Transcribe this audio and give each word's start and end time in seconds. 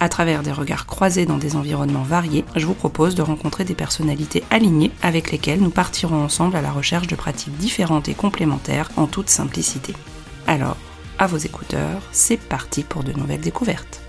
à 0.00 0.08
travers 0.08 0.42
des 0.42 0.50
regards 0.50 0.86
croisés 0.86 1.26
dans 1.26 1.36
des 1.36 1.56
environnements 1.56 2.02
variés, 2.02 2.44
je 2.56 2.66
vous 2.66 2.74
propose 2.74 3.14
de 3.14 3.22
rencontrer 3.22 3.64
des 3.64 3.74
personnalités 3.74 4.42
alignées 4.50 4.90
avec 5.02 5.30
lesquelles 5.30 5.60
nous 5.60 5.70
partirons 5.70 6.24
ensemble 6.24 6.56
à 6.56 6.62
la 6.62 6.72
recherche 6.72 7.06
de 7.06 7.14
pratiques 7.14 7.56
différentes 7.58 8.08
et 8.08 8.14
complémentaires 8.14 8.90
en 8.96 9.06
toute 9.06 9.28
simplicité. 9.28 9.94
Alors, 10.46 10.78
à 11.18 11.26
vos 11.26 11.36
écouteurs, 11.36 12.00
c'est 12.12 12.40
parti 12.40 12.82
pour 12.82 13.04
de 13.04 13.12
nouvelles 13.12 13.42
découvertes. 13.42 14.00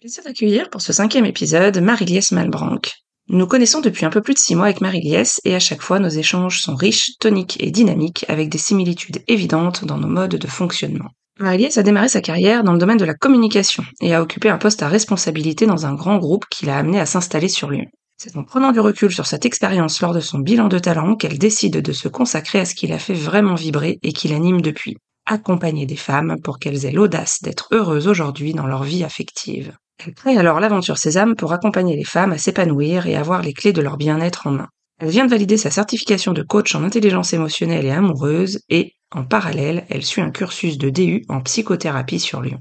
Plaisir 0.00 0.22
d'accueillir 0.24 0.70
pour 0.70 0.80
ce 0.80 0.92
cinquième 0.92 1.26
épisode 1.26 1.78
Marie-Liesse 1.78 2.32
Malbranc. 2.32 2.80
Nous 3.28 3.38
nous 3.38 3.46
connaissons 3.46 3.80
depuis 3.80 4.06
un 4.06 4.10
peu 4.10 4.22
plus 4.22 4.34
de 4.34 4.38
six 4.38 4.54
mois 4.54 4.66
avec 4.66 4.80
Marie-Liesse 4.80 5.40
et 5.44 5.54
à 5.54 5.60
chaque 5.60 5.82
fois 5.82 5.98
nos 5.98 6.08
échanges 6.08 6.60
sont 6.60 6.74
riches, 6.74 7.18
toniques 7.18 7.62
et 7.62 7.70
dynamiques 7.70 8.24
avec 8.28 8.48
des 8.48 8.58
similitudes 8.58 9.22
évidentes 9.28 9.84
dans 9.84 9.98
nos 9.98 10.08
modes 10.08 10.36
de 10.36 10.46
fonctionnement. 10.46 11.10
Marie-Liesse 11.40 11.78
a 11.78 11.82
démarré 11.82 12.10
sa 12.10 12.20
carrière 12.20 12.64
dans 12.64 12.74
le 12.74 12.78
domaine 12.78 12.98
de 12.98 13.04
la 13.06 13.14
communication 13.14 13.82
et 14.02 14.14
a 14.14 14.20
occupé 14.20 14.50
un 14.50 14.58
poste 14.58 14.82
à 14.82 14.88
responsabilité 14.88 15.64
dans 15.64 15.86
un 15.86 15.94
grand 15.94 16.18
groupe 16.18 16.44
qui 16.50 16.66
l'a 16.66 16.76
amené 16.76 17.00
à 17.00 17.06
s'installer 17.06 17.48
sur 17.48 17.70
Lyon. 17.70 17.86
C'est 18.18 18.36
en 18.36 18.44
prenant 18.44 18.72
du 18.72 18.80
recul 18.80 19.10
sur 19.10 19.24
cette 19.24 19.46
expérience 19.46 20.02
lors 20.02 20.12
de 20.12 20.20
son 20.20 20.38
bilan 20.38 20.68
de 20.68 20.78
talent 20.78 21.16
qu'elle 21.16 21.38
décide 21.38 21.80
de 21.80 21.92
se 21.92 22.08
consacrer 22.08 22.60
à 22.60 22.66
ce 22.66 22.74
qui 22.74 22.86
l'a 22.86 22.98
fait 22.98 23.14
vraiment 23.14 23.54
vibrer 23.54 23.98
et 24.02 24.12
qui 24.12 24.28
l'anime 24.28 24.60
depuis. 24.60 24.98
Accompagner 25.24 25.86
des 25.86 25.96
femmes 25.96 26.36
pour 26.42 26.58
qu'elles 26.58 26.84
aient 26.84 26.92
l'audace 26.92 27.38
d'être 27.40 27.68
heureuses 27.72 28.06
aujourd'hui 28.06 28.52
dans 28.52 28.66
leur 28.66 28.82
vie 28.82 29.02
affective. 29.02 29.72
Elle 30.04 30.12
crée 30.12 30.36
alors 30.36 30.60
l'aventure 30.60 30.98
Sésame 30.98 31.36
pour 31.36 31.54
accompagner 31.54 31.96
les 31.96 32.04
femmes 32.04 32.32
à 32.32 32.38
s'épanouir 32.38 33.06
et 33.06 33.16
avoir 33.16 33.40
les 33.40 33.54
clés 33.54 33.72
de 33.72 33.80
leur 33.80 33.96
bien-être 33.96 34.46
en 34.46 34.50
main. 34.50 34.68
Elle 35.00 35.08
vient 35.08 35.24
de 35.24 35.30
valider 35.30 35.56
sa 35.56 35.70
certification 35.70 36.34
de 36.34 36.42
coach 36.42 36.74
en 36.74 36.84
intelligence 36.84 37.32
émotionnelle 37.32 37.86
et 37.86 37.90
amoureuse 37.90 38.60
et, 38.68 38.92
en 39.10 39.24
parallèle, 39.24 39.86
elle 39.88 40.04
suit 40.04 40.20
un 40.20 40.30
cursus 40.30 40.76
de 40.76 40.90
DU 40.90 41.24
en 41.30 41.40
psychothérapie 41.40 42.20
sur 42.20 42.42
Lyon. 42.42 42.60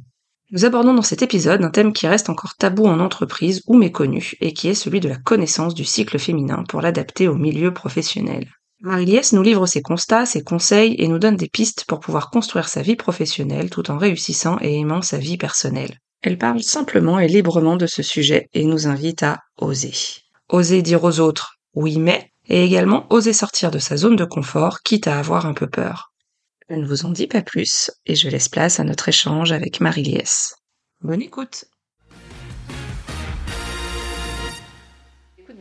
Nous 0.52 0.64
abordons 0.64 0.94
dans 0.94 1.02
cet 1.02 1.22
épisode 1.22 1.62
un 1.62 1.70
thème 1.70 1.92
qui 1.92 2.08
reste 2.08 2.30
encore 2.30 2.56
tabou 2.56 2.88
en 2.88 3.02
entreprise 3.02 3.62
ou 3.68 3.76
méconnu 3.76 4.36
et 4.40 4.54
qui 4.54 4.70
est 4.70 4.74
celui 4.74 5.02
de 5.02 5.10
la 5.10 5.18
connaissance 5.18 5.76
du 5.76 5.84
cycle 5.84 6.18
féminin 6.18 6.64
pour 6.70 6.80
l'adapter 6.80 7.28
au 7.28 7.36
milieu 7.36 7.74
professionnel. 7.74 8.48
Marie-Liesse 8.80 9.34
nous 9.34 9.44
livre 9.44 9.66
ses 9.66 9.82
constats, 9.82 10.26
ses 10.26 10.42
conseils 10.42 10.96
et 10.98 11.10
nous 11.10 11.20
donne 11.20 11.36
des 11.36 11.50
pistes 11.50 11.84
pour 11.90 12.00
pouvoir 12.00 12.30
construire 12.30 12.70
sa 12.70 12.82
vie 12.82 12.96
professionnelle 12.96 13.70
tout 13.70 13.92
en 13.92 13.98
réussissant 13.98 14.58
et 14.62 14.80
aimant 14.80 15.02
sa 15.02 15.18
vie 15.18 15.38
personnelle. 15.38 15.98
Elle 16.22 16.38
parle 16.38 16.64
simplement 16.64 17.20
et 17.20 17.28
librement 17.28 17.76
de 17.76 17.86
ce 17.86 18.02
sujet 18.02 18.48
et 18.54 18.64
nous 18.64 18.88
invite 18.88 19.24
à 19.24 19.40
oser. 19.58 19.92
Oser 20.48 20.82
dire 20.82 21.04
aux 21.04 21.20
autres 21.20 21.60
oui 21.76 22.00
mais, 22.00 22.29
et 22.50 22.66
également 22.66 23.06
oser 23.10 23.34
sortir 23.34 23.72
de 23.72 23.80
sa 23.80 23.96
zone 23.96 24.16
de 24.16 24.26
confort, 24.26 24.82
quitte 24.82 25.08
à 25.08 25.20
avoir 25.20 25.46
un 25.46 25.54
peu 25.54 25.68
peur. 25.68 26.12
Je 26.70 26.76
ne 26.76 26.86
vous 26.86 27.06
en 27.06 27.12
dis 27.12 27.28
pas 27.28 27.42
plus, 27.42 27.92
et 28.06 28.16
je 28.16 28.28
laisse 28.30 28.50
place 28.50 28.80
à 28.80 28.84
notre 28.84 29.08
échange 29.10 29.52
avec 29.52 29.80
Marie-Liesse. 29.80 30.56
Bonne 31.02 31.22
écoute 31.22 31.66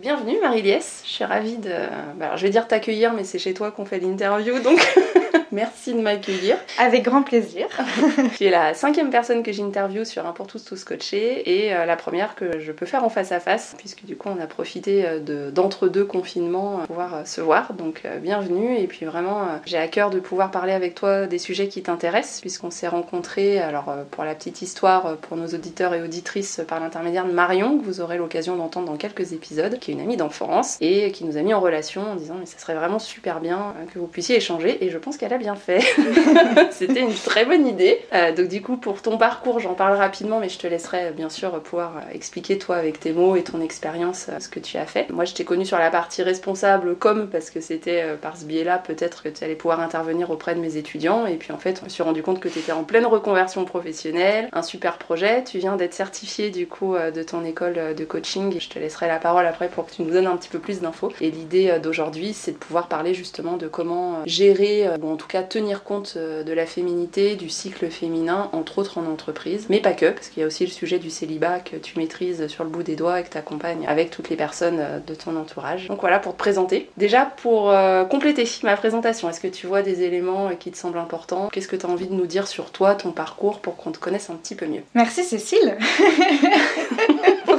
Bienvenue 0.00 0.38
Marie-Liesse, 0.40 1.02
je 1.04 1.10
suis 1.10 1.24
ravie 1.24 1.56
de... 1.56 1.70
Bah, 2.18 2.26
alors, 2.26 2.36
je 2.36 2.44
vais 2.44 2.50
dire 2.50 2.68
t'accueillir, 2.68 3.12
mais 3.12 3.24
c'est 3.24 3.40
chez 3.40 3.52
toi 3.52 3.72
qu'on 3.72 3.84
fait 3.84 3.98
l'interview, 3.98 4.60
donc 4.62 4.78
Merci 5.52 5.94
de 5.94 6.00
m'accueillir. 6.00 6.56
Avec 6.78 7.04
grand 7.04 7.22
plaisir. 7.22 7.66
tu 8.36 8.44
es 8.44 8.50
la 8.50 8.74
cinquième 8.74 9.10
personne 9.10 9.42
que 9.42 9.52
j'interviewe 9.52 10.04
sur 10.04 10.26
Un 10.26 10.32
pour 10.32 10.46
tous, 10.46 10.64
tous 10.64 10.84
coachés 10.84 11.64
et 11.64 11.74
euh, 11.74 11.86
la 11.86 11.96
première 11.96 12.34
que 12.34 12.58
je 12.58 12.72
peux 12.72 12.86
faire 12.86 13.04
en 13.04 13.08
face 13.08 13.32
à 13.32 13.40
face, 13.40 13.74
puisque 13.78 14.04
du 14.04 14.16
coup 14.16 14.28
on 14.28 14.40
a 14.42 14.46
profité 14.46 15.04
euh, 15.06 15.50
d'entre-deux 15.50 16.04
confinements 16.04 16.78
pour 16.78 16.86
pouvoir 16.88 17.14
euh, 17.14 17.24
se 17.24 17.40
voir. 17.40 17.72
Donc 17.72 18.02
bienvenue 18.20 18.76
et 18.78 18.86
puis 18.86 19.06
vraiment 19.06 19.46
j'ai 19.64 19.78
à 19.78 19.88
cœur 19.88 20.10
de 20.10 20.20
pouvoir 20.20 20.50
parler 20.50 20.72
avec 20.72 20.94
toi 20.94 21.26
des 21.26 21.38
sujets 21.38 21.68
qui 21.68 21.82
t'intéressent, 21.82 22.40
puisqu'on 22.40 22.70
s'est 22.70 22.88
rencontrés, 22.88 23.58
alors 23.58 23.94
pour 24.10 24.24
la 24.24 24.34
petite 24.34 24.62
histoire, 24.62 25.16
pour 25.16 25.36
nos 25.36 25.46
auditeurs 25.46 25.94
et 25.94 26.02
auditrices, 26.02 26.60
par 26.66 26.80
l'intermédiaire 26.80 27.26
de 27.26 27.32
Marion, 27.32 27.78
que 27.78 27.84
vous 27.84 28.00
aurez 28.00 28.18
l'occasion 28.18 28.56
d'entendre 28.56 28.86
dans 28.86 28.96
quelques 28.96 29.32
épisodes, 29.32 29.78
qui 29.78 29.90
est 29.90 29.94
une 29.94 30.00
amie 30.00 30.16
d'enfance 30.16 30.76
et 30.80 31.10
qui 31.12 31.24
nous 31.24 31.36
a 31.36 31.42
mis 31.42 31.54
en 31.54 31.60
relation 31.60 32.02
en 32.12 32.16
disant 32.16 32.36
mais 32.38 32.46
ça 32.46 32.58
serait 32.58 32.74
vraiment 32.74 32.98
super 32.98 33.40
bien 33.40 33.74
que 33.92 33.98
vous 33.98 34.06
puissiez 34.06 34.36
échanger 34.36 34.84
et 34.84 34.90
je 34.90 34.98
pense 34.98 35.16
qu'elle 35.16 35.32
a 35.32 35.37
bien 35.38 35.54
fait. 35.54 35.80
C'était 36.70 37.00
une 37.00 37.14
très 37.14 37.44
bonne 37.44 37.66
idée. 37.66 38.00
Euh, 38.12 38.34
donc 38.34 38.48
du 38.48 38.60
coup, 38.60 38.76
pour 38.76 39.00
ton 39.00 39.16
parcours, 39.16 39.60
j'en 39.60 39.74
parle 39.74 39.96
rapidement, 39.96 40.40
mais 40.40 40.48
je 40.48 40.58
te 40.58 40.66
laisserai 40.66 41.12
bien 41.12 41.30
sûr 41.30 41.60
pouvoir 41.62 42.02
expliquer 42.12 42.58
toi 42.58 42.76
avec 42.76 43.00
tes 43.00 43.12
mots 43.12 43.36
et 43.36 43.42
ton 43.42 43.60
expérience 43.60 44.26
euh, 44.28 44.40
ce 44.40 44.48
que 44.48 44.60
tu 44.60 44.76
as 44.76 44.86
fait. 44.86 45.10
Moi, 45.10 45.24
je 45.24 45.34
t'ai 45.34 45.44
connu 45.44 45.64
sur 45.64 45.78
la 45.78 45.90
partie 45.90 46.22
responsable 46.22 46.96
comme 46.96 47.28
parce 47.28 47.50
que 47.50 47.60
c'était 47.60 48.02
euh, 48.02 48.16
par 48.16 48.36
ce 48.36 48.44
biais-là 48.44 48.78
peut-être 48.78 49.22
que 49.22 49.28
tu 49.28 49.44
allais 49.44 49.54
pouvoir 49.54 49.80
intervenir 49.80 50.30
auprès 50.30 50.54
de 50.54 50.60
mes 50.60 50.76
étudiants. 50.76 51.26
Et 51.26 51.36
puis 51.36 51.52
en 51.52 51.58
fait, 51.58 51.78
je 51.80 51.84
me 51.84 51.88
suis 51.88 52.02
rendu 52.02 52.22
compte 52.22 52.40
que 52.40 52.48
tu 52.48 52.58
étais 52.58 52.72
en 52.72 52.84
pleine 52.84 53.06
reconversion 53.06 53.64
professionnelle, 53.64 54.48
un 54.52 54.62
super 54.62 54.98
projet. 54.98 55.44
Tu 55.44 55.58
viens 55.58 55.76
d'être 55.76 55.94
certifié 55.94 56.50
du 56.50 56.66
coup 56.66 56.96
de 56.96 57.22
ton 57.22 57.44
école 57.44 57.94
de 57.96 58.04
coaching. 58.04 58.58
Je 58.58 58.68
te 58.68 58.78
laisserai 58.78 59.06
la 59.06 59.18
parole 59.18 59.46
après 59.46 59.68
pour 59.68 59.86
que 59.86 59.92
tu 59.92 60.02
nous 60.02 60.10
donnes 60.10 60.26
un 60.26 60.36
petit 60.36 60.48
peu 60.48 60.58
plus 60.58 60.80
d'infos. 60.80 61.12
Et 61.20 61.30
l'idée 61.30 61.78
d'aujourd'hui, 61.82 62.32
c'est 62.32 62.52
de 62.52 62.56
pouvoir 62.56 62.88
parler 62.88 63.14
justement 63.14 63.56
de 63.56 63.68
comment 63.68 64.22
gérer, 64.26 64.88
ou 65.00 65.10
en 65.10 65.16
tout 65.16 65.27
cas 65.28 65.42
tenir 65.42 65.84
compte 65.84 66.14
euh, 66.16 66.42
de 66.42 66.52
la 66.52 66.66
féminité, 66.66 67.36
du 67.36 67.48
cycle 67.48 67.88
féminin, 67.90 68.50
entre 68.52 68.78
autres 68.78 68.98
en 68.98 69.06
entreprise, 69.06 69.66
mais 69.68 69.80
pas 69.80 69.92
que, 69.92 70.10
parce 70.10 70.28
qu'il 70.28 70.40
y 70.40 70.44
a 70.44 70.46
aussi 70.46 70.64
le 70.64 70.72
sujet 70.72 70.98
du 70.98 71.10
célibat 71.10 71.60
que 71.60 71.76
tu 71.76 71.98
maîtrises 71.98 72.46
sur 72.48 72.64
le 72.64 72.70
bout 72.70 72.82
des 72.82 72.96
doigts 72.96 73.20
et 73.20 73.24
que 73.24 73.30
tu 73.30 73.38
accompagnes 73.38 73.86
avec 73.86 74.10
toutes 74.10 74.30
les 74.30 74.36
personnes 74.36 74.78
euh, 74.80 74.98
de 74.98 75.14
ton 75.14 75.36
entourage. 75.36 75.88
Donc 75.88 76.00
voilà 76.00 76.18
pour 76.18 76.32
te 76.32 76.38
présenter. 76.38 76.90
Déjà 76.96 77.26
pour 77.26 77.70
euh, 77.70 78.04
compléter 78.04 78.48
ma 78.62 78.76
présentation, 78.76 79.28
est-ce 79.28 79.40
que 79.40 79.48
tu 79.48 79.66
vois 79.66 79.82
des 79.82 80.02
éléments 80.02 80.50
qui 80.58 80.70
te 80.70 80.76
semblent 80.76 80.98
importants? 80.98 81.48
Qu'est-ce 81.52 81.68
que 81.68 81.76
tu 81.76 81.86
as 81.86 81.88
envie 81.88 82.08
de 82.08 82.14
nous 82.14 82.26
dire 82.26 82.46
sur 82.46 82.70
toi, 82.70 82.94
ton 82.94 83.12
parcours, 83.12 83.60
pour 83.60 83.76
qu'on 83.76 83.92
te 83.92 83.98
connaisse 83.98 84.30
un 84.30 84.34
petit 84.34 84.54
peu 84.54 84.66
mieux? 84.66 84.82
Merci 84.94 85.22
Cécile 85.24 85.76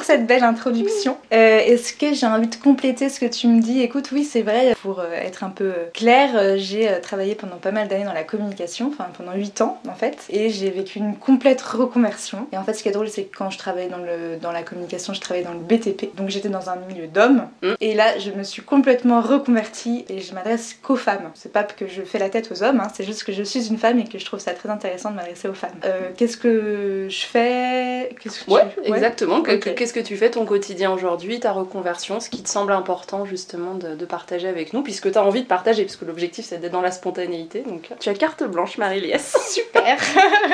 cette 0.09 0.25
belle 0.25 0.44
introduction. 0.44 1.18
est-ce 1.30 1.94
que 1.94 2.14
j'ai 2.14 2.25
envie 2.25 2.47
de 2.47 2.56
compléter 2.56 3.09
ce 3.09 3.20
que 3.20 3.28
tu 3.28 3.47
me 3.47 3.62
dis? 3.62 3.81
Écoute, 3.81 4.09
oui, 4.12 4.24
c'est 4.24 4.42
vrai, 4.42 4.74
pour 4.81 5.03
être 5.03 5.44
un 5.44 5.52
peu 5.52 5.72
clair, 5.94 6.58
j'ai 6.58 6.90
travaillé 7.02 7.36
pendant 7.36 7.58
pas 7.58 7.70
mal 7.70 7.88
d'années 7.88 8.06
dans 8.06 8.14
la 8.14 8.24
communication, 8.24 8.88
enfin 8.88 9.08
pendant 9.16 9.34
8 9.34 9.62
ans 9.62 9.80
en 9.88 9.94
fait, 9.94 10.25
et 10.30 10.50
j'ai 10.50 10.72
vécu 10.72 10.97
une 10.97 11.16
complète 11.16 11.62
reconversion. 11.62 12.47
Et 12.52 12.58
en 12.58 12.64
fait, 12.64 12.74
ce 12.74 12.81
qui 12.81 12.90
est 12.90 12.92
drôle, 12.92 13.09
c'est 13.09 13.25
que 13.25 13.38
quand 13.38 13.52
je 13.52 13.59
travaillais 13.59 13.90
dans, 13.90 14.00
le, 14.00 14.38
dans 14.42 14.52
la 14.52 14.64
communication, 14.64 15.14
je 15.14 15.22
travaillais 15.22 15.46
dans 15.46 15.53
le 15.53 15.59
BTP, 15.59 16.16
donc 16.16 16.30
j'étais 16.30 16.50
dans 16.50 16.72
un 16.72 16.78
milieu 16.88 17.06
d'hommes, 17.06 17.47
mm. 17.62 17.74
et 17.80 17.94
là, 17.94 18.18
je 18.18 18.31
me 18.31 18.41
suis 18.41 18.64
complètement 18.64 19.22
reconvertie 19.22 20.06
et 20.09 20.22
je 20.22 20.34
m'adresse 20.34 20.76
qu'aux 20.81 20.96
femmes. 20.96 21.30
C'est 21.36 21.52
pas 21.52 21.64
que 21.64 21.88
je 21.88 22.02
fais 22.02 22.18
la 22.18 22.30
tête 22.30 22.50
aux 22.52 22.64
hommes, 22.64 22.80
hein, 22.80 22.88
c'est 22.94 23.03
juste 23.03 23.24
que 23.24 23.31
je 23.31 23.44
suis 23.44 23.68
une 23.68 23.78
femme 23.78 24.00
et 24.00 24.06
que 24.06 24.18
je 24.18 24.26
trouve 24.26 24.40
ça 24.40 24.53
très 24.53 24.70
intéressant 24.70 25.12
de 25.12 25.18
m'adresser 25.18 25.47
aux 25.47 25.53
femmes. 25.53 25.70
Euh, 25.85 26.09
qu'est-ce 26.17 26.38
que 26.38 27.08
je 27.09 27.26
fais? 27.26 28.16
Qu'est-ce 28.20 28.46
que 28.46 28.52
ouais, 28.52 28.64
exactement. 28.85 29.41
Qu'est-ce 29.44 29.94
que 29.94 29.98
tu 29.99 30.17
fais 30.17 30.31
ton 30.31 30.46
quotidien 30.46 30.91
aujourd'hui, 30.91 31.40
ta 31.40 31.51
reconversion, 31.51 32.19
ce 32.19 32.29
qui 32.29 32.43
te 32.43 32.49
semble 32.49 32.72
important 32.72 33.25
justement 33.25 33.75
de, 33.75 33.96
de 33.96 34.05
partager 34.05 34.47
avec 34.47 34.73
nous, 34.73 34.84
puisque 34.84 35.11
tu 35.11 35.17
as 35.17 35.23
envie 35.23 35.41
de 35.41 35.47
partager, 35.47 35.84
puisque 35.84 36.03
l'objectif 36.03 36.46
c'est 36.46 36.57
d'être 36.57 36.72
dans 36.72 36.81
la 36.81 36.91
spontanéité. 36.91 37.61
Donc 37.61 37.90
tu 37.99 38.09
as 38.09 38.13
carte 38.13 38.43
blanche, 38.43 38.78
Marie-Liesse. 38.78 39.35
Super. 39.49 39.97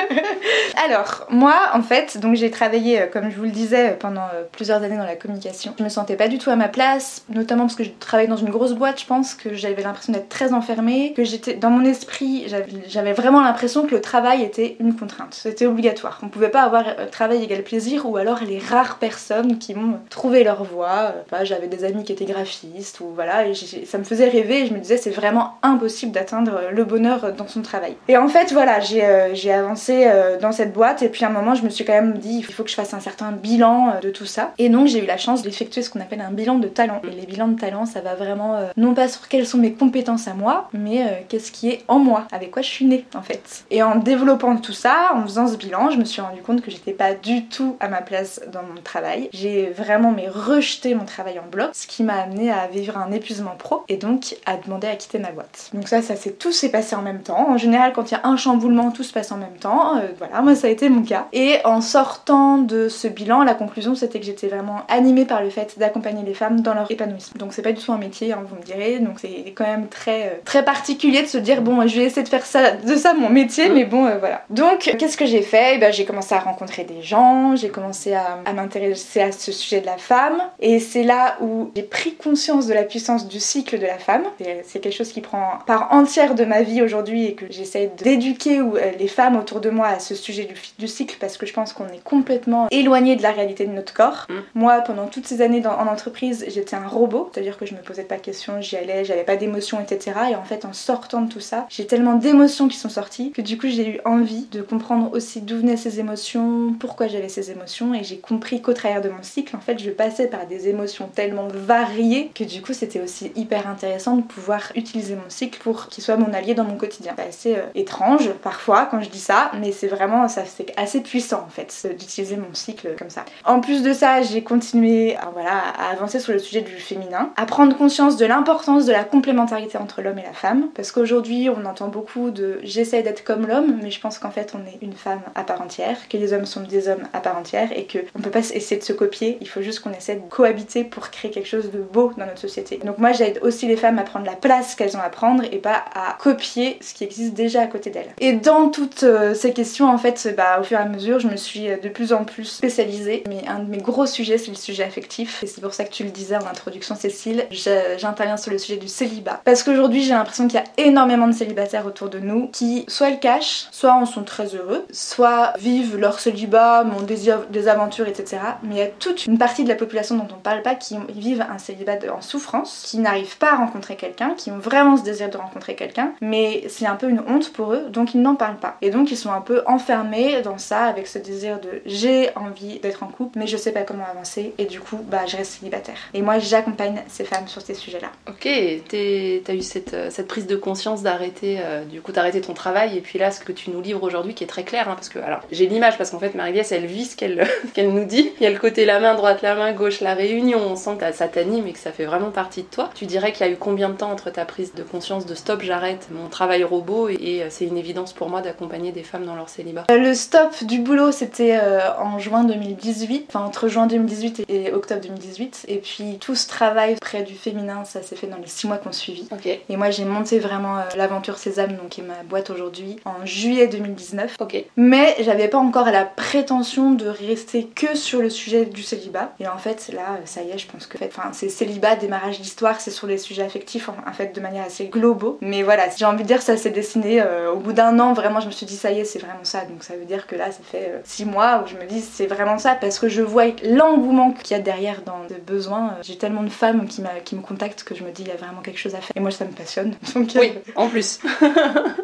Alors, 0.86 1.25
moi, 1.30 1.56
en 1.74 1.81
fait, 1.81 2.18
donc 2.18 2.36
j'ai 2.36 2.51
travaillé, 2.51 3.01
euh, 3.01 3.07
comme 3.07 3.30
je 3.30 3.38
vous 3.38 3.44
le 3.44 3.51
disais, 3.51 3.92
euh, 3.92 3.95
pendant 3.97 4.25
euh, 4.33 4.44
plusieurs 4.51 4.81
années 4.83 4.97
dans 4.97 5.06
la 5.06 5.15
communication. 5.15 5.74
Je 5.77 5.83
me 5.83 5.89
sentais 5.89 6.15
pas 6.15 6.27
du 6.27 6.38
tout 6.38 6.50
à 6.50 6.56
ma 6.56 6.68
place, 6.68 7.24
notamment 7.30 7.63
parce 7.63 7.75
que 7.75 7.83
je 7.83 7.92
travaillais 8.00 8.30
dans 8.30 8.38
une 8.38 8.50
grosse 8.50 8.74
boîte, 8.74 9.01
je 9.01 9.06
pense 9.06 9.33
que 9.33 9.53
j'avais 9.53 9.81
l'impression 9.81 10.13
d'être 10.13 10.30
très 10.30 10.53
enfermée, 10.53 11.13
que 11.13 11.24
j'étais 11.24 11.56
dans 11.56 11.69
mon 11.69 11.83
esprit, 11.86 12.47
j'avais 12.88 13.13
vraiment 13.13 13.42
l'impression 13.42 13.86
que 13.86 13.95
le 13.95 14.01
travail 14.01 14.44
était 14.44 14.77
une 14.80 14.95
contrainte, 14.95 15.33
c'était 15.33 15.65
obligatoire. 15.65 16.19
On 16.24 16.30
pouvait 16.30 16.50
pas 16.50 16.62
avoir 16.62 16.86
travail 17.12 17.44
égal 17.44 17.63
plaisir 17.63 18.07
ou 18.09 18.18
alors 18.18 18.44
les 18.44 18.59
rares 18.59 18.97
personnes 18.97 19.35
qui 19.60 19.74
m'ont 19.74 20.00
trouvé 20.10 20.44
leur 20.44 20.64
voie. 20.64 21.14
J'avais 21.44 21.68
des 21.68 21.84
amis 21.84 22.04
qui 22.04 22.12
étaient 22.12 22.26
graphistes 22.26 23.00
ou 23.00 23.12
voilà, 23.14 23.48
et 23.48 23.54
ça 23.54 23.98
me 23.98 24.04
faisait 24.04 24.30
rêver 24.30 24.62
et 24.62 24.68
je 24.68 24.74
me 24.74 24.80
disais 24.80 24.98
c'est 24.98 25.10
vraiment 25.10 25.56
impossible 25.62 26.12
d'atteindre 26.12 26.62
le 26.72 26.84
bonheur 26.84 27.34
dans 27.34 27.48
son 27.48 27.62
travail. 27.62 27.96
Et 28.08 28.18
en 28.18 28.28
fait 28.28 28.52
voilà, 28.52 28.80
j'ai 28.80 29.52
avancé 29.52 30.10
dans 30.42 30.52
cette 30.52 30.74
boîte 30.74 31.02
et 31.02 31.10
puis 31.10 31.26
à 31.26 31.30
un 31.30 31.32
moment 31.32 31.56
je 31.56 31.64
me 31.64 31.70
suis 31.70 31.86
quand 31.86 31.94
même 31.94 32.18
dit 32.18 32.38
il 32.38 32.44
faut 32.44 32.64
que 32.64 32.70
je 32.70 32.76
fasse 32.76 32.94
un 32.94 33.00
certain 33.00 33.32
bilan 33.32 34.00
de 34.02 34.10
tout 34.10 34.26
ça. 34.26 34.54
Et 34.58 34.70
donc 34.70 34.88
j'ai 34.88 35.04
eu 35.04 35.06
la 35.06 35.18
chance 35.18 35.42
d'effectuer 35.42 35.81
ce 35.81 35.90
qu'on 35.90 36.02
appelle 36.02 36.22
un 36.22 36.31
bilan 36.31 36.56
de 36.56 36.68
talent. 36.68 37.02
Et 37.04 37.12
les 37.14 37.26
bilans 37.26 37.48
de 37.48 37.60
talent 37.60 37.86
ça 37.86 38.02
va 38.02 38.16
vraiment 38.16 38.60
non 38.78 38.94
pas 38.94 39.08
sur 39.08 39.28
quelles 39.28 39.48
sont 39.48 39.58
mes 39.58 39.74
compétences 39.74 40.28
à 40.28 40.34
moi, 40.34 40.70
mais 40.74 41.26
qu'est-ce 41.30 41.52
qui 41.52 41.70
est 41.70 41.84
en 41.88 42.00
moi, 42.00 42.28
avec 42.31 42.52
quoi 42.52 42.62
je 42.62 42.70
suis 42.70 42.86
née 42.86 43.06
en 43.16 43.22
fait. 43.22 43.66
Et 43.72 43.84
en 43.84 43.96
développant 43.96 44.56
tout 44.58 44.74
ça, 44.74 45.12
en 45.14 45.24
faisant 45.24 45.48
ce 45.48 45.58
bilan, 45.58 45.90
je 45.90 45.98
me 45.98 46.06
suis 46.06 46.22
rendu 46.22 46.42
compte 46.42 46.62
que 46.62 46.72
j'étais 46.72 46.94
pas 46.94 47.14
du 47.14 47.46
tout 47.46 47.76
à 47.80 47.88
ma 47.88 48.02
place 48.02 48.42
dans 48.52 48.64
mon 48.64 48.81
travail. 48.81 49.25
J'ai 49.33 49.69
vraiment 49.69 50.12
mais 50.12 50.27
rejeté 50.27 50.95
mon 50.95 51.06
travail 51.06 51.39
en 51.39 51.50
bloc, 51.50 51.69
ce 51.74 51.88
qui 51.88 52.04
m'a 52.04 52.16
amené 52.16 52.51
à 52.51 52.68
vivre 52.68 52.98
un 52.98 53.12
épuisement 53.12 53.56
pro 53.57 53.83
et 53.88 53.98
donc 53.98 54.36
à 54.45 54.57
demander 54.57 54.88
à 54.88 54.95
quitter 54.95 55.19
ma 55.19 55.31
boîte. 55.31 55.69
Donc 55.74 55.88
ça, 55.88 56.01
ça 56.01 56.16
s'est 56.16 56.31
tout 56.31 56.51
s'est 56.51 56.69
passé 56.69 56.95
en 56.95 57.01
même 57.01 57.22
temps. 57.22 57.50
En 57.50 57.57
général, 57.57 57.94
quand 57.94 58.12
il 58.12 58.13
y 58.13 58.18
a 58.18 58.22
un 58.24 58.38
chamboulement, 58.38 58.92
tout 58.92 59.04
se 59.04 59.13
passe 59.13 59.31
en 59.31 59.38
même 59.38 59.57
temps. 59.60 59.98
Euh, 59.98 60.07
voilà, 60.18 60.42
moi 60.42 60.56
ça 60.56 60.68
a 60.68 60.69
été 60.69 60.89
mon 60.89 61.04
cas. 61.04 61.27
Et 61.33 61.57
en 61.66 61.81
sortant 61.81 62.57
de 62.57 62.89
ce 62.89 63.07
bilan, 63.07 63.44
la 63.44 63.56
conclusion 63.56 63.95
c'était 63.95 64.19
que 64.19 64.25
j'étais 64.25 64.48
vraiment 64.48 64.81
animée 64.88 65.25
par 65.25 65.42
le 65.42 65.50
fait 65.50 65.78
d'accompagner 65.78 66.24
les 66.24 66.33
femmes 66.33 66.62
dans 66.62 66.74
leur 66.74 66.89
épanouissement. 66.89 67.39
Donc 67.39 67.54
c'est 67.54 67.62
pas 67.62 67.71
du 67.71 67.83
tout 67.83 67.92
un 67.92 67.98
métier, 67.98 68.33
hein, 68.33 68.44
vous 68.48 68.56
me 68.56 68.62
direz. 68.62 69.00
Donc 69.00 69.19
c'est 69.19 69.54
quand 69.56 69.66
même 69.66 69.88
très 69.88 70.28
euh, 70.28 70.39
très 70.44 70.63
particulier 70.63 71.21
de 71.21 71.28
se 71.28 71.38
dire 71.38 71.62
bon, 71.62 71.86
je 71.88 71.95
vais 71.98 72.06
essayer 72.06 72.24
de 72.24 72.30
faire 72.30 72.45
ça 72.45 72.71
de 72.71 72.95
ça 72.95 73.13
mon 73.13 73.30
métier, 73.30 73.69
mais 73.69 73.86
bon 73.86 74.06
euh, 74.06 74.18
voilà. 74.18 74.44
Donc 74.50 74.95
qu'est-ce 74.98 75.18
que 75.18 75.25
j'ai 75.25 75.42
fait? 75.42 75.75
Eh 75.75 75.78
ben, 75.78 75.92
j'ai 75.92 76.06
commencé 76.06 76.36
à 76.36 76.39
rencontrer 76.39 76.83
des 76.83 77.01
gens, 77.01 77.56
j'ai 77.56 77.69
commencé 77.69 78.13
à, 78.13 78.39
m'intéresser 78.54 79.15
à 79.22 79.32
ce 79.32 79.52
sujet 79.52 79.82
de 79.82 79.86
la 79.86 79.98
femme. 79.98 80.42
Et 80.60 80.80
c'est 80.80 81.04
là 81.04 81.38
où 81.42 81.72
j'ai 81.76 81.84
pris 81.84 82.16
conscience 82.16 82.68
de 82.68 82.74
la 82.74 82.84
puissance 82.84 83.28
du 83.28 83.40
cycle 83.40 83.80
de 83.80 83.86
la 83.86 83.98
femme. 83.98 84.24
C'est 84.64 84.80
quelque 84.80 84.96
chose 84.96 85.12
qui 85.12 85.22
prend 85.22 85.60
part 85.66 85.90
entière 85.92 86.36
de 86.36 86.46
ma 86.46 86.62
vie 86.62 86.82
aujourd'hui 86.82 87.26
et 87.26 87.34
que 87.36 87.46
j'essaie 87.50 87.92
d'éduquer 87.98 88.60
euh, 88.60 88.92
les 88.98 89.08
femmes 89.08 89.36
autour 89.36 89.62
de 89.62 89.70
moi 89.70 89.88
à 89.88 90.00
ce 90.00 90.16
sujet 90.16 90.48
du, 90.78 90.88
cycle 90.88 91.18
parce 91.20 91.38
que 91.38 91.46
je 91.46 91.54
pense 91.54 91.74
qu'on 91.74 91.88
est 91.88 92.04
complètement 92.04 92.68
éloigné 92.72 93.16
de 93.16 93.24
la 93.24 93.32
réalité 93.32 93.66
de 93.66 93.72
notre 93.72 93.94
corps. 93.94 94.28
Mm. 94.30 94.34
Moi, 94.54 94.82
pendant 94.82 95.08
toutes 95.08 95.28
ces 95.28 95.42
années 95.42 95.66
en 95.66 95.88
entreprise, 95.88 96.46
j'étais 96.48 96.76
un 96.76 96.88
robot, 96.88 97.30
c'est-à-dire 97.34 97.58
que 97.58 97.66
je 97.66 97.74
me 97.74 97.80
posais 97.80 98.04
pas 98.04 98.18
de 98.18 98.22
questions, 98.22 98.62
j'y 98.62 98.78
allais, 98.78 99.04
j'avais 99.04 99.24
pas 99.24 99.36
d'émotions, 99.36 99.82
etc. 99.82 100.18
Et 100.32 100.36
en 100.36 100.44
fait, 100.44 100.66
en 100.66 100.74
sortant 100.74 101.22
de 101.22 101.32
tout 101.32 101.40
ça, 101.40 101.66
j'ai 101.70 101.88
tellement 101.88 102.16
d'émotions 102.16 102.68
qui 102.68 102.78
sont 102.78 102.90
sorties 102.90 103.32
que 103.32 103.42
du 103.42 103.58
coup, 103.58 103.68
j'ai 103.68 103.96
eu 103.96 104.00
envie 104.06 104.46
de 104.52 104.62
comprendre 104.62 105.12
aussi 105.14 105.42
d'où 105.42 105.58
venaient 105.58 105.78
ces 105.78 106.00
émotions, 106.00 106.76
pourquoi 106.80 107.08
j'avais 107.08 107.30
ces 107.30 107.52
émotions 107.52 107.94
et 107.94 108.04
j'ai 108.04 108.18
compris 108.18 108.62
qu'au 108.62 108.74
travers 108.74 109.02
mon 109.10 109.24
cycle, 109.24 109.56
en 109.56 109.60
fait, 109.60 109.80
je 109.80 109.92
passais 109.92 110.28
par 110.28 110.46
des 110.48 110.68
émotions 110.68 111.07
tellement 111.13 111.48
variées 111.48 112.31
que 112.34 112.44
du 112.44 112.62
coup, 112.62 112.74
c'était 112.74 113.02
aussi 113.02 113.31
hyper 113.36 113.68
intéressant 113.68 114.16
de 114.16 114.22
pouvoir 114.22 114.72
utiliser 114.75 115.16
mon 115.16 115.30
cycle 115.30 115.60
pour 115.62 115.88
qu'il 115.88 116.04
soit 116.04 116.18
mon 116.18 116.34
allié 116.34 116.54
dans 116.54 116.63
mon 116.63 116.78
quotidien. 116.78 117.13
C'est 117.18 117.28
assez 117.28 117.56
euh, 117.56 117.66
étrange 117.75 118.30
parfois 118.42 118.88
quand 118.90 119.02
je 119.02 119.10
dis 119.10 119.19
ça, 119.19 119.52
mais 119.60 119.72
c'est 119.72 119.88
vraiment 119.88 120.28
ça 120.28 120.44
c'est 120.46 120.74
assez 120.78 121.02
puissant 121.02 121.44
en 121.46 121.50
fait 121.50 121.88
d'utiliser 121.98 122.38
mon 122.38 122.54
cycle 122.54 122.96
comme 122.98 123.10
ça. 123.10 123.25
En 123.44 123.60
plus 123.60 123.84
de 123.84 123.94
ça, 123.94 124.22
j'ai 124.22 124.44
continué 124.44 125.16
à, 125.18 125.30
voilà, 125.34 125.60
à 125.78 125.92
avancer 125.92 126.19
sur 126.19 126.34
le 126.34 126.40
sujet 126.40 126.62
du 126.62 126.72
féminin, 126.74 127.31
à 127.36 127.46
prendre 127.46 127.75
conscience 127.78 128.18
de 128.18 128.25
l'importance 128.25 128.86
de 128.86 128.92
la 128.92 129.04
complémentarité 129.04 129.78
entre 129.78 130.02
l'homme 130.02 130.19
et 130.19 130.24
la 130.24 130.34
femme 130.34 130.69
parce 130.75 130.92
qu'aujourd'hui, 130.92 131.50
on 131.50 131.66
entend 131.66 131.88
beaucoup 131.88 132.31
de 132.31 132.60
j'essaie 132.63 133.02
d'être 133.04 133.24
comme 133.24 133.48
l'homme, 133.48 133.80
mais 133.81 133.92
je 133.92 134.00
pense 134.00 134.19
qu'en 134.19 134.31
fait, 134.31 134.54
on 134.56 134.66
est 134.66 134.78
une 134.81 134.94
femme 134.94 135.22
à 135.36 135.44
part 135.44 135.62
entière, 135.62 136.07
que 136.10 136.18
les 136.18 136.34
hommes 136.34 136.46
sont 136.46 136.62
des 136.62 136.88
hommes 136.88 137.07
à 137.13 137.19
part 137.19 137.38
entière 137.38 137.69
et 137.75 137.88
qu'on 137.88 138.22
peut 138.22 138.30
pas 138.30 138.40
essayer 138.40 138.78
de 138.78 138.85
se 138.86 138.94
copier, 138.94 139.38
il 139.42 139.48
faut 139.48 139.62
juste 139.62 139.80
qu'on 139.80 139.92
essaie 139.92 140.16
de 140.16 140.30
cohabiter 140.30 140.84
pour 140.84 141.10
créer 141.10 141.32
quelque 141.32 141.48
chose 141.48 141.72
de 141.72 141.80
beau 141.80 142.12
dans 142.18 142.26
notre 142.26 142.40
société. 142.40 142.80
Donc 142.84 142.98
moi 142.98 143.12
j'aide 143.12 143.40
aussi 143.42 143.68
les 143.68 143.78
femmes 143.78 144.00
à 144.00 144.04
prendre 144.04 144.26
la 144.26 144.36
place 144.36 144.76
qu'elles 144.76 144.96
ont 144.96 145.02
à 145.02 145.10
prendre 145.10 145.44
et 145.44 145.58
pas 145.58 145.84
à 145.94 146.18
copier 146.20 146.78
ce 146.82 146.94
qui 146.94 147.04
existe 147.04 147.34
déjà 147.34 147.62
à 147.62 147.68
côté 147.68 147.90
d'elles. 147.90 148.14
Et 148.20 148.34
dans 148.34 148.70
toutes 148.70 149.04
euh, 149.04 149.34
ces 149.34 149.54
questions 149.54 149.90
en 149.90 149.98
fait, 149.98 150.34
bah, 150.38 150.60
au 150.60 150.64
fur 150.64 150.78
et 150.78 150.82
à 150.82 150.86
mesure 150.86 151.20
je 151.20 151.28
me 151.28 151.36
suis 151.36 151.70
euh, 151.70 151.78
de 151.78 151.90
plus 151.90 152.14
en 152.14 152.24
plus 152.24 152.46
spécialisée. 152.46 153.24
Mais 153.28 153.48
un 153.48 153.60
de 153.60 153.70
mes 153.70 153.80
gros 153.80 154.06
sujets 154.06 154.38
c'est 154.38 154.50
le 154.52 154.56
sujet 154.56 154.84
affectif 154.84 155.44
et 155.44 155.48
c'est 155.48 155.62
pour 155.62 155.74
ça 155.74 155.84
que 155.84 155.92
tu 155.92 156.04
le 156.04 156.12
disais 156.12 156.36
en 156.36 156.46
introduction 156.46 156.96
Cécile, 156.96 157.46
j'interviens 157.52 158.38
sur 158.38 158.52
le 158.52 158.58
sujet 158.58 158.78
du 158.78 158.88
célibat. 158.88 159.42
Parce 159.44 159.64
qu'aujourd'hui 159.64 160.04
j'ai 160.04 160.14
l'impression 160.14 160.48
qu'il 160.48 160.60
y 160.60 160.64
a 160.64 160.86
énormément 160.86 161.28
de 161.28 161.34
célibataires 161.34 161.86
autour 161.86 162.10
de 162.10 162.20
nous 162.20 162.48
qui 162.50 162.86
soit 162.88 163.10
le 163.10 163.18
cachent, 163.18 163.68
soit 163.72 163.94
en 163.94 164.06
sont 164.06 164.24
très 164.24 164.56
heureux, 164.56 164.86
soit 164.92 165.54
vivent 165.58 165.98
leur 165.98 166.20
célibat, 166.20 166.84
mon 166.84 167.02
désir 167.02 167.46
des 167.50 167.68
aventures, 167.68 168.08
etc. 168.08 168.38
il 168.75 168.80
y 168.80 168.81
a 168.81 168.88
toute 168.88 169.25
une 169.25 169.38
partie 169.38 169.63
de 169.63 169.69
la 169.69 169.75
population 169.75 170.18
dont 170.18 170.27
on 170.36 170.39
parle 170.39 170.62
pas 170.62 170.75
qui 170.75 170.98
vivent 171.10 171.45
un 171.50 171.57
célibat 171.57 171.98
en 172.13 172.22
souffrance, 172.22 172.83
qui 172.86 172.98
n'arrivent 172.98 173.38
pas 173.38 173.54
à 173.54 173.56
rencontrer 173.56 173.95
quelqu'un, 173.95 174.33
qui 174.36 174.51
ont 174.51 174.57
vraiment 174.57 174.98
ce 174.98 175.04
désir 175.04 175.30
de 175.30 175.38
rencontrer 175.38 175.75
quelqu'un, 175.75 176.12
mais 176.22 176.66
c'est 176.68 176.86
un 176.86 176.95
peu 176.95 177.10
une 177.10 177.22
honte 177.27 177.54
pour 177.54 177.74
eux, 177.74 177.86
donc 177.89 178.13
ils 178.13 178.22
n'en 178.22 178.36
parlent 178.36 178.57
pas. 178.57 178.77
Et 178.81 178.89
donc 178.89 179.12
ils 179.12 179.18
sont 179.18 179.31
un 179.31 179.42
peu 179.42 179.63
enfermés 179.66 180.42
dans 180.42 180.57
ça 180.57 180.83
avec 180.83 181.07
ce 181.07 181.19
désir 181.19 181.60
de 181.60 181.81
j'ai 181.86 182.36
envie 182.36 182.80
d'être 182.80 183.04
en 183.04 183.07
couple, 183.07 183.39
mais 183.39 183.48
je 183.48 183.56
sais 183.56 183.72
pas 183.72 183.83
comment 183.83 184.06
avancer, 184.06 184.54
et 184.57 184.66
du 184.66 184.80
coup, 184.80 185.00
bah 185.07 185.25
je 185.25 185.38
reste 185.38 185.60
célibataire. 185.60 185.98
Et 186.13 186.21
moi 186.21 186.39
j'accompagne 186.39 187.01
ces 187.07 187.24
femmes 187.24 187.48
sur 187.48 187.62
ces 187.62 187.75
sujets-là. 187.75 188.10
Ok, 188.28 188.48
t'as 188.89 189.54
eu 189.54 189.62
cette, 189.62 189.94
euh, 189.94 190.10
cette, 190.10 190.28
prise 190.28 190.48
de 190.48 190.56
conscience 190.56 191.01
d'arrêter, 191.01 191.60
euh, 191.62 191.86
du 191.86 192.01
coup 192.01 192.12
d'arrêter 192.12 192.42
ton 192.42 192.54
travail, 192.54 192.98
et 192.98 193.01
puis 193.01 193.19
là 193.19 193.31
ce 193.31 193.39
que 193.39 193.51
tu 193.51 193.69
nous 193.69 193.81
livres 193.81 194.04
aujourd'hui 194.04 194.33
qui 194.33 194.44
est 194.44 194.48
très 194.48 194.63
clair, 194.63 194.89
hein, 194.89 194.95
parce 194.95 195.10
que 195.10 195.19
alors 195.19 195.39
j'ai 195.51 195.68
l'image 195.68 195.98
parce 195.98 196.10
qu'en 196.10 196.19
fait 196.19 196.36
marie 196.36 196.56
elle 196.71 196.86
vit 196.86 197.06
ce 197.06 197.16
qu'elle 197.16 197.48
nous 197.78 198.06
dit. 198.06 198.31
Il 198.39 198.44
y 198.44 198.48
a 198.48 198.50
le 198.50 198.57
côté 198.66 198.86
la 198.86 199.00
main 199.00 199.14
droite, 199.14 199.44
la 199.44 199.54
main 199.54 199.74
gauche, 199.74 200.02
la 200.02 200.16
réunion, 200.16 200.58
on 200.60 200.76
sent 200.76 200.98
que 201.00 201.14
ça 201.14 201.28
t'anime 201.28 201.68
et 201.68 201.74
que 201.74 201.78
ça 201.78 201.92
fait 201.92 202.06
vraiment 202.06 202.32
partie 202.32 202.64
de 202.64 202.68
toi. 202.68 202.90
Tu 202.96 203.06
dirais 203.06 203.32
qu'il 203.32 203.46
y 203.46 203.50
a 203.50 203.52
eu 203.52 203.58
combien 203.58 203.90
de 203.90 203.94
temps 203.94 204.10
entre 204.10 204.32
ta 204.32 204.44
prise 204.44 204.74
de 204.74 204.82
conscience 204.82 205.28
de 205.28 205.36
stop, 205.36 205.62
j'arrête 205.62 206.08
mon 206.10 206.30
travail 206.30 206.64
robot 206.64 207.10
et, 207.10 207.44
euh, 207.44 207.48
c'est 207.52 207.66
une 207.66 207.78
évidence 207.78 208.12
pour 208.12 208.28
moi 208.28 208.42
d'accompagner 208.42 208.92
des 208.92 209.04
femmes 209.04 209.24
dans 209.24 209.36
leur 209.36 209.50
célibat 209.50 209.84
euh, 209.92 209.98
Le 209.98 210.16
stop 210.16 210.64
du 210.64 210.80
boulot 210.80 211.12
c'était 211.12 211.60
euh, 211.62 211.80
en 212.00 212.18
juin 212.18 212.44
2018, 212.44 213.26
enfin 213.30 213.46
entre 213.46 213.68
juin 213.68 213.86
2018 213.86 214.46
et, 214.50 214.72
octobre 214.72 215.02
2018 215.02 215.66
et 215.68 215.78
puis 215.78 216.18
tout 216.20 216.34
ce 216.34 216.48
travail 216.48 216.96
près 217.00 217.22
du 217.22 217.36
féminin 217.36 217.84
ça 217.86 218.02
s'est 218.02 218.16
fait 218.16 218.26
dans 218.26 218.38
les 218.38 218.48
six 218.48 218.66
mois 218.66 218.78
qu'on 218.78 218.92
suivi. 218.92 219.28
Et 219.70 219.78
moi 219.78 219.92
j'ai 219.92 220.06
monté 220.06 220.40
vraiment 220.40 220.78
l'aventure 220.98 221.38
Sésame 221.38 221.76
donc 221.76 221.90
qui 221.90 222.02
est 222.02 222.04
ma 222.04 222.24
boîte 222.28 222.50
aujourd'hui 222.50 222.96
en 223.06 223.28
juillet 223.28 223.68
2019. 223.68 224.38
Ok. 224.40 224.66
Mais 224.76 225.16
j'avais 225.20 225.50
pas 225.50 225.60
encore 225.60 225.92
la 225.92 226.04
prétention 226.04 226.94
de 226.94 227.06
rester 227.06 227.66
que 227.68 227.96
sur 227.96 228.24
le 228.24 228.32
sujet 228.32 228.55
du 228.63 228.84
célibat. 228.84 229.34
Et 229.40 229.48
en 229.48 229.57
fait, 229.57 229.92
là, 229.94 230.19
ça 230.24 230.42
y 230.42 230.52
est, 230.52 230.57
je 230.57 230.68
pense 230.68 230.88
que 230.88 230.98
enfin, 231.04 231.30
c'est 231.34 231.50
célibat, 231.50 231.96
démarrage 231.96 232.40
d'histoire, 232.40 232.80
c'est 232.80 232.92
sur 232.92 233.07
les 233.07 233.18
sujets 233.18 233.44
affectifs, 233.44 233.90
en 233.90 234.13
fait, 234.13 234.34
de 234.34 234.40
manière 234.40 234.66
assez 234.66 234.86
globaux. 234.86 235.38
Mais 235.42 235.63
voilà, 235.63 235.84
j'ai 235.96 236.06
envie 236.06 236.24
de 236.24 236.28
dire, 236.28 236.42
ça 236.42 236.57
s'est 236.57 236.69
dessiné 236.69 237.22
euh, 237.22 237.52
au 237.52 237.57
bout 237.57 237.74
d'un 237.74 238.00
an, 238.00 238.13
vraiment, 238.13 238.40
je 238.40 238.48
me 238.48 238.52
suis 238.52 238.66
dit, 238.66 238.75
ça 238.75 238.92
y 238.92 239.00
est, 239.00 239.06
c'est 239.06 239.19
vraiment 239.19 239.44
ça. 239.44 239.66
Donc 239.66 239.84
ça 239.84 239.96
veut 239.96 240.06
dire 240.06 240.28
que 240.28 240.36
là, 240.36 240.52
ça 240.52 240.60
fait 240.63 240.92
euh, 240.94 241.00
six 241.04 241.26
mois 241.26 241.64
où 241.64 241.68
je 241.68 241.76
me 241.76 241.85
dis, 241.85 242.02
c'est 242.02 242.28
vraiment 242.28 242.57
ça, 242.57 242.76
parce 242.76 243.00
que 243.00 243.09
je 243.09 243.21
vois 243.21 243.45
l'engouement 243.64 244.31
qu'il 244.31 244.56
y 244.56 244.59
a 244.59 244.64
derrière 244.64 245.02
dans 245.06 245.19
le 245.30 245.35
besoin. 245.35 245.88
Euh, 245.88 246.02
j'ai 246.04 246.18
tellement 246.18 246.44
de 246.44 246.50
femmes 246.50 246.88
qui, 246.88 247.02
qui 247.24 247.35
me 247.35 247.42
contactent 247.42 247.83
que 247.83 247.95
je 247.95 248.04
me 248.04 248.12
dis, 248.12 248.24
il 248.24 248.28
y 248.28 248.31
a 248.31 248.35
vraiment 248.35 248.62
quelque 248.62 248.80
chose 248.80 248.95
à 248.95 249.00
faire. 249.00 249.16
Et 249.16 249.19
moi, 249.19 249.31
ça 249.31 249.45
me 249.45 249.52
passionne. 249.52 249.95
Donc, 250.16 250.30
oui, 250.35 250.54
en 250.76 250.88
plus. 250.88 251.19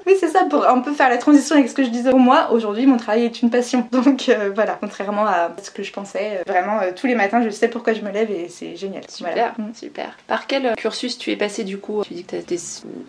oui, 0.07 0.13
c'est 0.19 0.29
ça, 0.29 0.45
pour 0.49 0.67
un 0.67 0.79
peu 0.79 0.93
faire 0.93 1.09
la 1.09 1.17
transition 1.17 1.55
avec 1.55 1.69
ce 1.69 1.73
que 1.73 1.83
je 1.83 1.89
disais. 1.89 2.11
Pour 2.11 2.19
moi, 2.19 2.49
aujourd'hui, 2.51 2.85
mon 2.85 2.97
travail 2.97 3.25
est 3.25 3.41
une 3.41 3.49
passion. 3.49 3.87
Donc 3.91 4.31
voilà, 4.55 4.77
contrairement 4.79 5.25
à 5.25 5.51
ce 5.61 5.71
que 5.71 5.83
je 5.83 5.91
pensais, 5.91 6.40
vraiment, 6.47 6.79
tous 6.95 7.07
les 7.07 7.15
matins, 7.15 7.41
je 7.43 7.49
sais 7.49 7.67
pourquoi 7.67 7.93
je 7.93 8.01
me 8.01 8.11
lève 8.11 8.31
et 8.31 8.47
c'est 8.49 8.75
génial. 8.75 9.03
Super, 9.09 9.53
mm. 9.57 9.73
super. 9.73 10.17
Par 10.27 10.47
quel 10.47 10.75
cursus 10.75 11.17
tu 11.17 11.31
es 11.31 11.35
passé 11.35 11.63
du 11.63 11.77
coup 11.77 12.03
Tu 12.03 12.13
dis 12.13 12.23
que 12.23 12.31
tu 12.31 12.35
as 12.35 12.39
été 12.39 12.57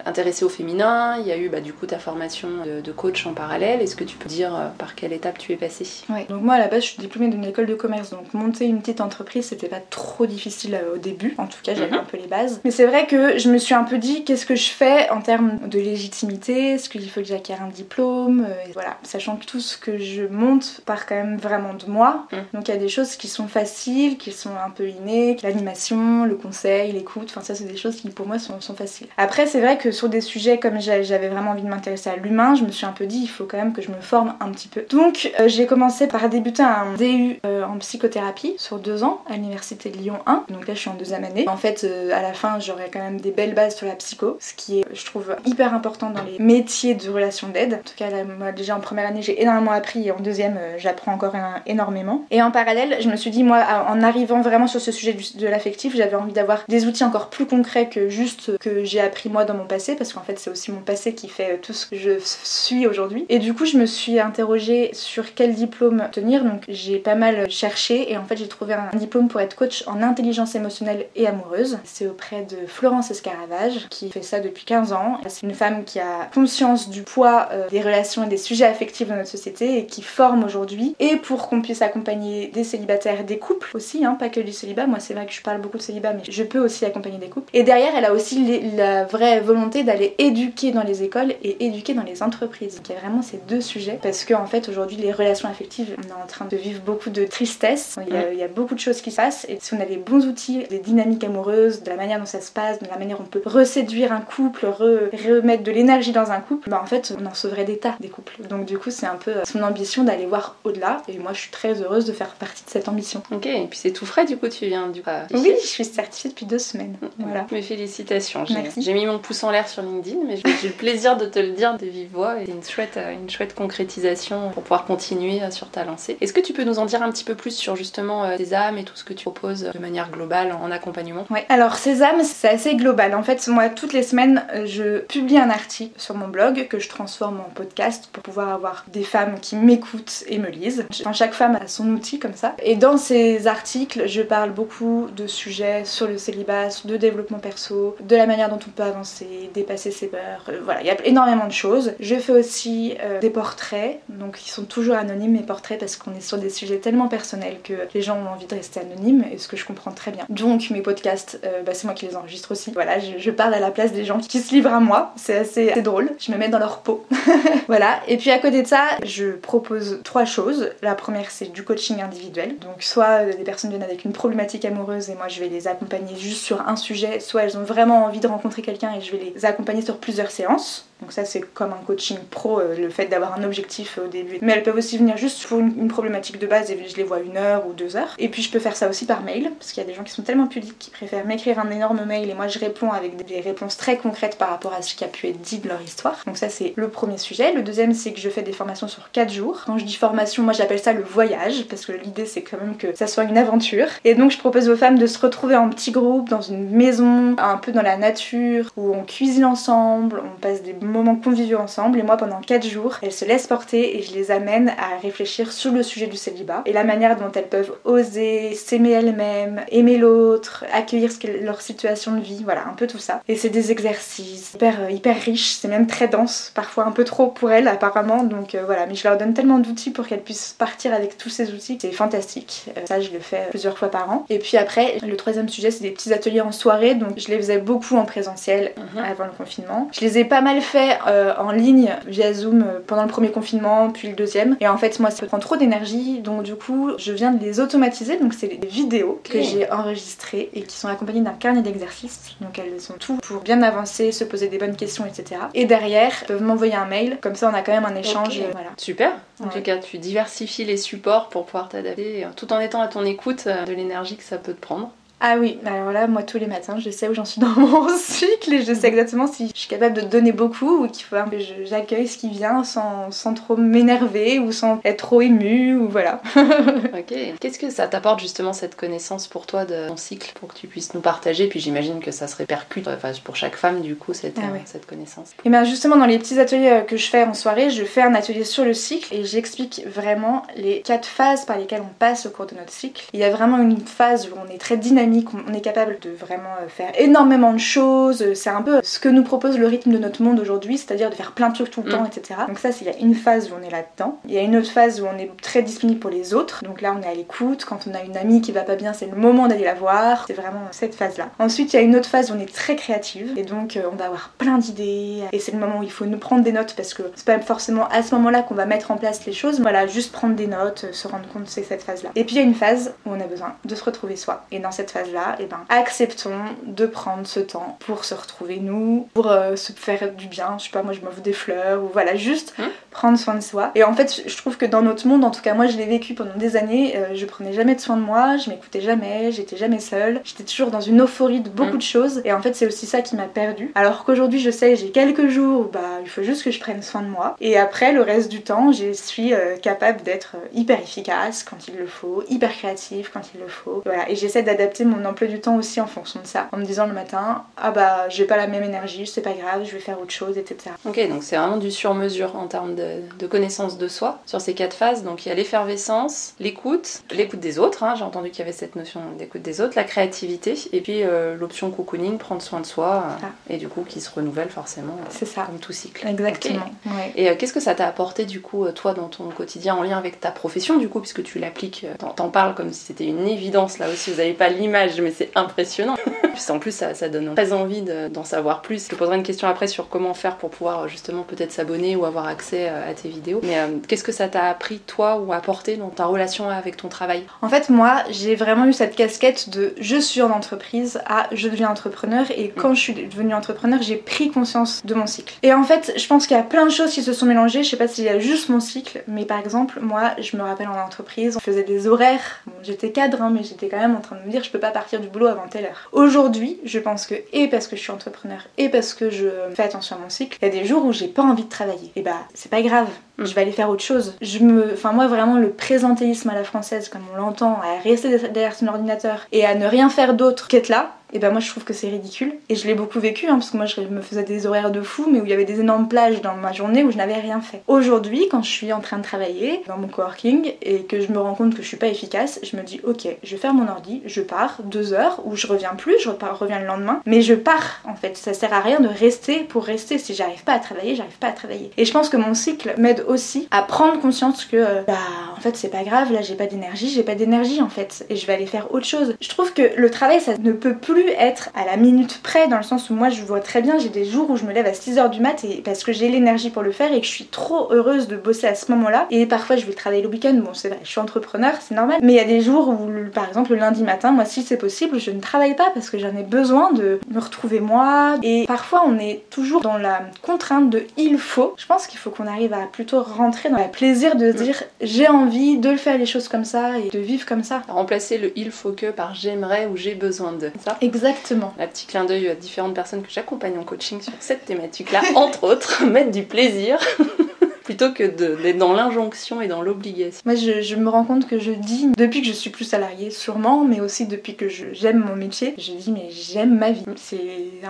intéressée 0.04 0.44
au 0.44 0.48
féminin, 0.48 1.18
il 1.18 1.26
y 1.26 1.32
a 1.32 1.36
eu 1.36 1.48
bah, 1.48 1.60
du 1.60 1.72
coup 1.72 1.86
ta 1.86 1.98
formation 1.98 2.48
de, 2.84 2.92
coach 2.92 3.26
en 3.26 3.32
parallèle. 3.32 3.80
Est-ce 3.80 3.96
que 3.96 4.04
tu 4.04 4.16
peux 4.16 4.28
dire 4.28 4.54
euh, 4.54 4.68
par 4.76 4.94
quelle 4.94 5.12
étape 5.12 5.38
tu 5.38 5.52
es 5.52 5.56
passée 5.56 5.86
Ouais, 6.10 6.26
donc 6.28 6.42
moi 6.42 6.54
à 6.54 6.58
la 6.58 6.68
base 6.68 6.82
je 6.82 6.88
suis 6.88 6.98
diplômée 6.98 7.28
d'une 7.28 7.44
école 7.44 7.66
de 7.66 7.74
commerce, 7.74 8.10
donc 8.10 8.34
monter 8.34 8.66
une 8.66 8.80
petite 8.80 9.00
entreprise 9.00 9.46
c'était 9.46 9.68
pas 9.68 9.80
trop 9.80 10.26
difficile 10.26 10.74
euh, 10.74 10.94
au 10.94 10.98
début, 10.98 11.34
en 11.38 11.46
tout 11.46 11.58
cas 11.62 11.74
j'avais 11.74 11.90
mhm. 11.90 12.00
un 12.00 12.04
peu 12.04 12.16
les 12.16 12.26
bases. 12.26 12.60
Mais 12.64 12.70
c'est 12.70 12.86
vrai 12.86 13.06
que 13.06 13.38
je 13.38 13.48
me 13.50 13.58
suis 13.58 13.74
un 13.74 13.84
peu 13.84 13.98
dit 13.98 14.24
qu'est-ce 14.24 14.46
que 14.46 14.56
je 14.56 14.70
fais 14.70 15.08
en 15.10 15.20
termes 15.20 15.58
de 15.68 15.78
légitimité, 15.78 16.72
est-ce 16.72 16.88
qu'il 16.88 17.08
faut 17.08 17.20
que 17.20 17.26
j'acquière 17.26 17.62
un 17.62 17.68
diplôme, 17.68 18.46
euh, 18.48 18.54
voilà, 18.74 18.98
sachant 19.02 19.36
que 19.36 19.46
tout 19.46 19.60
ce 19.60 19.76
que 19.76 19.98
je 19.98 20.24
monte 20.24 20.80
part 20.84 21.06
quand 21.06 21.14
même 21.14 21.36
vraiment 21.36 21.74
de 21.74 21.86
moi. 21.86 22.26
Mhm. 22.32 22.38
Donc 22.54 22.68
il 22.68 22.74
y 22.74 22.76
a 22.76 22.80
des 22.80 22.88
choses 22.88 23.16
qui 23.22 23.28
sont 23.28 23.46
faciles, 23.46 24.18
qui 24.18 24.32
sont 24.32 24.50
un 24.50 24.70
peu 24.70 24.88
innées, 24.88 25.36
l'animation, 25.44 26.24
le 26.24 26.34
conseil, 26.34 26.90
l'écoute, 26.90 27.28
enfin 27.30 27.40
ça 27.40 27.54
c'est 27.54 27.66
des 27.66 27.76
choses 27.76 27.94
qui 27.94 28.10
pour 28.10 28.26
moi 28.26 28.40
sont, 28.40 28.58
faciles. 28.74 29.06
Après 29.16 29.46
c'est 29.46 29.60
vrai 29.60 29.78
que 29.78 29.92
sur 29.92 30.08
des 30.08 30.20
sujets 30.20 30.58
comme 30.58 30.80
j'avais 30.80 31.28
vraiment 31.28 31.52
envie 31.52 31.62
de 31.62 31.68
m'intéresser 31.68 32.10
à 32.10 32.16
l'humain, 32.16 32.56
je 32.56 32.64
me 32.64 32.72
suis 32.72 32.84
un 32.84 32.90
peu 32.90 33.06
dit 33.06 33.20
il 33.22 33.28
faut 33.28 33.44
quand 33.44 33.58
même 33.58 33.74
que 33.74 33.80
je 33.80 33.90
me 33.90 34.00
forme 34.00 34.34
un 34.40 34.50
petit 34.50 34.66
peu. 34.66 34.84
Donc 34.90 35.30
euh, 35.38 35.46
j'ai 35.46 35.66
commencé 35.66 36.08
par 36.08 36.28
débuter 36.28 36.64
un 36.64 36.94
DU 36.98 37.38
euh, 37.46 37.64
en 37.64 37.78
psychothérapie 37.78 38.54
sur 38.58 38.80
deux 38.80 39.04
ans 39.04 39.22
à 39.30 39.34
l'université 39.34 39.90
de 39.90 39.98
Lyon 39.98 40.18
1, 40.26 40.46
donc 40.48 40.66
là 40.66 40.74
je 40.74 40.80
suis 40.80 40.90
en 40.90 40.94
deuxième 40.94 41.22
année. 41.22 41.44
En 41.48 41.56
fait 41.56 41.84
euh, 41.84 42.10
à 42.12 42.22
la 42.22 42.32
fin 42.32 42.58
j'aurai 42.58 42.90
quand 42.92 42.98
même 42.98 43.20
des 43.20 43.30
belles 43.30 43.54
bases 43.54 43.76
sur 43.76 43.86
la 43.86 43.94
psycho, 43.94 44.36
ce 44.40 44.52
qui 44.54 44.80
est 44.80 44.84
je 44.92 45.04
trouve 45.04 45.36
hyper 45.46 45.74
important 45.74 46.10
dans 46.10 46.24
les 46.24 46.40
métiers 46.40 46.96
de 46.96 47.08
relation 47.08 47.46
d'aide. 47.46 47.74
En 47.74 47.88
tout 47.88 47.94
cas 47.96 48.10
là, 48.10 48.24
moi 48.24 48.50
déjà 48.50 48.76
en 48.76 48.80
première 48.80 49.06
année 49.06 49.22
j'ai 49.22 49.40
énormément 49.40 49.70
appris 49.70 50.08
et 50.08 50.10
en 50.10 50.18
deuxième 50.18 50.58
j'apprends 50.76 51.12
encore 51.12 51.34
énormément. 51.66 52.24
Et 52.32 52.42
en 52.42 52.50
parallèle 52.50 52.96
je 52.98 53.11
me 53.12 53.16
suis 53.16 53.30
dit, 53.30 53.42
moi, 53.42 53.64
en 53.88 54.02
arrivant 54.02 54.40
vraiment 54.40 54.66
sur 54.66 54.80
ce 54.80 54.92
sujet 54.92 55.16
de 55.34 55.46
l'affectif, 55.46 55.94
j'avais 55.94 56.16
envie 56.16 56.32
d'avoir 56.32 56.64
des 56.68 56.86
outils 56.86 57.04
encore 57.04 57.30
plus 57.30 57.46
concrets 57.46 57.88
que 57.88 58.08
juste 58.08 58.58
que 58.58 58.84
j'ai 58.84 59.00
appris 59.00 59.28
moi 59.28 59.44
dans 59.44 59.54
mon 59.54 59.66
passé, 59.66 59.94
parce 59.96 60.12
qu'en 60.12 60.22
fait, 60.22 60.38
c'est 60.38 60.50
aussi 60.50 60.72
mon 60.72 60.80
passé 60.80 61.14
qui 61.14 61.28
fait 61.28 61.58
tout 61.58 61.72
ce 61.72 61.86
que 61.86 61.96
je 61.96 62.12
suis 62.20 62.86
aujourd'hui. 62.86 63.26
Et 63.28 63.38
du 63.38 63.54
coup, 63.54 63.64
je 63.64 63.76
me 63.76 63.86
suis 63.86 64.18
interrogée 64.18 64.90
sur 64.92 65.34
quel 65.34 65.54
diplôme 65.54 66.08
tenir. 66.12 66.44
Donc, 66.44 66.62
j'ai 66.68 66.98
pas 66.98 67.14
mal 67.14 67.50
cherché 67.50 68.10
et 68.10 68.16
en 68.16 68.24
fait, 68.24 68.36
j'ai 68.36 68.48
trouvé 68.48 68.74
un 68.74 68.96
diplôme 68.96 69.28
pour 69.28 69.40
être 69.40 69.56
coach 69.56 69.84
en 69.86 70.02
intelligence 70.02 70.54
émotionnelle 70.54 71.06
et 71.14 71.26
amoureuse. 71.26 71.78
C'est 71.84 72.06
auprès 72.06 72.42
de 72.42 72.66
Florence 72.66 73.10
Escaravage 73.10 73.88
qui 73.90 74.10
fait 74.10 74.22
ça 74.22 74.40
depuis 74.40 74.64
15 74.64 74.92
ans. 74.92 75.18
C'est 75.26 75.46
une 75.46 75.54
femme 75.54 75.84
qui 75.84 76.00
a 76.00 76.30
conscience 76.32 76.88
du 76.88 77.02
poids 77.02 77.48
euh, 77.52 77.68
des 77.68 77.80
relations 77.80 78.24
et 78.24 78.28
des 78.28 78.36
sujets 78.36 78.66
affectifs 78.66 79.08
dans 79.08 79.16
notre 79.16 79.28
société 79.28 79.78
et 79.78 79.86
qui 79.86 80.02
forme 80.02 80.44
aujourd'hui. 80.44 80.94
Et 80.98 81.16
pour 81.16 81.48
qu'on 81.48 81.62
puisse 81.62 81.82
accompagner 81.82 82.48
des 82.48 82.64
célibataires, 82.64 83.01
des 83.24 83.38
couples 83.38 83.68
aussi, 83.74 84.04
hein, 84.04 84.14
pas 84.18 84.28
que 84.28 84.40
du 84.40 84.52
célibat. 84.52 84.86
Moi, 84.86 84.98
c'est 85.00 85.14
vrai 85.14 85.26
que 85.26 85.32
je 85.32 85.42
parle 85.42 85.60
beaucoup 85.60 85.78
de 85.78 85.82
célibat, 85.82 86.12
mais 86.12 86.22
je 86.28 86.42
peux 86.42 86.58
aussi 86.58 86.84
accompagner 86.84 87.18
des 87.18 87.28
couples. 87.28 87.50
Et 87.52 87.62
derrière, 87.62 87.94
elle 87.96 88.04
a 88.04 88.12
aussi 88.12 88.60
la 88.76 89.04
vraie 89.04 89.40
volonté 89.40 89.82
d'aller 89.82 90.14
éduquer 90.18 90.72
dans 90.72 90.82
les 90.82 91.02
écoles 91.02 91.34
et 91.42 91.64
éduquer 91.64 91.94
dans 91.94 92.02
les 92.02 92.22
entreprises. 92.22 92.76
Donc 92.76 92.88
il 92.88 92.92
y 92.92 92.96
a 92.96 93.00
vraiment 93.00 93.22
ces 93.22 93.38
deux 93.48 93.60
sujets 93.60 93.98
parce 94.02 94.24
qu'en 94.24 94.42
en 94.42 94.46
fait, 94.46 94.68
aujourd'hui, 94.68 94.96
les 94.96 95.12
relations 95.12 95.48
affectives, 95.48 95.94
on 95.98 96.08
est 96.08 96.22
en 96.22 96.26
train 96.26 96.46
de 96.46 96.56
vivre 96.56 96.80
beaucoup 96.80 97.10
de 97.10 97.24
tristesse. 97.24 97.96
Il 98.06 98.14
y, 98.14 98.16
a, 98.16 98.32
il 98.32 98.38
y 98.38 98.42
a 98.42 98.48
beaucoup 98.48 98.74
de 98.74 98.80
choses 98.80 99.00
qui 99.00 99.10
se 99.10 99.16
passent 99.16 99.46
et 99.48 99.58
si 99.60 99.74
on 99.74 99.80
a 99.80 99.84
les 99.84 99.96
bons 99.96 100.26
outils, 100.26 100.64
des 100.70 100.78
dynamiques 100.78 101.24
amoureuses, 101.24 101.82
de 101.82 101.90
la 101.90 101.96
manière 101.96 102.18
dont 102.18 102.26
ça 102.26 102.40
se 102.40 102.50
passe, 102.50 102.78
de 102.78 102.88
la 102.88 102.98
manière 102.98 103.18
dont 103.18 103.24
on 103.24 103.26
peut 103.26 103.42
reséduire 103.44 104.12
un 104.12 104.20
couple, 104.20 104.66
remettre 104.66 105.62
de 105.62 105.70
l'énergie 105.70 106.12
dans 106.12 106.30
un 106.30 106.40
couple, 106.40 106.70
bah 106.70 106.80
en 106.82 106.86
fait, 106.86 107.14
on 107.20 107.26
en 107.26 107.34
sauverait 107.34 107.64
des 107.64 107.78
tas 107.78 107.96
des 108.00 108.08
couples. 108.08 108.34
Donc 108.48 108.66
du 108.66 108.78
coup, 108.78 108.90
c'est 108.90 109.06
un 109.06 109.16
peu 109.16 109.32
son 109.44 109.62
ambition 109.62 110.04
d'aller 110.04 110.26
voir 110.26 110.56
au-delà 110.64 111.02
et 111.08 111.18
moi, 111.18 111.32
je 111.32 111.40
suis 111.40 111.50
très 111.50 111.80
heureuse 111.82 112.04
de 112.04 112.12
faire 112.12 112.34
partie 112.34 112.64
de 112.64 112.70
cette 112.70 112.81
ambition. 112.88 113.22
Ok, 113.30 113.46
et 113.46 113.66
puis 113.68 113.78
c'est 113.78 113.92
tout 113.92 114.06
frais 114.06 114.24
du 114.24 114.36
coup, 114.36 114.48
tu 114.48 114.66
viens 114.66 114.88
du 114.88 115.02
coup. 115.02 115.10
Oui, 115.34 115.52
je 115.60 115.66
suis 115.66 115.84
certifiée 115.84 116.30
depuis 116.30 116.46
deux 116.46 116.58
semaines. 116.58 116.96
Voilà. 117.18 117.46
Mes 117.50 117.62
félicitations. 117.62 118.44
J'ai 118.76 118.94
mis 118.94 119.06
mon 119.06 119.18
pouce 119.18 119.42
en 119.44 119.50
l'air 119.50 119.68
sur 119.68 119.82
LinkedIn, 119.82 120.18
mais 120.26 120.36
j'ai 120.36 120.68
le 120.68 120.74
plaisir 120.74 121.16
de 121.16 121.26
te 121.26 121.38
le 121.38 121.52
dire 121.52 121.76
de 121.76 121.86
vive 121.86 122.10
voix 122.12 122.40
et 122.40 122.50
une 122.50 122.62
chouette, 122.62 122.96
euh, 122.96 123.12
une 123.12 123.30
chouette 123.30 123.54
concrétisation 123.54 124.50
pour 124.50 124.62
pouvoir 124.62 124.84
continuer 124.84 125.42
euh, 125.42 125.50
sur 125.50 125.70
ta 125.70 125.84
lancée. 125.84 126.16
Est-ce 126.20 126.32
que 126.32 126.40
tu 126.40 126.52
peux 126.52 126.64
nous 126.64 126.78
en 126.78 126.86
dire 126.86 127.02
un 127.02 127.10
petit 127.10 127.24
peu 127.24 127.34
plus 127.34 127.54
sur 127.54 127.76
justement 127.76 128.36
tes 128.36 128.54
âmes 128.54 128.78
et 128.78 128.84
tout 128.84 128.96
ce 128.96 129.04
que 129.04 129.12
tu 129.12 129.24
proposes 129.24 129.70
de 129.72 129.78
manière 129.78 130.10
globale 130.10 130.52
en 130.52 130.70
accompagnement? 130.70 131.26
Ouais, 131.30 131.46
alors 131.48 131.76
Sésame, 131.76 132.22
c'est 132.24 132.48
assez 132.48 132.74
global. 132.74 133.14
En 133.14 133.22
fait, 133.22 133.46
moi, 133.48 133.68
toutes 133.68 133.92
les 133.92 134.02
semaines, 134.02 134.44
je 134.64 134.98
publie 135.00 135.38
un 135.38 135.50
article 135.50 135.98
sur 135.98 136.14
mon 136.14 136.28
blog 136.28 136.68
que 136.68 136.78
je 136.78 136.88
transforme 136.88 137.40
en 137.40 137.50
podcast 137.54 138.08
pour 138.12 138.22
pouvoir 138.22 138.48
avoir 138.50 138.84
des 138.92 139.02
femmes 139.02 139.38
qui 139.40 139.56
m'écoutent 139.56 140.24
et 140.28 140.38
me 140.38 140.48
lisent. 140.48 140.86
Enfin, 140.90 141.12
chaque 141.12 141.34
femme 141.34 141.58
a 141.60 141.66
son 141.66 141.88
outil 141.90 142.18
comme 142.18 142.34
ça. 142.34 142.54
Et 142.62 142.71
dans 142.76 142.96
ces 142.96 143.46
articles, 143.46 144.06
je 144.06 144.22
parle 144.22 144.50
beaucoup 144.50 145.08
de 145.16 145.26
sujets 145.26 145.84
sur 145.84 146.06
le 146.06 146.18
célibat, 146.18 146.68
de 146.84 146.96
développement 146.96 147.38
perso, 147.38 147.96
de 148.00 148.16
la 148.16 148.26
manière 148.26 148.48
dont 148.48 148.58
on 148.66 148.70
peut 148.70 148.82
avancer, 148.82 149.50
dépasser 149.54 149.90
ses 149.90 150.06
peurs. 150.06 150.44
Euh, 150.48 150.60
voilà, 150.64 150.80
il 150.80 150.86
y 150.86 150.90
a 150.90 151.06
énormément 151.06 151.46
de 151.46 151.52
choses. 151.52 151.92
Je 152.00 152.14
fais 152.16 152.32
aussi 152.32 152.94
euh, 153.00 153.20
des 153.20 153.30
portraits, 153.30 154.00
donc 154.08 154.38
ils 154.44 154.50
sont 154.50 154.64
toujours 154.64 154.96
anonymes 154.96 155.32
mes 155.32 155.42
portraits 155.42 155.78
parce 155.78 155.96
qu'on 155.96 156.14
est 156.14 156.20
sur 156.20 156.38
des 156.38 156.50
sujets 156.50 156.78
tellement 156.78 157.08
personnels 157.08 157.58
que 157.62 157.74
les 157.94 158.02
gens 158.02 158.18
ont 158.18 158.32
envie 158.32 158.46
de 158.46 158.54
rester 158.54 158.80
anonymes 158.80 159.24
et 159.32 159.38
ce 159.38 159.48
que 159.48 159.56
je 159.56 159.64
comprends 159.64 159.92
très 159.92 160.10
bien. 160.10 160.24
Donc 160.28 160.70
mes 160.70 160.82
podcasts, 160.82 161.40
euh, 161.44 161.62
bah, 161.62 161.72
c'est 161.74 161.84
moi 161.84 161.94
qui 161.94 162.06
les 162.06 162.16
enregistre 162.16 162.52
aussi. 162.52 162.72
Voilà, 162.72 162.98
je, 162.98 163.30
parle 163.30 163.54
à 163.54 163.60
la 163.60 163.70
place 163.70 163.92
des 163.92 164.04
gens 164.04 164.18
qui 164.18 164.40
se 164.40 164.54
livrent 164.54 164.72
à 164.72 164.80
moi. 164.80 165.12
C'est 165.16 165.36
assez, 165.36 165.72
drôle. 165.82 166.10
Je 166.18 166.30
me 166.30 166.36
mets 166.36 166.48
dans 166.48 166.58
leur 166.58 166.80
peau. 166.80 167.06
voilà. 167.66 168.00
Et 168.08 168.16
puis 168.16 168.30
à 168.30 168.38
côté 168.38 168.62
de 168.62 168.66
ça, 168.66 168.84
je 169.04 169.32
propose 169.32 170.00
trois 170.04 170.24
choses. 170.24 170.70
La 170.82 170.94
première, 170.94 171.30
c'est 171.30 171.52
du 171.52 171.64
coaching 171.64 172.02
individuel. 172.02 172.56
Donc 172.62 172.82
soit 172.82 173.24
des 173.24 173.44
personnes 173.44 173.70
viennent 173.70 173.82
avec 173.82 174.04
une 174.04 174.12
problématique 174.12 174.64
amoureuse 174.64 175.10
et 175.10 175.14
moi 175.14 175.28
je 175.28 175.40
vais 175.40 175.48
les 175.48 175.66
accompagner 175.66 176.16
juste 176.16 176.42
sur 176.42 176.66
un 176.68 176.76
sujet, 176.76 177.20
soit 177.20 177.42
elles 177.42 177.58
ont 177.58 177.64
vraiment 177.64 178.04
envie 178.04 178.20
de 178.20 178.28
rencontrer 178.28 178.62
quelqu'un 178.62 178.94
et 178.94 179.00
je 179.00 179.12
vais 179.12 179.32
les 179.34 179.44
accompagner 179.44 179.82
sur 179.82 179.98
plusieurs 179.98 180.30
séances. 180.30 180.88
Donc 181.02 181.12
ça 181.12 181.24
c'est 181.24 181.40
comme 181.40 181.72
un 181.72 181.84
coaching 181.84 182.18
pro, 182.30 182.60
euh, 182.60 182.76
le 182.76 182.88
fait 182.88 183.06
d'avoir 183.06 183.38
un 183.38 183.42
objectif 183.42 183.98
au 184.02 184.06
début. 184.06 184.38
Mais 184.40 184.52
elles 184.52 184.62
peuvent 184.62 184.76
aussi 184.76 184.98
venir 184.98 185.16
juste 185.16 185.46
pour 185.46 185.58
une, 185.58 185.88
problématique 185.88 186.38
de 186.38 186.46
base 186.46 186.70
et 186.70 186.78
je 186.88 186.96
les 186.96 187.02
vois 187.02 187.20
une 187.20 187.36
heure 187.36 187.66
ou 187.66 187.72
deux 187.72 187.96
heures. 187.96 188.14
Et 188.18 188.28
puis 188.28 188.40
je 188.40 188.50
peux 188.50 188.60
faire 188.60 188.76
ça 188.76 188.88
aussi 188.88 189.04
par 189.04 189.22
mail, 189.22 189.50
parce 189.58 189.72
qu'il 189.72 189.82
y 189.82 189.86
a 189.86 189.88
des 189.88 189.94
gens 189.94 190.04
qui 190.04 190.12
sont 190.12 190.22
tellement 190.22 190.46
pudiques 190.46 190.78
qui 190.78 190.90
préfèrent 190.90 191.26
m'écrire 191.26 191.58
un 191.58 191.70
énorme 191.70 192.04
mail 192.06 192.30
et 192.30 192.34
moi 192.34 192.46
je 192.46 192.58
réponds 192.58 192.92
avec 192.92 193.26
des 193.26 193.40
réponses 193.40 193.76
très 193.76 193.96
concrètes 193.96 194.38
par 194.38 194.48
rapport 194.48 194.72
à 194.72 194.80
ce 194.80 194.94
qui 194.94 195.04
a 195.04 195.08
pu 195.08 195.26
être 195.26 195.40
dit 195.40 195.58
de 195.58 195.68
leur 195.68 195.82
histoire. 195.82 196.22
Donc 196.24 196.38
ça 196.38 196.48
c'est 196.48 196.72
le 196.76 196.88
premier 196.88 197.18
sujet. 197.18 197.52
Le 197.52 197.62
deuxième 197.62 197.92
c'est 197.94 198.12
que 198.12 198.20
je 198.20 198.30
fais 198.30 198.42
des 198.42 198.52
formations 198.52 198.88
sur 198.88 199.10
4 199.10 199.32
jours. 199.32 199.62
Quand 199.66 199.76
je 199.76 199.84
dis 199.84 199.96
formation, 199.96 200.44
moi 200.44 200.52
j'appelle 200.52 200.78
ça 200.78 200.92
le 200.92 201.02
voyage, 201.02 201.66
parce 201.68 201.84
que 201.84 201.92
l'idée 201.92 202.26
c'est 202.26 202.42
quand 202.42 202.58
même 202.58 202.76
que 202.76 202.94
ça 202.94 203.08
soit 203.08 203.24
une 203.24 203.38
aventure. 203.38 203.88
Et 204.04 204.14
donc 204.14 204.30
je 204.30 204.38
propose 204.38 204.68
aux 204.68 204.76
femmes 204.76 204.98
de 204.98 205.06
se 205.06 205.18
retrouver 205.18 205.56
en 205.56 205.68
petit 205.68 205.90
groupe, 205.90 206.28
dans 206.28 206.40
une 206.40 206.70
maison, 206.70 207.34
un 207.38 207.56
peu 207.56 207.72
dans 207.72 207.82
la 207.82 207.96
nature, 207.96 208.70
où 208.76 208.94
on 208.94 209.02
cuisine 209.02 209.44
ensemble, 209.44 210.22
on 210.24 210.40
passe 210.40 210.62
des 210.62 210.72
moments 210.92 211.16
conviviaux 211.16 211.58
ensemble 211.58 211.98
et 211.98 212.02
moi 212.02 212.16
pendant 212.16 212.40
4 212.40 212.66
jours 212.66 212.98
elles 213.02 213.12
se 213.12 213.24
laissent 213.24 213.46
porter 213.46 213.98
et 213.98 214.02
je 214.02 214.14
les 214.14 214.30
amène 214.30 214.70
à 214.70 214.98
réfléchir 215.00 215.52
sur 215.52 215.72
le 215.72 215.82
sujet 215.82 216.06
du 216.06 216.16
célibat 216.16 216.62
et 216.66 216.72
la 216.72 216.84
manière 216.84 217.16
dont 217.16 217.32
elles 217.34 217.48
peuvent 217.48 217.72
oser 217.84 218.54
s'aimer 218.54 218.90
elles-mêmes, 218.90 219.62
aimer 219.70 219.98
l'autre, 219.98 220.64
accueillir 220.72 221.10
ce 221.10 221.22
leur 221.42 221.60
situation 221.60 222.12
de 222.12 222.20
vie, 222.20 222.42
voilà 222.44 222.66
un 222.66 222.74
peu 222.74 222.86
tout 222.86 222.98
ça. 222.98 223.22
Et 223.28 223.36
c'est 223.36 223.48
des 223.48 223.70
exercices 223.70 224.54
hyper, 224.54 224.90
hyper 224.90 225.16
riches, 225.20 225.58
c'est 225.60 225.68
même 225.68 225.86
très 225.86 226.08
dense, 226.08 226.52
parfois 226.54 226.84
un 226.84 226.90
peu 226.90 227.04
trop 227.04 227.28
pour 227.28 227.50
elles 227.50 227.68
apparemment 227.68 228.24
donc 228.24 228.54
euh, 228.54 228.62
voilà 228.64 228.86
mais 228.86 228.94
je 228.94 229.06
leur 229.06 229.16
donne 229.16 229.34
tellement 229.34 229.58
d'outils 229.58 229.90
pour 229.90 230.06
qu'elles 230.06 230.22
puissent 230.22 230.54
partir 230.58 230.92
avec 230.92 231.16
tous 231.16 231.30
ces 231.30 231.52
outils, 231.52 231.78
c'est 231.80 231.92
fantastique. 231.92 232.66
Euh, 232.76 232.80
ça 232.86 233.00
je 233.00 233.10
le 233.10 233.20
fais 233.20 233.46
plusieurs 233.50 233.78
fois 233.78 233.90
par 233.90 234.10
an. 234.10 234.26
Et 234.28 234.38
puis 234.38 234.56
après 234.56 234.98
le 235.02 235.16
troisième 235.16 235.48
sujet 235.48 235.70
c'est 235.70 235.82
des 235.82 235.90
petits 235.90 236.12
ateliers 236.12 236.40
en 236.40 236.52
soirée 236.52 236.94
donc 236.94 237.18
je 237.18 237.28
les 237.28 237.36
faisais 237.36 237.58
beaucoup 237.58 237.96
en 237.96 238.04
présentiel 238.04 238.72
mhm. 238.76 239.02
avant 239.02 239.24
le 239.24 239.32
confinement. 239.32 239.88
Je 239.92 240.00
les 240.00 240.18
ai 240.18 240.24
pas 240.24 240.40
mal 240.40 240.60
fait 240.72 240.98
euh, 241.06 241.22
euh, 241.22 241.34
en 241.38 241.52
ligne 241.52 241.90
via 242.06 242.32
Zoom 242.32 242.62
euh, 242.62 242.80
pendant 242.86 243.02
le 243.02 243.08
premier 243.08 243.30
confinement, 243.30 243.90
puis 243.90 244.08
le 244.08 244.14
deuxième. 244.14 244.56
Et 244.60 244.68
en 244.68 244.78
fait, 244.78 244.98
moi, 244.98 245.10
ça 245.10 245.26
prend 245.26 245.38
trop 245.38 245.56
d'énergie, 245.56 246.20
donc 246.20 246.42
du 246.42 246.54
coup, 246.54 246.92
je 246.98 247.12
viens 247.12 247.32
de 247.32 247.44
les 247.44 247.60
automatiser. 247.60 248.18
Donc, 248.18 248.34
c'est 248.34 248.48
des 248.48 248.66
vidéos 248.66 249.20
que 249.22 249.42
j'ai 249.42 249.70
enregistrées 249.70 250.50
et 250.54 250.62
qui 250.62 250.76
sont 250.76 250.88
accompagnées 250.88 251.20
d'un 251.20 251.32
carnet 251.32 251.62
d'exercices. 251.62 252.34
Donc, 252.40 252.58
elles 252.58 252.80
sont 252.80 252.94
tout 252.94 253.18
pour 253.18 253.42
bien 253.42 253.62
avancer, 253.62 254.12
se 254.12 254.24
poser 254.24 254.48
des 254.48 254.58
bonnes 254.58 254.76
questions, 254.76 255.04
etc. 255.06 255.42
Et 255.54 255.66
derrière, 255.66 256.24
peuvent 256.26 256.42
m'envoyer 256.42 256.74
un 256.74 256.86
mail. 256.86 257.18
Comme 257.20 257.34
ça, 257.34 257.50
on 257.50 257.54
a 257.54 257.62
quand 257.62 257.72
même 257.72 257.84
un 257.84 257.96
échange. 257.96 258.40
Voilà. 258.52 258.70
Super. 258.76 259.12
En 259.42 259.48
tout 259.48 259.60
cas, 259.60 259.76
tu 259.76 259.98
diversifies 259.98 260.64
les 260.64 260.76
supports 260.76 261.28
pour 261.28 261.44
pouvoir 261.46 261.68
t'adapter 261.68 262.26
tout 262.36 262.52
en 262.52 262.60
étant 262.60 262.80
à 262.80 262.88
ton 262.88 263.04
écoute 263.04 263.44
euh, 263.46 263.64
de 263.64 263.72
l'énergie 263.72 264.16
que 264.16 264.22
ça 264.22 264.38
peut 264.38 264.52
te 264.52 264.60
prendre. 264.60 264.90
Ah 265.24 265.36
oui, 265.38 265.56
alors 265.64 265.92
là, 265.92 266.08
moi 266.08 266.24
tous 266.24 266.38
les 266.38 266.48
matins, 266.48 266.80
je 266.80 266.90
sais 266.90 267.06
où 267.06 267.14
j'en 267.14 267.24
suis 267.24 267.40
dans 267.40 267.46
mon 267.56 267.88
cycle 267.96 268.52
et 268.54 268.64
je 268.64 268.74
sais 268.74 268.88
exactement 268.88 269.28
si 269.28 269.52
je 269.54 269.56
suis 269.56 269.68
capable 269.68 269.94
de 269.94 270.00
donner 270.00 270.32
beaucoup 270.32 270.82
ou 270.82 270.88
qu'il 270.88 271.04
faut 271.04 271.14
que 271.30 271.38
j'accueille 271.64 272.08
ce 272.08 272.18
qui 272.18 272.28
vient 272.28 272.64
sans, 272.64 273.12
sans 273.12 273.32
trop 273.32 273.56
m'énerver 273.56 274.40
ou 274.40 274.50
sans 274.50 274.80
être 274.84 274.96
trop 274.96 275.20
émue 275.22 275.76
ou 275.76 275.88
voilà. 275.88 276.20
ok. 276.36 277.14
Qu'est-ce 277.38 277.60
que 277.60 277.70
ça 277.70 277.86
t'apporte 277.86 278.18
justement 278.18 278.52
cette 278.52 278.74
connaissance 278.74 279.28
pour 279.28 279.46
toi 279.46 279.64
de 279.64 279.86
ton 279.86 279.96
cycle 279.96 280.32
pour 280.40 280.52
que 280.52 280.58
tu 280.58 280.66
puisses 280.66 280.92
nous 280.92 281.00
partager? 281.00 281.46
Puis 281.46 281.60
j'imagine 281.60 282.00
que 282.00 282.10
ça 282.10 282.26
se 282.26 282.34
répercute 282.34 282.88
enfin, 282.88 283.12
pour 283.22 283.36
chaque 283.36 283.54
femme 283.54 283.80
du 283.80 283.94
coup 283.94 284.14
cette, 284.14 284.38
ah 284.38 284.58
cette 284.64 284.86
connaissance. 284.86 285.30
Et 285.44 285.50
bien 285.50 285.62
justement, 285.62 285.94
dans 285.94 286.06
les 286.06 286.18
petits 286.18 286.40
ateliers 286.40 286.70
euh, 286.70 286.80
que 286.80 286.96
je 286.96 287.08
fais 287.08 287.22
en 287.22 287.34
soirée, 287.34 287.70
je 287.70 287.84
fais 287.84 288.02
un 288.02 288.16
atelier 288.16 288.42
sur 288.42 288.64
le 288.64 288.74
cycle 288.74 289.14
et 289.14 289.24
j'explique 289.24 289.86
vraiment 289.86 290.42
les 290.56 290.80
quatre 290.80 291.06
phases 291.06 291.44
par 291.44 291.58
lesquelles 291.58 291.82
on 291.82 291.94
passe 292.00 292.26
au 292.26 292.30
cours 292.30 292.46
de 292.46 292.56
notre 292.56 292.72
cycle. 292.72 293.04
Il 293.12 293.20
y 293.20 293.24
a 293.24 293.30
vraiment 293.30 293.58
une 293.58 293.78
phase 293.78 294.28
où 294.28 294.34
on 294.44 294.52
est 294.52 294.58
très 294.58 294.76
dynamique 294.76 295.11
on 295.48 295.52
est 295.52 295.60
capable 295.60 295.98
de 296.00 296.10
vraiment 296.10 296.54
euh, 296.62 296.68
faire 296.68 296.92
énormément 296.98 297.52
de 297.52 297.58
choses. 297.58 298.34
C'est 298.34 298.50
un 298.50 298.62
peu 298.62 298.80
ce 298.82 298.98
que 298.98 299.08
nous 299.08 299.22
propose 299.22 299.58
le 299.58 299.66
rythme 299.66 299.92
de 299.92 299.98
notre 299.98 300.22
monde 300.22 300.40
aujourd'hui, 300.40 300.78
c'est-à-dire 300.78 301.10
de 301.10 301.14
faire 301.14 301.32
plein 301.32 301.48
de 301.48 301.54
trucs 301.54 301.70
tout 301.70 301.82
le 301.82 301.90
temps, 301.90 302.02
mm. 302.02 302.06
etc. 302.06 302.40
Donc 302.48 302.58
ça, 302.58 302.70
il 302.80 302.86
y 302.86 302.90
a 302.90 302.96
une 302.98 303.14
phase 303.14 303.50
où 303.50 303.54
on 303.60 303.62
est 303.62 303.70
là-dedans. 303.70 304.18
Il 304.26 304.34
y 304.34 304.38
a 304.38 304.42
une 304.42 304.56
autre 304.56 304.70
phase 304.70 305.00
où 305.00 305.06
on 305.06 305.18
est 305.18 305.30
très 305.40 305.62
disponible 305.62 306.00
pour 306.00 306.10
les 306.10 306.34
autres. 306.34 306.64
Donc 306.64 306.80
là, 306.80 306.94
on 306.98 307.02
est 307.02 307.10
à 307.10 307.14
l'écoute. 307.14 307.64
Quand 307.64 307.86
on 307.86 307.94
a 307.94 308.02
une 308.02 308.16
amie 308.16 308.40
qui 308.40 308.52
va 308.52 308.62
pas 308.62 308.76
bien, 308.76 308.92
c'est 308.92 309.06
le 309.06 309.16
moment 309.16 309.48
d'aller 309.48 309.64
la 309.64 309.74
voir. 309.74 310.24
C'est 310.26 310.34
vraiment 310.34 310.60
cette 310.70 310.94
phase-là. 310.94 311.30
Ensuite, 311.38 311.72
il 311.72 311.76
y 311.76 311.78
a 311.78 311.82
une 311.82 311.96
autre 311.96 312.08
phase 312.08 312.30
où 312.30 312.34
on 312.34 312.40
est 312.40 312.52
très 312.52 312.76
créative. 312.76 313.32
Et 313.36 313.42
donc, 313.42 313.76
euh, 313.76 313.82
on 313.92 313.96
va 313.96 314.06
avoir 314.06 314.30
plein 314.38 314.58
d'idées. 314.58 315.22
Et 315.32 315.38
c'est 315.38 315.52
le 315.52 315.58
moment 315.58 315.80
où 315.80 315.82
il 315.82 315.90
faut 315.90 316.06
nous 316.06 316.18
prendre 316.18 316.42
des 316.42 316.52
notes 316.52 316.74
parce 316.76 316.94
que 316.94 317.02
c'est 317.14 317.26
pas 317.26 317.38
forcément 317.40 317.88
à 317.88 318.02
ce 318.02 318.14
moment-là 318.14 318.42
qu'on 318.42 318.54
va 318.54 318.66
mettre 318.66 318.90
en 318.90 318.96
place 318.96 319.26
les 319.26 319.32
choses. 319.32 319.60
Voilà, 319.60 319.86
juste 319.86 320.12
prendre 320.12 320.34
des 320.34 320.46
notes, 320.46 320.86
se 320.92 321.08
rendre 321.08 321.26
compte 321.32 321.48
c'est 321.48 321.62
cette 321.62 321.82
phase-là. 321.82 322.10
Et 322.14 322.24
puis, 322.24 322.36
il 322.36 322.38
y 322.38 322.42
a 322.42 322.44
une 322.44 322.54
phase 322.54 322.94
où 323.06 323.10
on 323.10 323.20
a 323.20 323.26
besoin 323.26 323.54
de 323.64 323.74
se 323.74 323.84
retrouver 323.84 324.16
soi. 324.16 324.44
Et 324.50 324.58
dans 324.58 324.70
cette 324.70 324.90
phase 324.90 325.01
phase-là, 325.02 325.36
et 325.40 325.46
ben 325.46 325.60
acceptons 325.68 326.30
de 326.64 326.86
prendre 326.86 327.26
ce 327.26 327.40
temps 327.40 327.76
pour 327.80 328.04
se 328.04 328.14
retrouver 328.14 328.58
nous, 328.60 329.08
pour 329.14 329.30
euh, 329.30 329.56
se 329.56 329.72
faire 329.72 330.12
du 330.12 330.26
bien. 330.26 330.56
Je 330.58 330.64
sais 330.64 330.70
pas, 330.70 330.82
moi 330.82 330.92
je 330.92 331.00
m'offre 331.00 331.20
des 331.20 331.32
fleurs 331.32 331.82
ou 331.82 331.88
voilà, 331.92 332.16
juste 332.16 332.54
Hein 332.58 332.70
prendre 332.90 333.18
soin 333.18 333.34
de 333.34 333.40
soi. 333.40 333.70
Et 333.74 333.84
en 333.84 333.94
fait, 333.94 334.22
je 334.26 334.36
trouve 334.36 334.58
que 334.58 334.66
dans 334.66 334.82
notre 334.82 335.06
monde, 335.06 335.24
en 335.24 335.30
tout 335.30 335.40
cas 335.40 335.54
moi 335.54 335.66
je 335.66 335.78
l'ai 335.78 335.86
vécu 335.86 336.12
pendant 336.14 336.36
des 336.36 336.56
années, 336.56 336.94
euh, 336.96 337.14
je 337.14 337.24
prenais 337.24 337.54
jamais 337.54 337.74
de 337.74 337.80
soin 337.80 337.96
de 337.96 338.02
moi, 338.02 338.36
je 338.36 338.50
m'écoutais 338.50 338.82
jamais, 338.82 339.32
j'étais 339.32 339.56
jamais 339.56 339.78
seule, 339.80 340.20
j'étais 340.24 340.44
toujours 340.44 340.70
dans 340.70 340.80
une 340.82 341.00
euphorie 341.00 341.40
de 341.40 341.48
beaucoup 341.48 341.74
Mm. 341.74 341.78
de 341.78 341.82
choses. 341.82 342.22
Et 342.26 342.32
en 342.34 342.42
fait, 342.42 342.54
c'est 342.54 342.66
aussi 342.66 342.84
ça 342.84 343.00
qui 343.00 343.16
m'a 343.16 343.24
perdue. 343.24 343.70
Alors 343.74 344.04
qu'aujourd'hui, 344.04 344.40
je 344.40 344.50
sais, 344.50 344.76
j'ai 344.76 344.90
quelques 344.90 345.28
jours 345.28 345.60
où 345.60 345.64
bah 345.64 345.80
il 346.02 346.08
faut 346.10 346.22
juste 346.22 346.42
que 346.44 346.50
je 346.50 346.60
prenne 346.60 346.82
soin 346.82 347.00
de 347.00 347.06
moi. 347.06 347.34
Et 347.40 347.56
après, 347.56 347.92
le 347.92 348.02
reste 348.02 348.30
du 348.30 348.42
temps, 348.42 348.72
je 348.72 348.92
suis 348.92 349.32
euh, 349.32 349.56
capable 349.56 350.02
d'être 350.02 350.36
hyper 350.52 350.78
efficace 350.80 351.44
quand 351.48 351.68
il 351.68 351.76
le 351.78 351.86
faut, 351.86 352.22
hyper 352.28 352.52
créative 352.52 353.08
quand 353.12 353.22
il 353.34 353.40
le 353.40 353.48
faut. 353.48 353.80
Voilà. 353.86 354.10
Et 354.10 354.16
j'essaie 354.16 354.42
d'adapter 354.42 354.84
mon 354.84 354.91
emploi 355.04 355.26
du 355.28 355.40
temps 355.40 355.56
aussi 355.56 355.80
en 355.80 355.86
fonction 355.86 356.20
de 356.20 356.26
ça. 356.26 356.48
En 356.52 356.56
me 356.58 356.64
disant 356.64 356.86
le 356.86 356.92
matin, 356.92 357.44
ah 357.56 357.70
bah 357.70 358.08
j'ai 358.08 358.24
pas 358.24 358.36
la 358.36 358.46
même 358.46 358.62
énergie, 358.64 359.06
c'est 359.06 359.20
pas 359.22 359.32
grave, 359.32 359.64
je 359.64 359.72
vais 359.72 359.78
faire 359.80 360.00
autre 360.00 360.10
chose, 360.12 360.38
etc. 360.38 360.70
Ok, 360.86 361.00
donc 361.08 361.22
c'est 361.22 361.36
vraiment 361.36 361.56
du 361.56 361.70
sur-mesure 361.70 362.36
en 362.36 362.46
termes 362.46 362.74
de, 362.74 363.02
de 363.18 363.26
connaissance 363.26 363.78
de 363.78 363.88
soi 363.88 364.18
sur 364.26 364.40
ces 364.40 364.54
quatre 364.54 364.74
phases. 364.74 365.02
Donc 365.04 365.24
il 365.26 365.28
y 365.28 365.32
a 365.32 365.34
l'effervescence, 365.34 366.34
l'écoute, 366.40 367.02
l'écoute 367.10 367.40
des 367.40 367.58
autres, 367.58 367.82
hein, 367.82 367.94
j'ai 367.96 368.04
entendu 368.04 368.30
qu'il 368.30 368.40
y 368.40 368.42
avait 368.42 368.52
cette 368.52 368.76
notion 368.76 369.00
d'écoute 369.18 369.42
des 369.42 369.60
autres, 369.60 369.72
la 369.76 369.84
créativité, 369.84 370.54
et 370.72 370.80
puis 370.80 371.02
euh, 371.02 371.36
l'option 371.36 371.70
cocooning, 371.70 372.18
prendre 372.18 372.42
soin 372.42 372.60
de 372.60 372.66
soi, 372.66 373.04
euh, 373.06 373.24
Ah. 373.24 373.30
et 373.50 373.56
du 373.56 373.68
coup 373.68 373.84
qui 373.88 374.00
se 374.00 374.10
renouvelle 374.10 374.48
forcément 374.50 374.96
euh, 375.00 375.06
C'est 375.10 375.26
ça. 375.26 375.42
comme 375.42 375.58
tout 375.58 375.72
cycle. 375.72 376.06
Exactement. 376.06 376.66
Ouais. 376.86 377.12
Et 377.16 377.36
qu'est-ce 377.36 377.52
que 377.52 377.60
ça 377.60 377.74
t'a 377.74 377.86
apporté 377.86 378.24
du 378.24 378.40
coup, 378.40 378.66
toi, 378.74 378.92
dans 378.94 379.08
ton 379.08 379.24
quotidien 379.30 379.74
en 379.74 379.82
lien 379.82 379.96
avec 379.98 380.20
ta 380.20 380.30
profession, 380.30 380.78
du 380.78 380.88
coup, 380.88 381.00
puisque 381.00 381.22
tu 381.22 381.38
l'appliques, 381.38 381.86
t'en, 382.16 382.28
parles 382.28 382.54
comme 382.54 382.72
si 382.72 382.84
c'était 382.84 383.06
une 383.06 383.26
évidence 383.28 383.78
là 383.78 383.88
aussi, 383.88 384.10
vous 384.10 384.16
n'avez 384.18 384.32
pas 384.32 384.48
mais 384.72 385.10
c'est 385.10 385.30
impressionnant. 385.34 385.96
Puis 386.34 386.42
en 386.50 386.58
plus, 386.58 386.74
ça, 386.74 386.94
ça 386.94 387.08
donne 387.10 387.34
très 387.34 387.52
envie 387.52 387.82
de- 387.82 388.08
d'en 388.08 388.24
savoir 388.24 388.62
plus. 388.62 388.84
Je 388.84 388.90
te 388.90 388.94
poserai 388.94 389.16
une 389.16 389.22
question 389.22 389.48
après 389.48 389.66
sur 389.66 389.88
comment 389.88 390.14
faire 390.14 390.36
pour 390.36 390.48
pouvoir 390.50 390.88
justement 390.88 391.22
peut-être 391.24 391.52
s'abonner 391.52 391.94
ou 391.94 392.06
avoir 392.06 392.26
accès 392.26 392.68
euh, 392.70 392.90
à 392.90 392.94
tes 392.94 393.08
vidéos. 393.10 393.40
Mais 393.42 393.58
euh, 393.58 393.66
qu'est-ce 393.86 394.02
que 394.04 394.12
ça 394.12 394.28
t'a 394.28 394.44
appris, 394.44 394.78
toi, 394.78 395.18
ou 395.18 395.32
apporté 395.34 395.76
dans 395.76 395.90
ta 395.90 396.06
relation 396.06 396.48
avec 396.48 396.78
ton 396.78 396.88
travail? 396.88 397.24
En 397.42 397.48
fait, 397.50 397.68
moi, 397.68 398.02
j'ai 398.10 398.34
vraiment 398.34 398.64
eu 398.64 398.72
cette 398.72 398.96
casquette 398.96 399.50
de 399.50 399.74
je 399.78 399.96
suis 399.96 400.22
en 400.22 400.30
entreprise 400.30 401.00
à 401.06 401.26
je 401.32 401.48
deviens 401.48 401.68
entrepreneur. 401.70 402.24
Et 402.34 402.48
quand 402.48 402.74
je 402.74 402.80
suis 402.80 402.94
devenue 402.94 403.34
entrepreneur, 403.34 403.80
j'ai 403.82 403.96
pris 403.96 404.30
conscience 404.30 404.80
de 404.84 404.94
mon 404.94 405.06
cycle. 405.06 405.34
Et 405.42 405.52
en 405.52 405.64
fait, 405.64 405.92
je 405.96 406.06
pense 406.06 406.26
qu'il 406.26 406.36
y 406.36 406.40
a 406.40 406.44
plein 406.44 406.64
de 406.64 406.70
choses 406.70 406.92
qui 406.92 407.02
se 407.02 407.12
sont 407.12 407.26
mélangées. 407.26 407.62
Je 407.62 407.68
sais 407.70 407.76
pas 407.76 407.88
s'il 407.88 408.04
y 408.04 408.08
a 408.08 408.18
juste 408.18 408.48
mon 408.48 408.60
cycle, 408.60 409.04
mais 409.06 409.26
par 409.26 409.38
exemple, 409.38 409.80
moi, 409.80 410.12
je 410.18 410.36
me 410.36 410.42
rappelle 410.42 410.68
en 410.68 410.82
entreprise, 410.82 411.36
on 411.36 411.40
faisait 411.40 411.62
des 411.64 411.86
horaires. 411.86 412.40
Bon, 412.46 412.54
j'étais 412.62 412.90
cadre, 412.90 413.20
hein, 413.20 413.30
mais 413.34 413.42
j'étais 413.42 413.68
quand 413.68 413.78
même 413.78 413.96
en 413.96 414.00
train 414.00 414.16
de 414.16 414.22
me 414.22 414.30
dire 414.30 414.42
je 414.42 414.50
peux 414.50 414.58
pas 414.62 414.70
partir 414.70 415.00
du 415.00 415.08
boulot 415.08 415.26
avant 415.26 415.48
telle 415.48 415.64
heure. 415.64 415.88
Aujourd'hui, 415.90 416.60
je 416.64 416.78
pense 416.78 417.06
que, 417.06 417.16
et 417.32 417.48
parce 417.48 417.66
que 417.66 417.74
je 417.74 417.82
suis 417.82 417.90
entrepreneur, 417.90 418.38
et 418.58 418.68
parce 418.68 418.94
que 418.94 419.10
je 419.10 419.26
fais 419.54 419.64
attention 419.64 419.96
à 419.96 419.98
mon 419.98 420.08
cycle, 420.08 420.38
il 420.40 420.44
y 420.44 420.48
a 420.48 420.52
des 420.52 420.64
jours 420.64 420.84
où 420.84 420.92
j'ai 420.92 421.08
pas 421.08 421.22
envie 421.22 421.42
de 421.42 421.48
travailler. 421.48 421.90
Et 421.96 422.02
bah, 422.02 422.20
c'est 422.32 422.50
pas 422.50 422.62
grave. 422.62 422.86
Mm. 423.18 423.24
Je 423.26 423.34
vais 423.34 423.40
aller 423.40 423.50
faire 423.50 423.68
autre 423.70 423.82
chose. 423.82 424.14
Je 424.22 424.38
me, 424.38 424.72
enfin 424.72 424.92
moi 424.92 425.08
vraiment 425.08 425.36
le 425.36 425.50
présentéisme 425.50 426.30
à 426.30 426.34
la 426.34 426.44
française 426.44 426.88
comme 426.88 427.02
on 427.12 427.16
l'entend, 427.16 427.60
à 427.60 427.82
rester 427.82 428.16
derrière 428.28 428.54
son 428.54 428.68
ordinateur 428.68 429.26
et 429.32 429.44
à 429.44 429.56
ne 429.56 429.66
rien 429.66 429.90
faire 429.90 430.14
d'autre 430.14 430.46
qu'être 430.46 430.68
là. 430.68 430.92
Et 431.12 431.18
ben 431.18 431.30
moi 431.30 431.40
je 431.40 431.48
trouve 431.50 431.64
que 431.64 431.72
c'est 431.74 431.88
ridicule 431.88 432.32
et 432.48 432.56
je 432.56 432.66
l'ai 432.66 432.74
beaucoup 432.74 432.98
vécu 433.00 433.26
hein, 433.26 433.34
parce 433.34 433.50
que 433.50 433.56
moi 433.56 433.66
je 433.66 433.80
me 433.82 434.00
faisais 434.00 434.22
des 434.22 434.46
horaires 434.46 434.70
de 434.70 434.80
fou 434.80 435.06
mais 435.10 435.20
où 435.20 435.24
il 435.24 435.30
y 435.30 435.34
avait 435.34 435.44
des 435.44 435.60
énormes 435.60 435.88
plages 435.88 436.22
dans 436.22 436.34
ma 436.34 436.52
journée 436.52 436.84
où 436.84 436.90
je 436.90 436.96
n'avais 436.96 437.14
rien 437.14 437.40
fait. 437.40 437.62
Aujourd'hui 437.66 438.28
quand 438.30 438.42
je 438.42 438.50
suis 438.50 438.72
en 438.72 438.80
train 438.80 438.98
de 438.98 439.02
travailler 439.02 439.62
dans 439.66 439.76
mon 439.76 439.88
coworking 439.88 440.54
et 440.62 440.82
que 440.84 441.00
je 441.00 441.12
me 441.12 441.18
rends 441.18 441.34
compte 441.34 441.54
que 441.54 441.62
je 441.62 441.68
suis 441.68 441.76
pas 441.76 441.88
efficace, 441.88 442.40
je 442.42 442.56
me 442.56 442.62
dis 442.62 442.80
ok 442.84 443.08
je 443.22 443.36
faire 443.36 443.52
mon 443.52 443.68
ordi, 443.68 444.02
je 444.06 444.22
pars 444.22 444.58
deux 444.64 444.92
heures 444.94 445.20
ou 445.24 445.36
je 445.36 445.46
reviens 445.46 445.74
plus, 445.74 445.98
je 446.00 446.08
reviens 446.08 446.60
le 446.60 446.66
lendemain 446.66 447.02
mais 447.04 447.20
je 447.20 447.34
pars 447.34 447.80
en 447.84 447.94
fait. 447.94 448.16
Ça 448.16 448.32
sert 448.32 448.52
à 448.52 448.60
rien 448.60 448.80
de 448.80 448.88
rester 448.88 449.40
pour 449.40 449.64
rester. 449.64 449.98
Si 449.98 450.14
j'arrive 450.14 450.44
pas 450.44 450.52
à 450.52 450.58
travailler, 450.58 450.94
j'arrive 450.94 451.18
pas 451.18 451.28
à 451.28 451.32
travailler. 451.32 451.70
Et 451.76 451.84
je 451.84 451.92
pense 451.92 452.08
que 452.08 452.16
mon 452.16 452.34
cycle 452.34 452.74
m'aide 452.78 453.04
aussi 453.06 453.48
à 453.50 453.62
prendre 453.62 454.00
conscience 454.00 454.44
que 454.44 454.56
euh, 454.56 454.82
bah 454.86 454.94
en 455.36 455.40
fait 455.40 455.56
c'est 455.56 455.68
pas 455.68 455.82
grave, 455.82 456.12
là 456.12 456.22
j'ai 456.22 456.34
pas 456.34 456.46
d'énergie, 456.46 456.88
j'ai 456.88 457.02
pas 457.02 457.14
d'énergie 457.14 457.60
en 457.60 457.68
fait 457.68 458.06
et 458.08 458.16
je 458.16 458.26
vais 458.26 458.32
aller 458.32 458.46
faire 458.46 458.72
autre 458.72 458.86
chose. 458.86 459.14
Je 459.20 459.28
trouve 459.28 459.52
que 459.52 459.62
le 459.76 459.90
travail 459.90 460.20
ça 460.20 460.38
ne 460.38 460.52
peut 460.52 460.74
plus 460.74 461.01
être 461.10 461.50
à 461.54 461.64
la 461.64 461.76
minute 461.76 462.20
près 462.22 462.48
dans 462.48 462.56
le 462.56 462.62
sens 462.62 462.90
où 462.90 462.94
moi 462.94 463.10
je 463.10 463.22
vois 463.22 463.40
très 463.40 463.62
bien, 463.62 463.78
j'ai 463.78 463.88
des 463.88 464.04
jours 464.04 464.30
où 464.30 464.36
je 464.36 464.44
me 464.44 464.52
lève 464.52 464.66
à 464.66 464.72
6h 464.72 465.10
du 465.10 465.20
mat 465.20 465.44
et 465.44 465.62
parce 465.62 465.84
que 465.84 465.92
j'ai 465.92 466.08
l'énergie 466.08 466.50
pour 466.50 466.62
le 466.62 466.72
faire 466.72 466.92
et 466.92 467.00
que 467.00 467.06
je 467.06 467.12
suis 467.12 467.26
trop 467.26 467.72
heureuse 467.72 468.08
de 468.08 468.16
bosser 468.16 468.46
à 468.46 468.54
ce 468.54 468.70
moment-là 468.72 469.06
et 469.10 469.26
parfois 469.26 469.56
je 469.56 469.66
vais 469.66 469.72
travailler 469.72 470.02
le 470.02 470.08
week-end, 470.08 470.34
bon 470.34 470.54
c'est 470.54 470.68
vrai, 470.68 470.80
je 470.82 470.88
suis 470.88 471.00
entrepreneur, 471.00 471.54
c'est 471.60 471.74
normal, 471.74 471.98
mais 472.02 472.12
il 472.12 472.16
y 472.16 472.20
a 472.20 472.24
des 472.24 472.40
jours 472.40 472.68
où 472.68 472.88
par 473.12 473.28
exemple 473.28 473.52
le 473.52 473.58
lundi 473.58 473.82
matin, 473.82 474.12
moi 474.12 474.24
si 474.24 474.42
c'est 474.42 474.56
possible, 474.56 474.98
je 474.98 475.10
ne 475.10 475.20
travaille 475.20 475.56
pas 475.56 475.70
parce 475.74 475.90
que 475.90 475.98
j'en 475.98 476.16
ai 476.16 476.22
besoin 476.22 476.72
de 476.72 477.00
me 477.10 477.20
retrouver 477.20 477.60
moi 477.60 478.16
et 478.22 478.44
parfois 478.46 478.84
on 478.86 478.98
est 478.98 479.22
toujours 479.30 479.60
dans 479.60 479.78
la 479.78 480.02
contrainte 480.22 480.70
de 480.70 480.84
il 480.96 481.18
faut. 481.18 481.54
Je 481.56 481.66
pense 481.66 481.86
qu'il 481.86 481.98
faut 481.98 482.10
qu'on 482.10 482.26
arrive 482.26 482.52
à 482.52 482.66
plutôt 482.70 483.02
rentrer 483.02 483.50
dans 483.50 483.58
le 483.58 483.70
plaisir 483.70 484.16
de 484.16 484.32
dire 484.32 484.62
j'ai 484.80 485.08
envie 485.08 485.58
de 485.58 485.70
le 485.70 485.76
faire 485.76 485.98
les 485.98 486.06
choses 486.06 486.28
comme 486.28 486.44
ça 486.44 486.78
et 486.78 486.90
de 486.90 486.98
vivre 486.98 487.26
comme 487.26 487.44
ça. 487.44 487.62
Remplacer 487.68 488.18
le 488.18 488.32
il 488.36 488.50
faut 488.50 488.72
que 488.72 488.90
par 488.90 489.14
j'aimerais 489.14 489.66
ou 489.66 489.76
j'ai 489.76 489.94
besoin 489.94 490.32
de. 490.32 490.50
Ça? 490.64 490.76
Exactement. 490.92 491.54
Un 491.58 491.66
petit 491.66 491.86
clin 491.86 492.04
d'œil 492.04 492.28
à 492.28 492.34
différentes 492.34 492.74
personnes 492.74 493.02
que 493.02 493.10
j'accompagne 493.10 493.58
en 493.58 493.64
coaching 493.64 494.00
sur 494.00 494.12
cette 494.20 494.44
thématique-là, 494.44 495.00
entre 495.14 495.44
autres, 495.44 495.84
mettre 495.84 496.10
du 496.10 496.22
plaisir 496.24 496.78
plutôt 497.64 497.92
que 497.92 498.02
d'être 498.04 498.58
dans 498.58 498.72
l'injonction 498.72 499.40
et 499.40 499.46
dans 499.48 499.62
l'obligation. 499.62 500.20
Moi, 500.24 500.34
je, 500.34 500.60
je 500.62 500.76
me 500.76 500.88
rends 500.88 501.04
compte 501.04 501.28
que 501.28 501.38
je 501.38 501.52
dis, 501.52 501.88
depuis 501.96 502.20
que 502.20 502.26
je 502.26 502.32
suis 502.32 502.50
plus 502.50 502.64
salariée, 502.64 503.10
sûrement, 503.10 503.64
mais 503.64 503.80
aussi 503.80 504.06
depuis 504.06 504.34
que 504.34 504.48
j'aime 504.48 504.98
mon 504.98 505.16
métier, 505.16 505.54
je 505.58 505.72
dis, 505.72 505.90
mais 505.92 506.08
j'aime 506.10 506.58
ma 506.58 506.72
vie. 506.72 506.84
C'est 506.96 507.20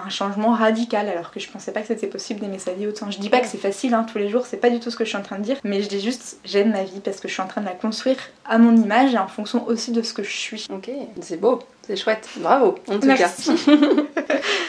un 0.05 0.09
changement 0.09 0.53
radical, 0.53 1.09
alors 1.09 1.31
que 1.31 1.41
je 1.41 1.49
pensais 1.49 1.73
pas 1.73 1.83
que 1.83 1.89
c'était 1.89 2.07
possible 2.07 2.41
d'aimer 2.41 2.59
sa 2.59 2.73
vie 2.73 2.87
autant. 2.87 3.11
Je 3.11 3.19
dis 3.19 3.29
pas 3.29 3.41
que 3.41 3.47
c'est 3.47 3.59
facile, 3.59 3.95
hein, 3.95 4.05
tous 4.11 4.19
les 4.19 4.29
jours, 4.29 4.47
c'est 4.47 4.57
pas 4.57 4.71
du 4.71 4.81
tout 4.81 4.91
ce 4.91 4.97
que 4.97 5.05
je 5.05 5.11
suis 5.11 5.19
en 5.19 5.23
train 5.23 5.39
de 5.39 5.45
dire, 5.45 5.59
mais 5.63 5.83
je 5.83 5.89
dis 5.89 6.01
juste, 6.01 6.39
j'aime 6.45 6.73
ma 6.73 6.83
vie 6.85 7.01
parce 7.05 7.21
que 7.21 7.29
je 7.29 7.35
suis 7.35 7.43
en 7.43 7.47
train 7.47 7.61
de 7.61 7.67
la 7.67 7.75
construire 7.75 8.17
à 8.47 8.59
mon 8.59 8.75
image 8.75 9.15
et 9.15 9.19
en 9.19 9.29
fonction 9.29 9.67
aussi 9.69 9.93
de 9.93 10.03
ce 10.03 10.15
que 10.15 10.23
je 10.23 10.33
suis. 10.33 10.67
Ok, 10.73 10.91
c'est 11.21 11.39
beau, 11.41 11.61
c'est 11.93 12.03
chouette, 12.03 12.27
bravo 12.37 12.77
en 12.89 12.99
tout 12.99 13.07
Merci. 13.07 13.53
cas. 13.67 13.73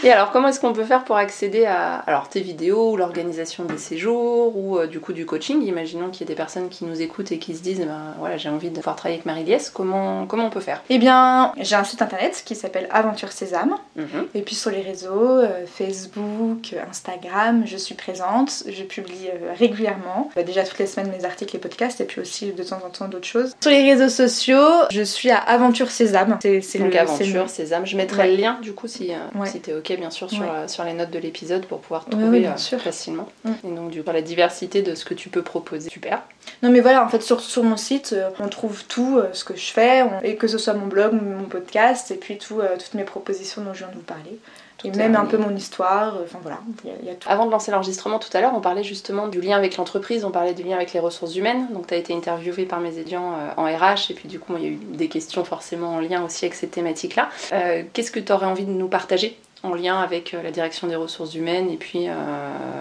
Et 0.04 0.12
alors, 0.12 0.32
comment 0.32 0.50
est-ce 0.50 0.60
qu'on 0.60 0.74
peut 0.74 0.84
faire 0.84 1.04
pour 1.06 1.16
accéder 1.16 1.66
à 1.66 1.96
alors, 2.08 2.28
tes 2.28 2.42
vidéos 2.42 2.92
ou 2.92 2.98
l'organisation 2.98 3.64
des 3.64 3.78
séjours 3.78 4.58
ou 4.58 4.78
euh, 4.78 4.88
du 4.88 5.00
coup 5.00 5.14
du 5.14 5.26
coaching? 5.26 5.62
Imaginons 5.64 6.10
qu'il 6.10 6.22
y 6.22 6.24
ait 6.24 6.34
des 6.34 6.36
personnes 6.38 6.68
qui 6.70 6.84
nous 6.84 7.02
écoutent 7.02 7.32
et 7.32 7.38
qui 7.40 7.56
se 7.56 7.62
disent, 7.62 7.80
eh 7.82 7.86
ben, 7.86 8.14
voilà, 8.20 8.36
j'ai 8.38 8.50
envie 8.50 8.70
de 8.70 8.76
pouvoir 8.76 8.96
travailler 8.98 9.16
avec 9.20 9.26
Marie-Liesse, 9.26 9.70
comment, 9.70 10.26
comment 10.28 10.46
on 10.48 10.50
peut 10.50 10.60
faire? 10.60 10.84
Eh 10.90 10.98
bien, 10.98 11.54
j'ai 11.60 11.76
un 11.76 11.84
site 11.86 12.02
internet 12.02 12.44
qui 12.46 12.56
s'appelle 12.56 12.88
Aventure 12.92 13.32
Sésame. 13.32 13.78
Mhm. 13.96 14.28
Et 14.36 14.42
puis 14.42 14.56
sur 14.56 14.72
les 14.72 14.82
réseaux, 14.82 15.40
euh, 15.40 15.66
Facebook, 15.66 16.76
Instagram, 16.90 17.64
je 17.66 17.78
suis 17.78 17.96
présente, 17.96 18.64
je 18.68 18.84
publie 18.84 19.30
euh, 19.30 19.54
régulièrement. 19.58 20.30
Bah, 20.36 20.44
déjà 20.44 20.64
toutes 20.64 20.80
les 20.80 20.88
semaines 20.88 21.12
mes 21.18 21.24
articles 21.26 21.56
et 21.56 21.60
podcasts, 21.60 22.02
et 22.02 22.06
puis 22.06 22.20
aussi 22.20 22.52
de 22.52 22.64
temps 22.64 22.82
en 22.86 22.90
temps 22.90 23.08
d'autres 23.08 23.28
choses. 23.28 23.56
Sur 23.62 23.72
les 23.72 23.90
réseaux 23.90 24.10
sociaux, 24.10 24.68
je 24.92 25.02
suis 25.02 25.32
à 25.32 25.38
Aventure 25.38 25.90
Sésame. 25.92 26.38
C'est 26.42 26.80
Donc 26.80 26.94
le- 26.94 27.00
aventure, 27.00 27.50
Sésame. 27.50 27.86
Je 27.86 27.96
mettrai 27.96 28.24
Ouais. 28.24 28.30
le 28.32 28.36
lien 28.36 28.58
du 28.62 28.74
coup 28.74 28.88
si, 28.88 29.12
Ouais. 29.36 29.48
si 29.48 29.60
t'es 29.62 29.74
ok 29.74 29.93
bien 29.98 30.10
sûr 30.10 30.30
sur, 30.30 30.42
Ouais. 30.42 30.48
euh, 30.50 30.68
sur 30.68 30.84
les 30.84 30.94
notes 30.94 31.12
de 31.12 31.20
l'épisode 31.20 31.66
pour 31.66 31.80
pouvoir 31.80 32.06
trouver 32.06 32.28
ouais, 32.30 32.40
bien 32.40 32.54
euh, 32.54 32.58
sûr. 32.58 32.80
facilement. 32.80 33.28
Mm. 33.46 33.52
Et 33.66 33.72
donc 33.76 33.90
du 33.92 34.04
coup 34.04 34.12
la 34.12 34.22
diversité 34.22 34.82
de 34.82 34.96
ce 34.96 35.06
que 35.06 35.14
tu 35.14 35.30
peux 35.30 35.42
proposer. 35.42 35.90
Super. 35.90 36.22
Non 36.62 36.70
mais 36.70 36.80
voilà, 36.82 37.04
en 37.06 37.10
fait 37.10 37.22
sur, 37.22 37.40
sur 37.42 37.64
mon 37.64 37.78
site, 37.78 38.14
euh, 38.14 38.30
on 38.40 38.48
trouve 38.50 38.84
tout 38.86 39.20
ce 39.34 39.44
que 39.44 39.56
je 39.56 39.72
fais, 39.72 40.04
on- 40.04 40.22
et 40.24 40.36
que 40.36 40.48
ce 40.48 40.58
soit 40.58 40.74
mon 40.74 40.88
blog, 40.88 41.14
mon 41.14 41.46
podcast, 41.46 42.12
et 42.12 42.16
puis 42.16 42.38
tout, 42.38 42.62
toutes 42.80 42.94
mes 42.94 43.04
propositions 43.04 43.62
dont 43.64 43.74
je 43.74 43.80
viens 43.80 43.90
de 43.90 43.96
vous 43.96 44.02
parler. 44.02 44.38
Et 44.86 44.92
même 44.92 45.16
un 45.16 45.24
peu 45.24 45.38
mon 45.38 45.56
histoire, 45.56 46.18
enfin 46.26 46.40
voilà, 46.42 46.60
il 46.84 46.90
y, 46.90 46.94
a- 46.94 46.96
il 47.04 47.08
y 47.08 47.10
a 47.10 47.14
tout. 47.16 47.30
Avant 47.32 47.46
de 47.46 47.52
lancer 47.52 47.72
l'enregistrement 47.72 48.20
tout 48.20 48.28
à 48.34 48.42
l'heure, 48.42 48.52
on 48.54 48.60
parlait 48.60 48.84
justement 48.84 49.30
du 49.30 49.40
lien 49.40 49.56
avec 49.56 49.78
l'entreprise, 49.78 50.26
on 50.26 50.30
parlait 50.32 50.54
du 50.54 50.64
lien 50.64 50.76
avec 50.76 50.92
les 50.92 51.00
ressources 51.00 51.38
humaines. 51.38 51.68
Donc 51.72 51.88
tu 51.88 51.94
as 51.94 51.98
été 51.98 52.14
interviewée 52.14 52.66
par 52.66 52.82
mes 52.82 52.98
étudiants 52.98 53.34
en 53.56 53.64
RH 53.64 54.10
et 54.12 54.14
puis 54.14 54.28
du 54.28 54.40
coup 54.40 54.56
il 54.58 54.64
y 54.64 54.66
a 54.66 54.70
eu 54.72 54.76
des 54.76 55.08
questions 55.08 55.46
forcément 55.46 55.96
en 55.96 56.00
lien 56.02 56.22
aussi 56.26 56.44
avec 56.44 56.56
cette 56.56 56.72
thématique-là. 56.72 57.30
Euh, 57.54 57.84
Qu'est-ce 57.94 58.12
que 58.12 58.20
tu 58.20 58.34
aurais 58.34 58.46
envie 58.48 58.66
de 58.66 58.72
nous 58.72 58.90
partager? 58.90 59.38
En 59.64 59.74
lien 59.74 59.98
avec 59.98 60.34
euh, 60.34 60.44
la 60.44 60.52
direction 60.52 60.88
des 60.88 60.96
ressources 60.96 61.34
humaines 61.36 61.70
et 61.70 61.78
puis 61.78 62.10
euh, 62.10 62.14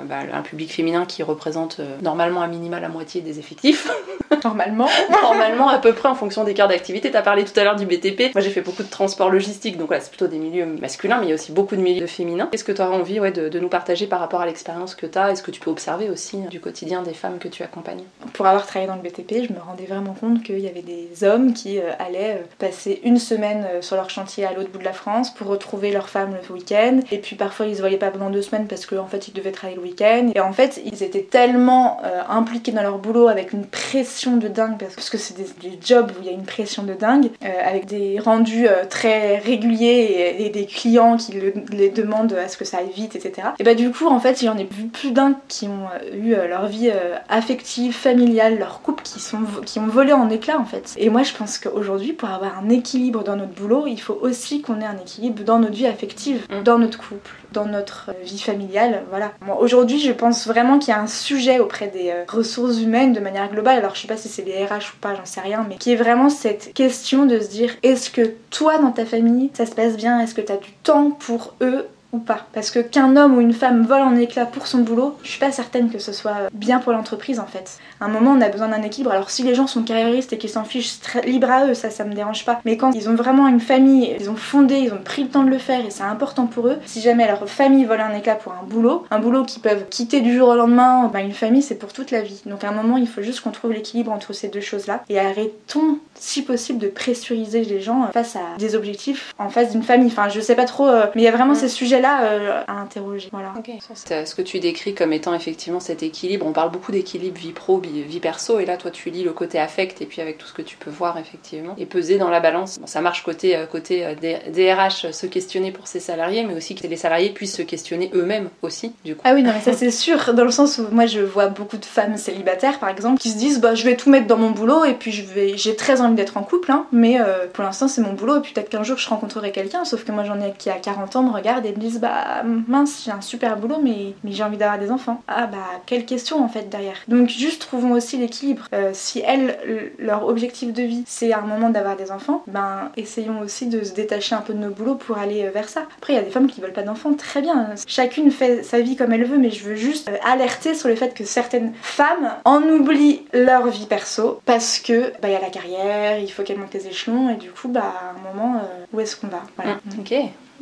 bah, 0.05 0.19
un 0.33 0.43
public 0.43 0.73
féminin 0.73 1.07
qui 1.07 1.23
représente 1.23 1.79
euh, 1.79 1.97
normalement 2.03 2.43
à 2.43 2.49
minima 2.49 2.81
la 2.81 2.89
moitié 2.89 3.21
des 3.21 3.39
effectifs. 3.39 3.89
Normalement. 4.45 4.89
normalement 5.23 5.69
à 5.69 5.79
peu 5.79 5.93
près 5.93 6.09
en 6.09 6.15
fonction 6.15 6.43
des 6.43 6.55
cœurs 6.55 6.67
d'activité. 6.67 7.11
Tu 7.11 7.17
as 7.17 7.23
parlé 7.23 7.45
tout 7.45 7.59
à 7.61 7.65
l'heure 7.65 7.77
du 7.77 7.87
BTP. 7.87 8.35
Moi 8.35 8.41
j'ai 8.41 8.51
fait 8.51 8.63
beaucoup 8.63 8.83
de 8.83 8.89
transport 8.89 9.31
logistique, 9.31 9.77
donc 9.77 9.89
voilà, 9.89 10.03
c'est 10.03 10.09
plutôt 10.09 10.27
des 10.27 10.39
milieux 10.39 10.65
masculins, 10.65 11.19
mais 11.21 11.27
il 11.27 11.29
y 11.29 11.33
a 11.33 11.35
aussi 11.35 11.53
beaucoup 11.53 11.77
de 11.77 11.83
milieux 11.83 12.07
féminins. 12.07 12.49
Qu'est-ce 12.51 12.65
que 12.65 12.73
tu 12.73 12.81
aurais 12.81 12.97
envie 12.97 13.21
ouais, 13.21 13.31
de, 13.31 13.49
de 13.51 13.61
nous 13.61 13.69
partager 13.69 14.07
par 14.07 14.19
rapport 14.19 14.41
à 14.41 14.47
l'expérience 14.47 14.95
que 14.95 15.07
tu 15.07 15.19
as 15.19 15.31
et 15.31 15.37
ce 15.37 15.43
que 15.43 15.51
tu 15.51 15.61
peux 15.61 15.71
observer 15.71 16.09
aussi 16.09 16.39
du 16.51 16.61
quotidien 16.61 17.03
des 17.03 17.13
femmes 17.13 17.39
que 17.39 17.47
tu 17.47 17.63
accompagnes? 17.63 18.03
Pour 18.33 18.47
avoir 18.47 18.67
travaillé 18.67 18.89
dans 18.89 18.97
le 18.97 19.03
BTP, 19.03 19.47
je 19.49 19.53
me 19.53 19.61
rendais 19.61 19.85
vraiment 19.85 20.15
compte 20.15 20.43
qu'il 20.43 20.61
y 20.61 20.69
avait 20.69 20.83
des 20.83 21.23
hommes 21.23 21.53
qui 21.53 21.79
allaient 21.99 22.43
passer 22.59 23.01
une 23.05 23.19
semaine 23.19 23.67
sur 23.83 23.97
leur 23.97 24.11
chantier 24.11 24.47
à 24.47 24.55
l'autre 24.55 24.71
bout 24.71 24.79
de 24.79 24.85
la 24.85 24.95
France 24.95 25.33
pour 25.33 25.47
retrouver 25.47 25.93
leurs 25.93 26.09
femmes 26.09 26.35
le 26.49 26.55
week-end 26.55 26.72
Et 27.11 27.19
puis 27.19 27.37
parfois 27.37 27.67
ils 27.67 27.77
se 27.77 27.81
voyaient 27.81 27.97
pas 27.97 28.11
pendant 28.11 28.31
deux 28.31 28.43
semaines 28.43 28.67
parce 28.67 28.87
qu'en 28.87 28.99
en 28.99 29.07
fait 29.07 29.29
ils 29.29 29.33
devaient 29.33 29.53
travailler 29.53 29.77
le 29.77 29.83
week-end. 29.83 30.31
Et 30.35 30.41
en 30.41 30.53
fait 30.53 30.81
ils 30.85 31.03
étaient 31.03 31.23
tellement 31.23 31.99
euh, 32.05 32.21
impliqués 32.29 32.73
dans 32.73 32.83
leur 32.83 32.99
boulot 32.99 33.29
avec 33.29 33.53
une 33.53 33.67
pression 33.67 34.37
de 34.37 34.49
dingue 34.49 34.79
parce 34.79 35.11
que 35.11 35.19
c'est 35.19 35.37
des, 35.37 35.79
jobs 35.85 36.11
où 36.11 36.23
il 36.23 36.27
y 36.27 36.31
a 36.31 36.33
une 36.33 36.45
pression 36.45 36.83
de 36.85 36.95
dingue, 36.95 37.31
euh, 37.45 37.49
avec 37.65 37.87
des 37.87 38.19
rendus 38.21 38.69
euh, 38.69 38.85
très 38.89 39.39
réguliers 39.39 40.37
et, 40.39 40.51
des 40.51 40.67
clients 40.67 41.17
qui 41.17 41.33
les 41.71 41.89
demandent 41.89 42.35
à 42.35 42.49
ce 42.49 42.57
que 42.57 42.65
ça 42.65 42.79
aille 42.79 42.91
vite, 42.95 43.17
etc. 43.17 43.49
Et 43.59 43.65
bah 43.65 43.75
du 43.75 43.91
coup 43.91 44.07
en 44.07 44.21
fait 44.21 44.43
il 44.43 44.47
y 44.47 44.49
en 44.49 44.59
a 44.59 44.63
vu 44.63 44.87
plus 44.93 45.13
d'un 45.13 45.35
qui 45.49 45.67
ont 45.67 45.87
eu 46.13 46.35
leur 46.35 46.67
vie 46.67 46.91
affective, 47.29 47.95
familiale, 47.95 48.59
leur 48.59 48.83
couple 48.83 49.03
qui, 49.03 49.19
sont, 49.19 49.41
qui 49.65 49.79
ont 49.79 49.87
volé 49.87 50.13
en 50.13 50.29
éclats 50.29 50.59
en 50.59 50.65
fait. 50.65 50.95
Et 50.99 51.09
moi 51.09 51.23
je 51.23 51.33
pense 51.33 51.59
qu'aujourd'hui 51.59 52.13
pour 52.13 52.29
avoir 52.29 52.59
un 52.59 52.69
équilibre 52.69 53.25
dans 53.25 53.37
notre 53.37 53.53
boulot, 53.53 53.87
il 53.87 54.01
faut 54.01 54.19
aussi 54.21 54.61
qu'on 54.61 54.81
ait 54.81 54.87
un 54.87 54.99
équilibre 54.99 55.43
dans 55.45 55.59
notre 55.59 55.75
vie 55.75 55.87
affective, 55.87 56.47
mm. 56.51 56.62
Dans 56.63 56.79
notre 56.79 56.99
couple, 56.99 57.31
dans 57.53 57.67
notre 57.67 58.11
vie 58.25 58.39
familiale. 58.39 59.03
Voilà. 59.11 59.33
Aujourd'hui, 59.59 60.01
je 60.01 60.13
pense 60.13 60.47
vraiment 60.47 60.79
qu'il 60.79 60.91
y 60.91 60.97
a 60.97 61.01
un 61.01 61.07
sujet 61.07 61.59
auprès 61.59 61.89
des 61.89 62.11
euh, 62.11 62.25
ressources 62.29 62.81
humaines 62.81 63.13
de 63.13 63.21
manière 63.21 63.51
globale. 63.51 63.79
Alors, 63.79 63.95
je 63.95 64.03
sais 64.03 64.09
pas 64.09 64.17
si 64.17 64.29
c'est 64.29 64.43
les 64.43 64.65
RH 64.65 64.95
ou 64.95 65.01
pas, 65.01 65.15
j'en 65.15 65.25
sais 65.25 65.41
rien, 65.41 65.67
mais 65.69 65.77
qui 65.77 65.93
est 65.93 65.97
vraiment 65.97 66.31
cette 66.31 66.73
question 66.75 67.27
de 67.27 67.41
se 67.41 67.49
dire 67.49 67.71
est-ce 67.83 68.11
que 68.11 68.35
toi, 68.51 68.79
dans 68.79 68.93
ta 68.93 69.05
famille, 69.05 69.51
ça 69.55 69.67
se 69.67 69.75
passe 69.75 69.97
bien? 69.97 70.21
Est-ce 70.21 70.35
que 70.35 70.41
tu 70.41 70.53
as 70.53 70.57
du 70.57 70.73
temps 70.83 71.11
pour 71.11 71.55
eux 71.61 71.87
ou 72.13 72.19
pas. 72.19 72.47
Parce 72.53 72.71
que 72.71 72.79
qu'un 72.79 73.17
homme 73.17 73.37
ou 73.37 73.41
une 73.41 73.53
femme 73.53 73.85
vole 73.85 74.03
en 74.03 74.17
éclats 74.17 74.47
pour 74.47 74.67
son 74.67 74.79
boulot, 74.79 75.17
je 75.23 75.31
suis 75.31 75.41
pas 75.41 75.51
certaine 75.51 75.91
que 75.91 75.99
ce 75.99 76.13
soit 76.13 76.49
bien 76.53 76.79
pour 76.79 76.93
l'entreprise 76.93 77.41
en 77.41 77.47
fait. 77.47 77.79
À 78.01 78.07
un 78.07 78.09
moment, 78.09 78.33
on 78.33 78.41
a 78.41 78.49
besoin 78.49 78.69
d'un 78.69 78.83
équilibre. 78.83 79.13
Alors 79.13 79.31
si 79.31 79.43
les 79.43 79.55
gens 79.55 79.67
sont 79.67 79.83
carriéristes 79.83 80.33
et 80.33 80.39
qu'ils 80.39 80.51
s'en 80.51 80.65
fichent, 80.65 81.01
très 81.01 81.23
libre 81.23 81.51
à 81.51 81.67
eux, 81.67 81.75
ça, 81.75 81.91
ça 81.91 82.05
me 82.05 82.13
dérange 82.13 82.45
pas. 82.45 82.61
Mais 82.65 82.77
quand 82.77 82.93
ils 82.93 83.09
ont 83.09 83.15
vraiment 83.15 83.49
une 83.49 83.61
famille, 83.61 84.15
ils 84.21 84.29
ont 84.29 84.37
fondé, 84.37 84.79
ils 84.79 84.93
ont 84.93 85.03
pris 85.03 85.23
le 85.23 85.29
temps 85.31 85.45
de 85.45 85.51
le 85.51 85.59
faire 85.59 85.85
et 85.85 85.91
c'est 85.91 86.03
important 86.03 86.47
pour 86.47 86.69
eux. 86.69 86.77
Si 86.85 87.01
jamais 87.01 87.27
leur 87.27 87.49
famille 87.49 87.85
vole 87.85 88.01
un 88.01 88.15
éclat 88.15 88.35
pour 88.35 88.53
un 88.53 88.65
boulot, 88.67 89.07
un 89.11 89.19
boulot 89.19 89.45
qu'ils 89.45 89.63
peuvent 89.63 89.87
quitter 89.89 90.21
du 90.21 90.37
jour 90.37 90.49
au 90.49 90.55
lendemain, 90.55 91.11
ben 91.13 91.21
une 91.21 91.33
famille 91.33 91.63
c'est 91.63 91.77
pour 91.77 91.93
toute 91.93 92.11
la 92.11 92.21
vie. 92.21 92.43
Donc 92.47 92.65
à 92.65 92.69
un 92.69 92.73
moment, 92.73 92.99
il 92.99 93.09
faut 93.09 93.23
juste 93.23 93.41
qu'on 93.41 93.51
trouve 93.51 93.73
l'équilibre 93.73 94.13
entre 94.13 94.33
ces 94.35 94.49
deux 94.49 94.61
choses-là 94.61 95.03
et 95.09 95.19
arrêtons, 95.19 95.99
si 96.15 96.43
possible, 96.43 96.79
de 96.79 96.89
pressuriser 96.89 97.65
les 97.65 97.81
gens 97.81 98.09
face 98.13 98.37
à 98.37 98.59
des 98.59 98.75
objectifs 98.75 99.35
en 99.39 99.49
face 99.49 99.71
d'une 99.71 99.83
famille. 99.83 100.09
Enfin, 100.09 100.29
je 100.29 100.41
sais 100.41 100.55
pas 100.55 100.65
trop, 100.65 100.89
euh, 100.89 101.07
mais 101.15 101.23
il 101.23 101.25
y 101.25 101.29
a 101.29 101.33
vraiment 101.33 101.55
ces 101.55 101.69
sujets 101.69 102.02
là 102.03 102.25
euh, 102.25 102.63
à 102.67 102.75
interroger. 102.75 103.29
Voilà. 103.33 103.55
Ce 103.97 104.35
que 104.35 104.43
tu 104.43 104.61
décris 104.61 104.95
comme 104.95 105.13
étant 105.13 105.33
effectivement 105.33 105.81
cet 105.81 106.03
équilibre, 106.03 106.45
on 106.47 106.53
parle 106.53 106.71
beaucoup 106.71 106.93
d'équilibre 106.93 107.39
vie 107.39 107.53
pro, 107.53 107.79
vie, 107.79 108.21
perso, 108.21 108.59
et 108.59 108.67
là 108.67 108.77
toi 108.77 108.91
tu 108.91 109.09
lis 109.09 109.25
le 109.25 109.33
côté 109.33 109.59
affect 109.59 110.03
et 110.03 110.07
puis 110.07 110.21
avec 110.21 110.37
tout 110.37 110.47
ce 110.47 110.53
que 110.53 110.63
tu 110.63 110.77
peux 110.77 110.91
voir 110.91 111.17
effectivement 111.19 111.75
et 111.79 111.87
peser 111.87 112.19
dans 112.19 112.29
la 112.29 112.41
balance. 112.41 112.79
ça 112.85 113.01
marche 113.01 113.23
côté 113.23 113.57
euh, 113.57 113.67
côté 113.67 114.05
euh, 114.05 114.15
DRH 114.15 115.11
se 115.13 115.27
questionner 115.27 115.71
pour 115.73 115.87
ses 115.87 116.01
salariés, 116.01 116.45
mais 116.45 116.55
aussi 116.55 116.75
que 116.75 116.87
les 116.87 116.97
salariés 116.97 117.31
puissent 117.31 117.57
se 117.57 117.63
questionner 117.63 118.11
eux-mêmes 118.15 118.51
aussi. 118.61 118.93
Du 119.05 119.15
coup. 119.15 119.23
Ah 119.25 119.35
oui 119.35 119.43
non 119.43 119.53
mais 119.55 119.61
ça 119.61 119.73
c'est 119.73 119.91
sûr 119.91 120.35
dans 120.35 120.45
le 120.45 120.51
sens 120.51 120.79
où 120.79 120.87
moi 120.91 121.07
je 121.07 121.21
vois 121.21 121.47
beaucoup 121.47 121.79
de 121.79 121.85
femmes 121.85 122.17
célibataires 122.17 122.79
par 122.79 122.89
exemple 122.89 123.21
qui 123.21 123.31
se 123.31 123.39
disent 123.39 123.61
bah 123.61 123.75
je 123.75 123.85
vais 123.85 123.97
tout 123.97 124.11
mettre 124.11 124.27
dans 124.27 124.37
mon 124.37 124.51
boulot 124.51 124.85
et 124.85 124.95
puis 124.95 125.13
je 125.13 125.23
vais 125.23 125.57
j'ai 125.57 125.77
très 125.77 126.01
envie 126.01 126.15
d'être 126.15 126.37
en 126.37 126.43
couple 126.43 126.73
hein, 126.73 126.87
mais 126.93 127.19
pour 127.53 127.63
l'instant 127.65 127.89
c'est 127.89 128.01
mon 128.01 128.13
boulot 128.13 128.39
et 128.39 128.41
peut-être 128.41 128.69
qu'un 128.69 128.83
jour 128.83 128.99
je 128.99 129.09
rencontrerai 129.09 129.53
quelqu'un 129.53 129.85
sauf 129.85 130.05
que 130.05 130.13
moi 130.13 130.25
j'en 130.25 130.41
ai 130.41 130.53
qui 130.59 130.71
a 130.71 130.75
40 130.75 131.17
ans 131.17 131.23
me 131.23 131.33
regarde 131.33 131.65
et 131.65 131.71
me 131.71 131.77
disent 131.77 131.92
bah 131.99 132.43
mince, 132.45 133.03
j'ai 133.05 133.11
un 133.11 133.21
super 133.21 133.57
boulot, 133.57 133.79
mais, 133.83 134.15
mais 134.25 134.33
j'ai 134.33 134.43
envie 134.43 134.57
d'avoir 134.57 134.79
des 134.79 134.91
enfants. 134.91 135.23
Ah 135.29 135.47
bah, 135.47 135.59
quelle 135.87 136.05
question 136.05 136.43
en 136.43 136.49
fait 136.49 136.69
derrière. 136.69 136.97
Donc 137.09 137.29
juste 137.29 137.63
trouvons 137.63 137.93
aussi 137.93 138.17
l'équilibre. 138.17 138.67
Euh, 138.75 138.91
si 138.93 139.21
elles, 139.21 139.93
leur 139.99 140.27
objectif 140.27 140.73
de 140.73 140.83
vie, 140.83 141.05
c'est 141.07 141.33
à 141.33 141.39
un 141.39 141.47
moment 141.47 141.71
d'avoir 141.71 141.97
des 141.97 142.11
enfants, 142.11 142.43
ben 142.47 142.91
essayons 142.97 143.41
aussi 143.41 143.67
de 143.67 143.85
se 143.85 143.93
détacher 143.93 144.35
un 144.35 144.41
peu 144.41 144.53
de 144.53 144.59
nos 144.59 144.71
boulots 144.71 144.95
pour 144.95 145.19
aller 145.19 145.45
euh, 145.45 145.51
vers 145.51 145.69
ça. 145.69 145.83
Après, 145.99 146.13
il 146.13 146.17
y 146.17 146.19
a 146.19 146.23
des 146.23 146.31
femmes 146.31 146.47
qui 146.47 146.61
veulent 146.61 146.73
pas 146.73 146.83
d'enfants, 146.83 147.15
très 147.15 147.43
bien. 147.43 147.71
Chacune 147.87 148.31
fait 148.31 148.63
sa 148.63 148.81
vie 148.81 148.97
comme 148.97 149.13
elle 149.13 149.25
veut, 149.25 149.39
mais 149.39 149.51
je 149.51 149.65
veux 149.65 149.77
juste 149.77 150.09
euh, 150.09 150.17
alerter 150.25 150.75
sur 150.75 150.89
le 150.89 150.97
fait 150.97 151.15
que 151.15 151.25
certaines 151.25 151.73
femmes 151.83 152.31
en 152.45 152.63
oublient 152.63 153.23
leur 153.33 153.67
vie 153.69 153.87
perso 153.87 154.41
parce 154.45 154.79
que 154.79 155.13
bah 155.21 155.29
il 155.29 155.33
y 155.33 155.37
a 155.37 155.41
la 155.41 155.51
carrière, 155.51 156.19
il 156.19 156.31
faut 156.31 156.43
qu'elles 156.43 156.59
montent 156.59 156.75
les 156.75 156.87
échelons 156.87 157.31
et 157.31 157.37
du 157.37 157.51
coup 157.51 157.69
bah 157.69 157.83
à 157.83 158.11
un 158.11 158.35
moment 158.35 158.63
où 158.93 159.01
est-ce 159.01 159.17
qu'on 159.17 159.29
va? 159.29 159.43
Voilà. 159.57 159.75
Mm, 159.75 160.01
ok. 160.01 160.15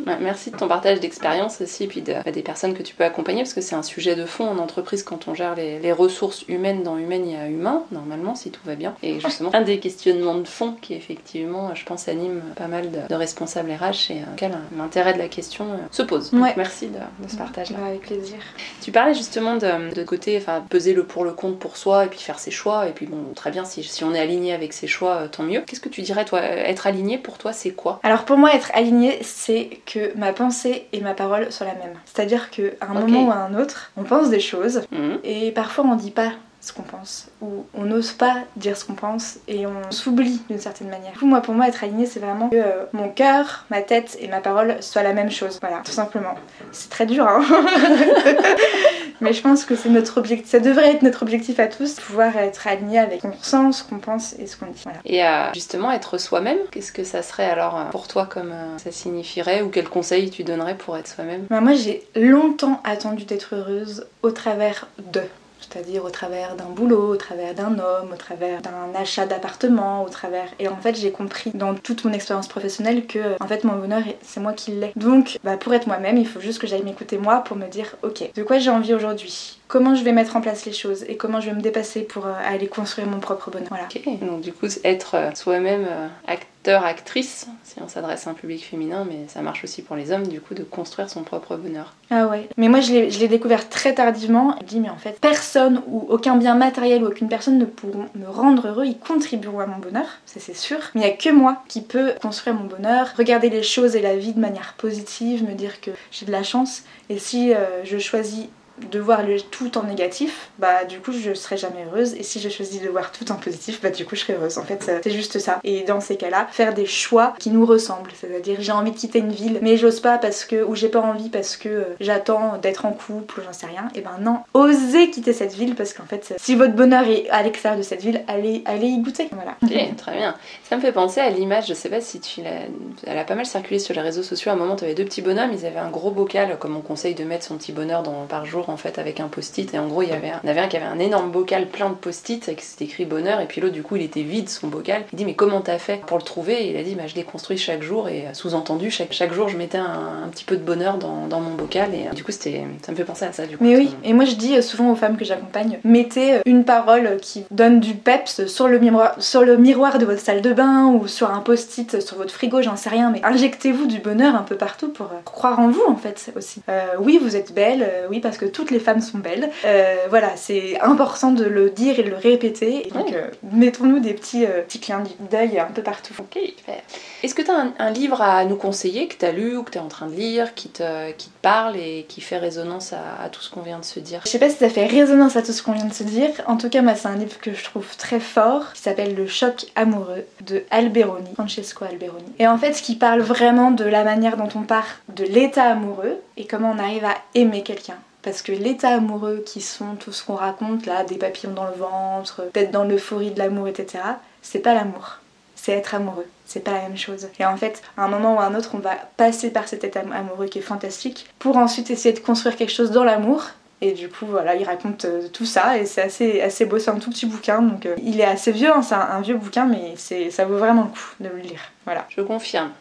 Merci 0.06 0.50
de 0.50 0.56
ton 0.56 0.68
partage 0.68 1.00
d'expérience 1.00 1.60
aussi, 1.60 1.84
et 1.84 1.86
puis 1.86 2.02
de, 2.02 2.14
des 2.30 2.42
personnes 2.42 2.74
que 2.74 2.82
tu 2.82 2.94
peux 2.94 3.04
accompagner, 3.04 3.42
parce 3.42 3.54
que 3.54 3.60
c'est 3.60 3.74
un 3.74 3.82
sujet 3.82 4.14
de 4.14 4.24
fond 4.24 4.48
en 4.48 4.58
entreprise 4.58 5.02
quand 5.02 5.28
on 5.28 5.34
gère 5.34 5.54
les, 5.54 5.92
ressources 5.92 6.44
humaines. 6.48 6.82
Dans 6.82 6.96
humaine, 6.96 7.26
il 7.26 7.32
y 7.32 7.36
a 7.36 7.48
humain, 7.48 7.82
normalement, 7.90 8.34
si 8.34 8.50
tout 8.50 8.60
va 8.64 8.76
bien. 8.76 8.94
Et 9.02 9.18
justement, 9.20 9.50
un 9.52 9.62
des 9.62 9.78
questionnements 9.78 10.36
de 10.36 10.46
fond 10.46 10.76
qui, 10.80 10.94
effectivement, 10.94 11.74
je 11.74 11.84
pense, 11.84 12.08
anime 12.08 12.42
pas 12.54 12.68
mal 12.68 12.90
de, 12.90 13.14
responsables 13.14 13.70
RH 13.70 14.12
et 14.12 14.20
auquel 14.32 14.52
l'intérêt 14.76 15.12
de 15.12 15.18
la 15.18 15.28
question 15.28 15.66
euh, 15.72 15.76
se 15.90 16.02
pose. 16.02 16.30
Donc, 16.30 16.56
merci 16.56 16.88
de, 16.88 17.28
ce 17.28 17.36
partage-là. 17.36 17.78
avec 17.86 18.02
plaisir. 18.02 18.36
Tu 18.80 18.92
parlais 18.92 19.14
justement 19.14 19.56
de, 19.56 19.92
de 19.92 20.02
côté, 20.04 20.38
enfin, 20.38 20.64
peser 20.68 20.94
le 20.94 21.04
pour 21.04 21.24
le 21.24 21.32
compte 21.32 21.58
pour 21.58 21.76
soi 21.76 22.06
et 22.06 22.08
puis 22.08 22.20
faire 22.20 22.38
ses 22.38 22.50
choix. 22.50 22.88
Et 22.88 22.92
puis, 22.92 23.06
bon, 23.06 23.34
très 23.34 23.50
bien, 23.50 23.64
si, 23.64 23.82
si 23.82 24.04
on 24.04 24.14
est 24.14 24.20
aligné 24.20 24.54
avec 24.54 24.72
ses 24.72 24.86
choix, 24.86 25.16
euh, 25.16 25.28
tant 25.28 25.42
mieux. 25.42 25.62
Qu'est-ce 25.66 25.80
que 25.80 25.88
tu 25.88 26.02
dirais, 26.02 26.24
toi, 26.24 26.40
être 26.42 26.86
aligné 26.86 27.18
pour 27.18 27.38
toi, 27.38 27.52
c'est 27.52 27.72
quoi? 27.72 28.00
Alors, 28.02 28.24
pour 28.24 28.38
moi, 28.38 28.54
être 28.54 28.70
aligné, 28.74 29.18
c'est 29.22 29.80
que 29.92 30.16
ma 30.16 30.32
pensée 30.32 30.86
et 30.92 31.00
ma 31.00 31.14
parole 31.14 31.50
sont 31.50 31.64
la 31.64 31.74
même. 31.74 31.94
C'est-à-dire 32.04 32.50
qu'à 32.50 32.62
un 32.80 32.94
moment 32.94 33.26
ou 33.26 33.30
à 33.30 33.36
un 33.36 33.54
autre, 33.54 33.90
on 33.96 34.04
pense 34.04 34.30
des 34.30 34.40
choses 34.40 34.82
mhm. 34.92 35.18
et 35.24 35.50
parfois 35.52 35.84
on 35.84 35.96
dit 35.96 36.12
pas 36.12 36.32
ce 36.70 36.74
qu'on 36.74 36.82
pense 36.82 37.26
ou 37.42 37.66
on 37.74 37.84
n'ose 37.84 38.12
pas 38.12 38.36
dire 38.56 38.76
ce 38.76 38.84
qu'on 38.84 38.94
pense 38.94 39.38
et 39.48 39.66
on 39.66 39.90
s'oublie 39.90 40.40
d'une 40.48 40.58
certaine 40.58 40.88
manière. 40.88 41.12
Du 41.12 41.18
coup, 41.18 41.26
moi, 41.26 41.40
pour 41.40 41.54
moi, 41.54 41.66
être 41.68 41.82
aligné, 41.82 42.06
c'est 42.06 42.20
vraiment 42.20 42.48
que 42.48 42.56
euh, 42.56 42.84
mon 42.92 43.08
cœur, 43.08 43.66
ma 43.70 43.82
tête 43.82 44.16
et 44.20 44.28
ma 44.28 44.40
parole 44.40 44.76
soient 44.80 45.02
la 45.02 45.12
même 45.12 45.30
chose. 45.30 45.58
Voilà, 45.60 45.82
tout 45.84 45.92
simplement. 45.92 46.34
C'est 46.72 46.90
très 46.90 47.06
dur, 47.06 47.26
hein 47.26 47.42
Mais 49.20 49.34
je 49.34 49.42
pense 49.42 49.66
que 49.66 49.76
c'est 49.76 49.90
notre 49.90 50.16
objectif, 50.16 50.48
ça 50.48 50.60
devrait 50.60 50.92
être 50.92 51.02
notre 51.02 51.22
objectif 51.22 51.60
à 51.60 51.66
tous, 51.66 51.94
pouvoir 51.94 52.36
être 52.38 52.66
aligné 52.66 52.98
avec 52.98 53.20
ce 53.20 53.26
qu'on 53.26 53.36
ressent, 53.36 53.72
ce 53.72 53.84
qu'on 53.84 53.98
pense 53.98 54.34
et 54.38 54.46
ce 54.46 54.56
qu'on 54.56 54.66
dit. 54.66 54.82
Et 55.04 55.22
euh, 55.22 55.52
justement, 55.52 55.92
être 55.92 56.16
soi-même, 56.16 56.56
qu'est-ce 56.70 56.92
que 56.92 57.04
ça 57.04 57.22
serait 57.22 57.50
alors 57.50 57.78
euh, 57.78 57.84
pour 57.90 58.08
toi 58.08 58.24
comme 58.24 58.54
ça 58.78 58.90
signifierait 58.90 59.60
ou 59.60 59.68
quel 59.68 59.88
conseil 59.88 60.30
tu 60.30 60.42
donnerais 60.42 60.74
pour 60.74 60.96
être 60.96 61.08
soi-même? 61.08 61.44
Bah, 61.50 61.60
Moi, 61.60 61.74
j'ai 61.74 62.02
longtemps 62.16 62.80
attendu 62.84 63.24
d'être 63.24 63.56
heureuse 63.56 64.06
au 64.22 64.30
travers 64.30 64.88
de 65.12 65.20
c'est-à-dire 65.60 66.04
au 66.04 66.10
travers 66.10 66.56
d'un 66.56 66.66
boulot, 66.66 67.12
au 67.12 67.16
travers 67.16 67.54
d'un 67.54 67.78
homme, 67.78 68.12
au 68.12 68.16
travers 68.16 68.60
d'un 68.62 68.94
achat 68.94 69.26
d'appartement, 69.26 70.04
au 70.04 70.08
travers. 70.08 70.48
Et 70.58 70.68
en 70.68 70.76
fait, 70.76 70.96
j'ai 70.96 71.10
compris 71.10 71.50
dans 71.54 71.74
toute 71.74 72.04
mon 72.04 72.12
expérience 72.12 72.48
professionnelle 72.48 73.06
que 73.06 73.36
en 73.40 73.46
fait 73.46 73.64
mon 73.64 73.76
bonheur 73.76 74.02
c'est 74.22 74.40
moi 74.40 74.52
qui 74.52 74.72
l'ai. 74.72 74.92
Donc, 74.96 75.38
bah, 75.44 75.56
pour 75.56 75.74
être 75.74 75.86
moi-même, 75.86 76.16
il 76.16 76.26
faut 76.26 76.40
juste 76.40 76.58
que 76.60 76.66
j'aille 76.66 76.82
m'écouter 76.82 77.18
moi 77.18 77.38
pour 77.44 77.56
me 77.56 77.66
dire 77.66 77.96
ok, 78.02 78.30
de 78.34 78.42
quoi 78.42 78.58
j'ai 78.58 78.70
envie 78.70 78.94
aujourd'hui? 78.94 79.58
Comment 79.68 79.94
je 79.94 80.02
vais 80.02 80.12
mettre 80.12 80.34
en 80.34 80.40
place 80.40 80.64
les 80.64 80.72
choses 80.72 81.04
et 81.04 81.16
comment 81.16 81.40
je 81.40 81.48
vais 81.48 81.54
me 81.54 81.60
dépasser 81.60 82.00
pour 82.00 82.26
euh, 82.26 82.32
aller 82.44 82.66
construire 82.66 83.06
mon 83.06 83.20
propre 83.20 83.50
bonheur? 83.50 83.68
Voilà. 83.68 83.84
Ok, 83.84 84.02
donc 84.20 84.40
du 84.40 84.52
coup, 84.52 84.66
être 84.82 85.14
euh, 85.14 85.30
soi-même 85.34 85.86
euh, 85.88 86.08
acteur, 86.26 86.49
actrice, 86.68 87.46
si 87.64 87.80
on 87.82 87.88
s'adresse 87.88 88.26
à 88.26 88.30
un 88.30 88.34
public 88.34 88.64
féminin, 88.64 89.06
mais 89.08 89.26
ça 89.28 89.40
marche 89.42 89.64
aussi 89.64 89.82
pour 89.82 89.96
les 89.96 90.12
hommes, 90.12 90.26
du 90.26 90.40
coup, 90.40 90.54
de 90.54 90.62
construire 90.62 91.08
son 91.08 91.22
propre 91.22 91.56
bonheur. 91.56 91.94
Ah 92.10 92.26
ouais, 92.26 92.48
mais 92.56 92.68
moi 92.68 92.80
je 92.80 92.92
l'ai 92.92 93.28
découvert 93.28 93.68
très 93.68 93.94
tardivement. 93.94 94.54
Je 94.58 94.64
me 94.64 94.68
dis, 94.68 94.80
mais 94.80 94.90
en 94.90 94.96
fait, 94.96 95.18
personne 95.20 95.82
ou 95.88 96.06
aucun 96.08 96.36
bien 96.36 96.54
matériel 96.54 97.02
ou 97.02 97.06
aucune 97.06 97.28
personne 97.28 97.58
ne 97.58 97.64
pourront 97.64 98.06
me 98.14 98.28
rendre 98.28 98.68
heureux, 98.68 98.84
ils 98.84 98.98
contribueront 98.98 99.60
à 99.60 99.66
mon 99.66 99.78
bonheur, 99.78 100.06
ça 100.26 100.38
c'est 100.38 100.56
sûr. 100.56 100.78
Mais 100.94 101.00
il 101.00 101.04
n'y 101.04 101.10
a 101.10 101.16
que 101.16 101.30
moi 101.30 101.62
qui 101.68 101.80
peux 101.80 102.12
construire 102.20 102.54
mon 102.54 102.64
bonheur, 102.64 103.08
regarder 103.16 103.50
les 103.50 103.62
choses 103.62 103.96
et 103.96 104.02
la 104.02 104.16
vie 104.16 104.32
de 104.32 104.40
manière 104.40 104.74
positive, 104.76 105.42
me 105.48 105.54
dire 105.54 105.80
que 105.80 105.90
j'ai 106.10 106.26
de 106.26 106.32
la 106.32 106.42
chance. 106.42 106.82
Et 107.08 107.18
si 107.18 107.52
je 107.84 107.98
choisis 107.98 108.46
de 108.90 108.98
voir 108.98 109.20
tout 109.50 109.78
en 109.78 109.84
négatif, 109.84 110.50
bah 110.58 110.84
du 110.84 111.00
coup 111.00 111.12
je 111.12 111.34
serai 111.34 111.56
jamais 111.56 111.84
heureuse. 111.86 112.14
Et 112.14 112.22
si 112.22 112.40
je 112.40 112.48
choisis 112.48 112.80
de 112.80 112.88
voir 112.88 113.12
tout 113.12 113.30
en 113.32 113.36
positif, 113.36 113.80
bah 113.82 113.90
du 113.90 114.04
coup 114.04 114.16
je 114.16 114.20
serai 114.20 114.34
heureuse. 114.34 114.58
En 114.58 114.64
fait, 114.64 114.90
c'est 115.02 115.10
juste 115.10 115.38
ça. 115.38 115.60
Et 115.64 115.82
dans 115.82 116.00
ces 116.00 116.16
cas-là, 116.16 116.48
faire 116.50 116.74
des 116.74 116.86
choix 116.86 117.34
qui 117.38 117.50
nous 117.50 117.66
ressemblent. 117.66 118.10
C'est-à-dire 118.18 118.56
j'ai 118.60 118.72
envie 118.72 118.92
de 118.92 118.96
quitter 118.96 119.18
une 119.18 119.32
ville, 119.32 119.58
mais 119.62 119.76
j'ose 119.76 120.00
pas 120.00 120.18
parce 120.18 120.44
que 120.44 120.62
ou 120.62 120.74
j'ai 120.74 120.88
pas 120.88 121.00
envie 121.00 121.28
parce 121.28 121.56
que 121.56 121.68
euh, 121.68 121.84
j'attends 122.00 122.58
d'être 122.58 122.86
en 122.86 122.92
couple 122.92 123.40
ou 123.40 123.42
j'en 123.44 123.52
sais 123.52 123.66
rien. 123.66 123.88
Et 123.94 124.00
ben 124.00 124.18
non, 124.20 124.40
osez 124.54 125.10
quitter 125.10 125.32
cette 125.32 125.54
ville 125.54 125.74
parce 125.74 125.92
qu'en 125.92 126.04
fait, 126.04 126.34
si 126.38 126.54
votre 126.54 126.74
bonheur 126.74 127.04
est 127.06 127.28
à 127.30 127.42
l'extérieur 127.42 127.78
de 127.78 127.84
cette 127.84 128.02
ville, 128.02 128.22
allez, 128.28 128.62
allez 128.66 128.88
y 128.88 128.98
goûter. 128.98 129.28
Voilà. 129.32 129.56
Ok, 129.62 129.96
très 129.96 130.16
bien. 130.16 130.34
Ça 130.68 130.76
me 130.76 130.80
fait 130.80 130.92
penser 130.92 131.20
à 131.20 131.30
l'image. 131.30 131.66
Je 131.68 131.74
sais 131.74 131.88
pas 131.88 132.00
si 132.00 132.20
tu 132.20 132.42
l'as, 132.42 132.62
elle 133.06 133.18
a 133.18 133.24
pas 133.24 133.34
mal 133.34 133.46
circulé 133.46 133.78
sur 133.78 133.94
les 133.94 134.00
réseaux 134.00 134.22
sociaux. 134.22 134.50
À 134.50 134.54
un 134.54 134.58
moment, 134.58 134.76
tu 134.76 134.84
avais 134.84 134.94
deux 134.94 135.04
petits 135.04 135.22
bonhommes. 135.22 135.50
Ils 135.52 135.66
avaient 135.66 135.78
un 135.78 135.90
gros 135.90 136.10
bocal, 136.10 136.56
comme 136.58 136.76
on 136.76 136.80
conseille 136.80 137.14
de 137.14 137.24
mettre 137.24 137.44
son 137.44 137.56
petit 137.56 137.72
bonheur 137.72 138.02
par 138.28 138.46
jour 138.46 138.69
en 138.70 138.76
fait 138.76 138.98
avec 138.98 139.20
un 139.20 139.28
post-it 139.28 139.72
et 139.74 139.78
en 139.78 139.86
gros 139.86 140.02
il 140.02 140.08
y 140.08 140.12
avait 140.12 140.30
un, 140.30 140.40
il 140.42 140.46
y 140.46 140.50
avait 140.50 140.60
un 140.60 140.68
qui 140.68 140.76
avait 140.76 140.86
un 140.86 140.98
énorme 140.98 141.30
bocal 141.30 141.66
plein 141.66 141.90
de 141.90 141.94
post-it 141.94 142.48
avec 142.48 142.60
c'était 142.60 142.84
écrit 142.84 143.04
bonheur 143.04 143.40
et 143.40 143.46
puis 143.46 143.60
l'autre 143.60 143.74
du 143.74 143.82
coup 143.82 143.96
il 143.96 144.02
était 144.02 144.22
vide 144.22 144.48
son 144.48 144.68
bocal. 144.68 145.02
Il 145.12 145.16
dit 145.16 145.24
mais 145.24 145.34
comment 145.34 145.60
t'as 145.60 145.78
fait 145.78 146.00
pour 146.06 146.18
le 146.18 146.22
trouver? 146.22 146.54
Et 146.54 146.70
il 146.70 146.76
a 146.76 146.82
dit 146.82 146.94
bah 146.94 147.06
je 147.06 147.14
l'ai 147.14 147.24
construit 147.24 147.58
chaque 147.58 147.82
jour 147.82 148.08
et 148.08 148.26
euh, 148.26 148.34
sous-entendu 148.34 148.90
chaque, 148.90 149.12
chaque 149.12 149.32
jour 149.32 149.48
je 149.48 149.56
mettais 149.56 149.78
un, 149.78 150.24
un 150.24 150.28
petit 150.28 150.44
peu 150.44 150.56
de 150.56 150.62
bonheur 150.62 150.98
dans, 150.98 151.26
dans 151.26 151.40
mon 151.40 151.54
bocal 151.54 151.94
et 151.94 152.06
euh, 152.06 152.12
du 152.14 152.24
coup 152.24 152.32
c'était 152.32 152.64
ça 152.82 152.92
me 152.92 152.96
fait 152.96 153.04
penser 153.04 153.24
à 153.24 153.32
ça 153.32 153.46
du 153.46 153.56
coup. 153.58 153.64
Mais 153.64 153.76
oui, 153.76 153.94
et 154.04 154.12
moi 154.12 154.24
je 154.24 154.34
dis 154.34 154.56
euh, 154.56 154.62
souvent 154.62 154.90
aux 154.92 154.96
femmes 154.96 155.16
que 155.16 155.24
j'accompagne, 155.24 155.78
mettez 155.84 156.40
une 156.46 156.64
parole 156.64 157.18
qui 157.20 157.44
donne 157.50 157.80
du 157.80 157.94
peps 157.94 158.46
sur 158.46 158.68
le 158.68 158.78
miroir, 158.78 159.14
sur 159.18 159.42
le 159.42 159.56
miroir 159.56 159.98
de 159.98 160.04
votre 160.04 160.20
salle 160.20 160.40
de 160.40 160.52
bain 160.52 160.86
ou 160.86 161.06
sur 161.06 161.30
un 161.30 161.40
post-it 161.40 162.00
sur 162.00 162.16
votre 162.16 162.32
frigo, 162.32 162.62
j'en 162.62 162.76
sais 162.76 162.90
rien, 162.90 163.10
mais 163.10 163.20
injectez-vous 163.24 163.86
du 163.86 163.98
bonheur 163.98 164.34
un 164.34 164.42
peu 164.42 164.56
partout 164.56 164.88
pour, 164.88 165.08
pour 165.08 165.32
croire 165.32 165.58
en 165.60 165.68
vous 165.68 165.84
en 165.88 165.96
fait 165.96 166.32
aussi. 166.36 166.62
Euh, 166.68 166.86
oui, 167.00 167.18
vous 167.20 167.36
êtes 167.36 167.52
belle, 167.52 167.86
oui 168.10 168.20
parce 168.20 168.38
que 168.38 168.44
toutes 168.52 168.70
les 168.70 168.80
femmes 168.80 169.00
sont 169.00 169.18
belles. 169.18 169.50
Euh, 169.64 169.96
voilà, 170.08 170.36
c'est 170.36 170.80
important 170.80 171.32
de 171.32 171.44
le 171.44 171.70
dire 171.70 171.98
et 171.98 172.02
de 172.02 172.10
le 172.10 172.16
répéter. 172.16 172.86
Et 172.86 172.90
donc 172.90 173.12
euh, 173.12 173.28
mettons-nous 173.52 174.00
des 174.00 174.14
petits, 174.14 174.44
euh, 174.44 174.62
petits 174.62 174.80
clins 174.80 175.02
d'œil 175.30 175.58
un 175.58 175.66
peu 175.72 175.82
partout. 175.82 176.14
Ok, 176.18 176.38
super. 176.58 176.80
Est-ce 177.22 177.34
que 177.34 177.42
tu 177.42 177.50
as 177.50 177.56
un, 177.56 177.72
un 177.78 177.90
livre 177.90 178.20
à 178.22 178.44
nous 178.44 178.56
conseiller 178.56 179.08
que 179.08 179.16
tu 179.16 179.24
as 179.24 179.32
lu 179.32 179.56
ou 179.56 179.62
que 179.62 179.70
tu 179.70 179.78
es 179.78 179.80
en 179.80 179.88
train 179.88 180.06
de 180.06 180.14
lire, 180.14 180.54
qui 180.54 180.68
te, 180.68 181.12
qui 181.12 181.28
te 181.28 181.40
parle 181.42 181.76
et 181.76 182.06
qui 182.08 182.20
fait 182.20 182.38
résonance 182.38 182.92
à, 182.92 183.22
à 183.24 183.28
tout 183.28 183.40
ce 183.40 183.50
qu'on 183.50 183.62
vient 183.62 183.78
de 183.78 183.84
se 183.84 184.00
dire? 184.00 184.22
Je 184.24 184.30
sais 184.30 184.38
pas 184.38 184.50
si 184.50 184.56
ça 184.56 184.68
fait 184.68 184.86
résonance 184.86 185.36
à 185.36 185.42
tout 185.42 185.52
ce 185.52 185.62
qu'on 185.62 185.72
vient 185.72 185.86
de 185.86 185.94
se 185.94 186.02
dire. 186.02 186.30
En 186.46 186.56
tout 186.56 186.68
cas, 186.68 186.82
moi, 186.82 186.94
c'est 186.94 187.08
un 187.08 187.16
livre 187.16 187.38
que 187.40 187.54
je 187.54 187.64
trouve 187.64 187.96
très 187.96 188.20
fort, 188.20 188.72
qui 188.72 188.82
s'appelle 188.82 189.14
Le 189.14 189.26
choc 189.26 189.66
amoureux 189.76 190.24
de 190.46 190.64
Alberoni, 190.70 191.34
Francesco 191.34 191.84
Alberoni. 191.84 192.32
Et 192.38 192.48
en 192.48 192.58
fait, 192.58 192.80
qui 192.80 192.96
parle 192.96 193.20
vraiment 193.20 193.70
de 193.70 193.84
la 193.84 194.04
manière 194.04 194.36
dont 194.36 194.48
on 194.54 194.62
part 194.62 195.00
de 195.14 195.24
l'état 195.24 195.64
amoureux 195.64 196.18
et 196.36 196.46
comment 196.46 196.72
on 196.74 196.78
arrive 196.78 197.04
à 197.04 197.14
aimer 197.34 197.62
quelqu'un. 197.62 197.98
Parce 198.22 198.42
que 198.42 198.52
l'état 198.52 198.90
amoureux 198.90 199.42
qui 199.44 199.60
sont 199.60 199.94
tout 199.94 200.12
ce 200.12 200.24
qu'on 200.24 200.34
raconte 200.34 200.86
là, 200.86 201.04
des 201.04 201.16
papillons 201.16 201.52
dans 201.52 201.66
le 201.66 201.74
ventre, 201.74 202.42
peut-être 202.52 202.70
dans 202.70 202.84
l'euphorie 202.84 203.30
de 203.30 203.38
l'amour, 203.38 203.68
etc., 203.68 204.04
c'est 204.42 204.58
pas 204.58 204.74
l'amour. 204.74 205.18
C'est 205.56 205.72
être 205.72 205.94
amoureux. 205.94 206.26
C'est 206.46 206.60
pas 206.60 206.72
la 206.72 206.82
même 206.82 206.96
chose. 206.96 207.28
Et 207.38 207.44
en 207.44 207.56
fait, 207.56 207.82
à 207.96 208.04
un 208.04 208.08
moment 208.08 208.36
ou 208.36 208.40
à 208.40 208.44
un 208.44 208.54
autre, 208.54 208.70
on 208.74 208.78
va 208.78 208.96
passer 209.16 209.50
par 209.50 209.68
cet 209.68 209.84
état 209.84 210.00
amoureux 210.00 210.46
qui 210.46 210.58
est 210.58 210.62
fantastique 210.62 211.28
pour 211.38 211.56
ensuite 211.56 211.90
essayer 211.90 212.14
de 212.14 212.20
construire 212.20 212.56
quelque 212.56 212.72
chose 212.72 212.90
dans 212.90 213.04
l'amour. 213.04 213.44
Et 213.82 213.92
du 213.92 214.08
coup, 214.10 214.26
voilà, 214.26 214.56
il 214.56 214.64
raconte 214.64 215.06
euh, 215.06 215.28
tout 215.32 215.46
ça 215.46 215.78
et 215.78 215.86
c'est 215.86 216.02
assez, 216.02 216.42
assez 216.42 216.66
beau. 216.66 216.78
C'est 216.78 216.90
un 216.90 216.98
tout 216.98 217.10
petit 217.10 217.24
bouquin, 217.24 217.62
donc 217.62 217.86
euh, 217.86 217.94
il 218.02 218.20
est 218.20 218.24
assez 218.24 218.52
vieux, 218.52 218.70
hein, 218.70 218.82
c'est 218.82 218.94
un, 218.94 219.00
un 219.00 219.20
vieux 219.22 219.36
bouquin, 219.36 219.64
mais 219.64 219.96
ça 219.96 220.44
vaut 220.44 220.58
vraiment 220.58 220.82
le 220.82 220.88
coup 220.88 221.14
de 221.20 221.28
le 221.28 221.38
lire. 221.38 221.60
Voilà. 221.86 222.06
Je 222.10 222.20
confirme. 222.20 222.72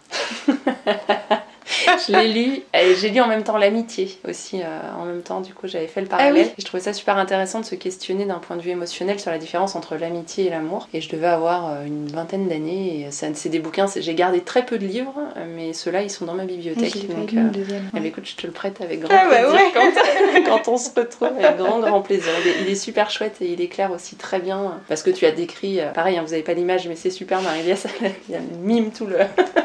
je 2.07 2.11
l'ai 2.13 2.27
lu 2.33 2.61
et 2.73 2.95
j'ai 2.95 3.09
lu 3.09 3.19
en 3.21 3.27
même 3.27 3.43
temps 3.43 3.57
l'amitié 3.57 4.17
aussi. 4.27 4.61
euh, 4.61 4.65
en 4.99 5.05
même 5.05 5.21
temps, 5.21 5.41
du 5.41 5.53
coup, 5.53 5.67
j'avais 5.67 5.87
fait 5.87 6.01
le 6.01 6.07
parallèle. 6.07 6.33
Ah 6.35 6.39
oui. 6.47 6.51
Et 6.57 6.61
je 6.61 6.65
trouvais 6.65 6.83
ça 6.83 6.93
super 6.93 7.17
intéressant 7.17 7.59
de 7.59 7.65
se 7.65 7.75
questionner 7.75 8.25
d'un 8.25 8.39
point 8.39 8.55
de 8.55 8.61
vue 8.61 8.71
émotionnel 8.71 9.19
sur 9.19 9.31
la 9.31 9.37
différence 9.37 9.75
entre 9.75 9.95
l'amitié 9.95 10.47
et 10.47 10.49
l'amour. 10.49 10.87
Et 10.93 11.01
je 11.01 11.09
devais 11.09 11.27
avoir 11.27 11.69
euh, 11.71 11.85
une 11.85 12.07
vingtaine 12.07 12.47
d'années. 12.47 13.05
Et 13.07 13.11
ça- 13.11 13.27
c'est 13.33 13.49
des 13.49 13.59
bouquins, 13.59 13.85
j'ai 13.95 14.13
gardé 14.15 14.41
très 14.41 14.65
peu 14.65 14.77
de 14.77 14.85
livres, 14.85 15.13
euh, 15.37 15.45
mais 15.55 15.73
ceux-là, 15.73 16.01
ils 16.03 16.09
sont 16.09 16.25
dans 16.25 16.33
ma 16.35 16.45
bibliothèque. 16.45 17.07
Pas 17.07 17.13
donc, 17.13 17.33
euh, 17.33 17.49
deuxième. 17.49 17.83
écoute, 18.05 18.25
je 18.25 18.35
te 18.35 18.47
le 18.47 18.53
prête 18.53 18.81
avec 18.81 19.01
grand 19.01 19.13
Ah 19.17 19.27
bah 19.29 19.37
plaisir 19.37 19.53
ouais. 19.53 19.71
quand, 19.73 20.43
quand 20.65 20.71
on 20.71 20.77
se 20.77 20.89
retrouve, 20.95 21.29
avec 21.37 21.57
grand 21.57 21.79
grand 21.79 22.01
plaisir. 22.01 22.31
Il 22.43 22.47
est, 22.49 22.55
il 22.65 22.69
est 22.71 22.75
super 22.75 23.09
chouette 23.11 23.37
et 23.41 23.47
il 23.51 23.61
éclaire 23.61 23.91
aussi 23.91 24.15
très 24.15 24.39
bien 24.39 24.79
parce 24.87 25.03
que 25.03 25.09
tu 25.09 25.25
as 25.25 25.31
décrit, 25.31 25.79
euh, 25.79 25.91
pareil, 25.91 26.17
hein, 26.17 26.23
vous 26.25 26.33
avez 26.33 26.43
pas 26.43 26.53
l'image, 26.53 26.87
mais 26.87 26.95
c'est 26.95 27.09
super, 27.09 27.41
Marie-Lias, 27.41 27.85
elle 28.03 28.41
mime 28.61 28.91
tout 28.91 29.05
le, 29.05 29.17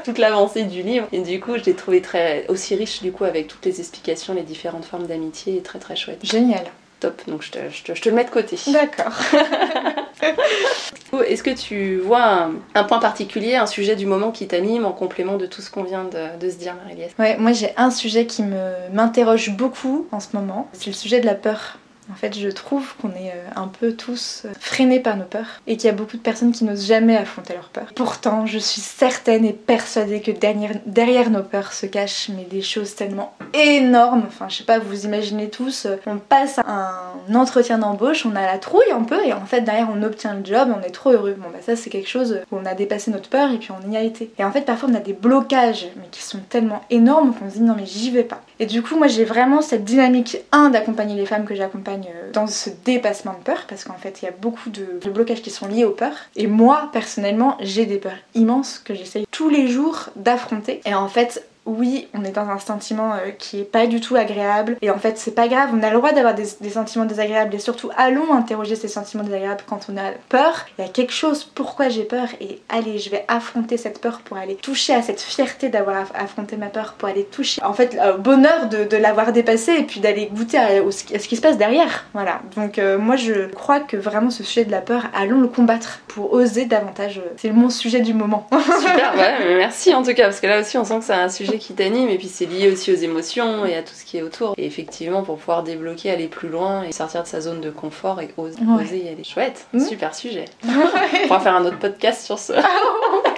toute 0.04 0.18
l'avancée 0.18 0.64
du 0.64 0.82
livre 0.82 1.06
et 1.12 1.20
du 1.20 1.40
coup, 1.40 1.56
je 1.58 1.64
l'ai 1.64 1.74
trouvé 1.74 2.00
très 2.02 2.13
aussi 2.48 2.74
riche 2.74 3.02
du 3.02 3.12
coup 3.12 3.24
avec 3.24 3.48
toutes 3.48 3.64
les 3.66 3.80
explications, 3.80 4.34
les 4.34 4.42
différentes 4.42 4.84
formes 4.84 5.06
d'amitié, 5.06 5.56
et 5.56 5.60
très 5.62 5.78
très 5.78 5.96
chouette. 5.96 6.20
Génial. 6.24 6.64
Top, 7.00 7.20
donc 7.26 7.42
je 7.42 7.50
te, 7.50 7.58
je 7.70 7.82
te- 7.82 7.94
je 7.94 8.00
te 8.00 8.08
le 8.08 8.14
mets 8.14 8.24
de 8.24 8.30
côté. 8.30 8.56
D'accord. 8.68 9.12
Est-ce 11.28 11.42
que 11.42 11.50
tu 11.50 11.98
vois 11.98 12.24
un, 12.24 12.52
un 12.74 12.84
point 12.84 12.98
particulier, 12.98 13.56
un 13.56 13.66
sujet 13.66 13.94
du 13.96 14.06
moment 14.06 14.30
qui 14.30 14.46
t'anime 14.48 14.84
en 14.84 14.92
complément 14.92 15.36
de 15.36 15.46
tout 15.46 15.60
ce 15.62 15.70
qu'on 15.70 15.82
vient 15.84 16.04
de, 16.04 16.38
de 16.44 16.50
se 16.50 16.56
dire, 16.56 16.74
Marie-Lias 16.82 17.10
Ouais, 17.18 17.36
moi 17.36 17.52
j'ai 17.52 17.70
un 17.76 17.90
sujet 17.90 18.26
qui 18.26 18.42
me 18.42 18.72
m'interroge 18.92 19.50
beaucoup 19.50 20.06
en 20.12 20.20
ce 20.20 20.28
moment. 20.34 20.68
C'est 20.72 20.86
le 20.88 20.92
sujet 20.92 21.20
de 21.20 21.26
la 21.26 21.34
peur. 21.34 21.78
En 22.10 22.14
fait, 22.14 22.38
je 22.38 22.48
trouve 22.48 22.94
qu'on 23.00 23.10
est 23.10 23.32
euh, 23.34 23.48
un 23.56 23.68
peu 23.68 23.92
tous 23.92 24.42
euh, 24.44 24.52
freinés 24.60 25.00
par 25.00 25.16
nos 25.16 25.24
peurs 25.24 25.60
et 25.66 25.76
qu'il 25.76 25.86
y 25.86 25.90
a 25.90 25.96
beaucoup 25.96 26.16
de 26.16 26.22
personnes 26.22 26.52
qui 26.52 26.64
n'osent 26.64 26.86
jamais 26.86 27.16
affronter 27.16 27.54
leurs 27.54 27.70
peurs. 27.70 27.92
Pourtant, 27.94 28.46
je 28.46 28.58
suis 28.58 28.82
certaine 28.82 29.44
et 29.44 29.52
persuadée 29.52 30.20
que 30.20 30.30
derrière, 30.30 31.30
nos 31.30 31.42
peurs 31.42 31.72
se 31.72 31.86
cachent 31.86 32.28
mais 32.28 32.44
des 32.44 32.60
choses 32.60 32.94
tellement 32.94 33.34
énormes. 33.54 34.24
Enfin, 34.26 34.48
je 34.48 34.56
sais 34.56 34.64
pas, 34.64 34.78
vous 34.78 35.06
imaginez 35.06 35.48
tous, 35.48 35.86
euh, 35.86 35.96
on 36.06 36.18
passe 36.18 36.58
un 36.58 37.34
entretien 37.34 37.78
d'embauche, 37.78 38.26
on 38.26 38.36
a 38.36 38.42
la 38.42 38.58
trouille 38.58 38.92
un 38.92 39.02
peu 39.02 39.24
et 39.24 39.32
en 39.32 39.46
fait 39.46 39.62
derrière 39.62 39.88
on 39.90 40.02
obtient 40.02 40.34
le 40.34 40.44
job, 40.44 40.68
on 40.76 40.82
est 40.82 40.90
trop 40.90 41.10
heureux. 41.10 41.34
Bon 41.38 41.48
bah 41.50 41.60
ça 41.62 41.74
c'est 41.76 41.90
quelque 41.90 42.08
chose 42.08 42.40
où 42.52 42.56
on 42.56 42.66
a 42.66 42.74
dépassé 42.74 43.10
notre 43.10 43.30
peur 43.30 43.50
et 43.50 43.58
puis 43.58 43.70
on 43.70 43.90
y 43.90 43.96
a 43.96 44.02
été. 44.02 44.30
Et 44.38 44.44
en 44.44 44.52
fait 44.52 44.62
parfois 44.62 44.90
on 44.90 44.94
a 44.94 45.00
des 45.00 45.14
blocages 45.14 45.86
mais 45.96 46.06
qui 46.10 46.22
sont 46.22 46.40
tellement 46.48 46.82
énormes 46.90 47.34
qu'on 47.34 47.48
se 47.48 47.54
dit 47.54 47.62
non 47.62 47.74
mais 47.76 47.86
j'y 47.86 48.10
vais 48.10 48.24
pas. 48.24 48.42
Et 48.60 48.66
du 48.66 48.82
coup 48.82 48.96
moi 48.96 49.06
j'ai 49.06 49.24
vraiment 49.24 49.62
cette 49.62 49.84
dynamique 49.84 50.38
1 50.52 50.70
d'accompagner 50.70 51.16
les 51.16 51.26
femmes 51.26 51.44
que 51.44 51.54
j'accompagne 51.54 52.08
euh, 52.14 52.32
dans 52.32 52.46
ce 52.46 52.70
dépassement 52.84 53.32
de 53.32 53.42
peur 53.42 53.64
parce 53.68 53.84
qu'en 53.84 53.94
fait 53.94 54.22
il 54.22 54.26
y 54.26 54.28
a 54.28 54.32
beaucoup 54.32 54.70
de, 54.70 55.00
de 55.02 55.10
blocages 55.10 55.42
qui 55.42 55.50
sont 55.50 55.66
liés 55.66 55.84
aux 55.84 55.90
peurs. 55.90 56.16
Et 56.36 56.46
moi 56.46 56.90
personnellement 56.92 57.56
j'ai 57.60 57.86
des 57.86 57.98
peurs 57.98 58.12
immenses 58.34 58.78
que 58.78 58.94
j'essaye 58.94 59.26
tous 59.30 59.48
les 59.48 59.68
jours 59.68 60.10
d'affronter. 60.16 60.80
Et 60.84 60.94
en 60.94 61.08
fait 61.08 61.44
oui, 61.66 62.08
on 62.14 62.24
est 62.24 62.30
dans 62.30 62.48
un 62.48 62.58
sentiment 62.58 63.14
euh, 63.14 63.30
qui 63.38 63.60
est 63.60 63.64
pas 63.64 63.86
du 63.86 64.00
tout 64.00 64.16
agréable. 64.16 64.76
Et 64.82 64.90
en 64.90 64.98
fait, 64.98 65.18
c'est 65.18 65.34
pas 65.34 65.48
grave, 65.48 65.70
on 65.72 65.82
a 65.82 65.90
le 65.90 65.96
droit 65.96 66.12
d'avoir 66.12 66.34
des, 66.34 66.44
sentiments 66.70 67.04
désagréables. 67.06 67.54
Et 67.54 67.58
surtout, 67.58 67.90
allons 67.96 68.32
interroger 68.34 68.76
ces 68.76 68.88
sentiments 68.88 69.24
désagréables 69.24 69.64
quand 69.66 69.86
on 69.90 69.96
a 69.96 70.10
peur. 70.28 70.66
Il 70.78 70.84
y 70.84 70.88
a 70.88 70.90
quelque 70.90 71.12
chose, 71.12 71.44
pourquoi 71.44 71.88
j'ai 71.88 72.04
peur? 72.04 72.28
Et 72.40 72.60
allez, 72.68 72.98
je 72.98 73.10
vais 73.10 73.24
affronter 73.28 73.76
cette 73.76 74.00
peur 74.00 74.20
pour 74.24 74.36
aller 74.36 74.56
toucher 74.56 74.94
à 74.94 75.02
cette 75.02 75.20
fierté 75.20 75.68
d'avoir 75.68 76.04
aff- 76.04 76.14
affronté 76.14 76.56
ma 76.56 76.66
peur, 76.66 76.94
pour 76.98 77.08
aller 77.08 77.24
toucher, 77.24 77.62
en 77.62 77.72
fait, 77.72 77.98
au 78.14 78.18
bonheur 78.18 78.68
de, 78.68 78.96
l'avoir 78.96 79.32
dépassé 79.32 79.72
et 79.72 79.82
puis 79.82 80.00
d'aller 80.00 80.30
goûter 80.32 80.58
à, 80.58 80.68
ce 80.90 81.28
qui 81.28 81.36
se 81.36 81.40
passe 81.40 81.58
derrière. 81.58 82.04
Voilà. 82.14 82.40
Donc, 82.56 82.78
euh, 82.78 82.98
moi, 82.98 83.16
je 83.16 83.46
crois 83.52 83.80
que 83.80 83.96
vraiment 83.96 84.30
ce 84.30 84.44
sujet 84.44 84.64
de 84.64 84.70
la 84.70 84.80
peur, 84.80 85.06
allons 85.14 85.40
le 85.40 85.48
combattre 85.48 86.00
pour 86.08 86.32
oser 86.32 86.66
davantage. 86.66 87.20
C'est 87.36 87.50
mon 87.50 87.70
sujet 87.70 88.00
du 88.00 88.14
moment. 88.14 88.46
Super, 88.52 89.14
ouais, 89.16 89.56
merci 89.56 89.94
en 89.94 90.02
tout 90.02 90.14
cas, 90.14 90.24
parce 90.24 90.40
que 90.40 90.46
là 90.46 90.60
aussi 90.60 90.78
on 90.78 90.84
sent 90.84 90.98
que 90.98 91.04
c'est 91.04 91.12
un 91.12 91.28
sujet 91.28 91.53
qui 91.58 91.74
t'anime 91.74 92.08
et 92.08 92.18
puis 92.18 92.28
c'est 92.28 92.46
lié 92.46 92.70
aussi 92.70 92.92
aux 92.92 92.96
émotions 92.96 93.64
et 93.66 93.74
à 93.76 93.82
tout 93.82 93.94
ce 93.94 94.04
qui 94.04 94.18
est 94.18 94.22
autour. 94.22 94.54
Et 94.56 94.66
effectivement, 94.66 95.22
pour 95.22 95.36
pouvoir 95.38 95.62
débloquer, 95.62 96.10
aller 96.10 96.28
plus 96.28 96.48
loin 96.48 96.82
et 96.82 96.92
sortir 96.92 97.22
de 97.22 97.28
sa 97.28 97.40
zone 97.40 97.60
de 97.60 97.70
confort 97.70 98.20
et 98.20 98.28
oser, 98.36 98.56
Ouais. 98.66 98.84
oser 98.84 98.98
y 99.04 99.08
aller. 99.08 99.24
Chouette, 99.24 99.66
Mm. 99.72 99.80
super 99.80 100.14
sujet. 100.14 100.44
On 100.64 101.26
pourra 101.26 101.40
faire 101.40 101.54
un 101.56 101.64
autre 101.64 101.78
podcast 101.78 102.24
sur 102.24 102.38
ce. 102.38 102.52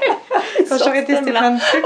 Quand 0.69 0.79
testé 0.79 1.31
plein 1.31 1.51
de 1.53 1.61
trucs. 1.61 1.85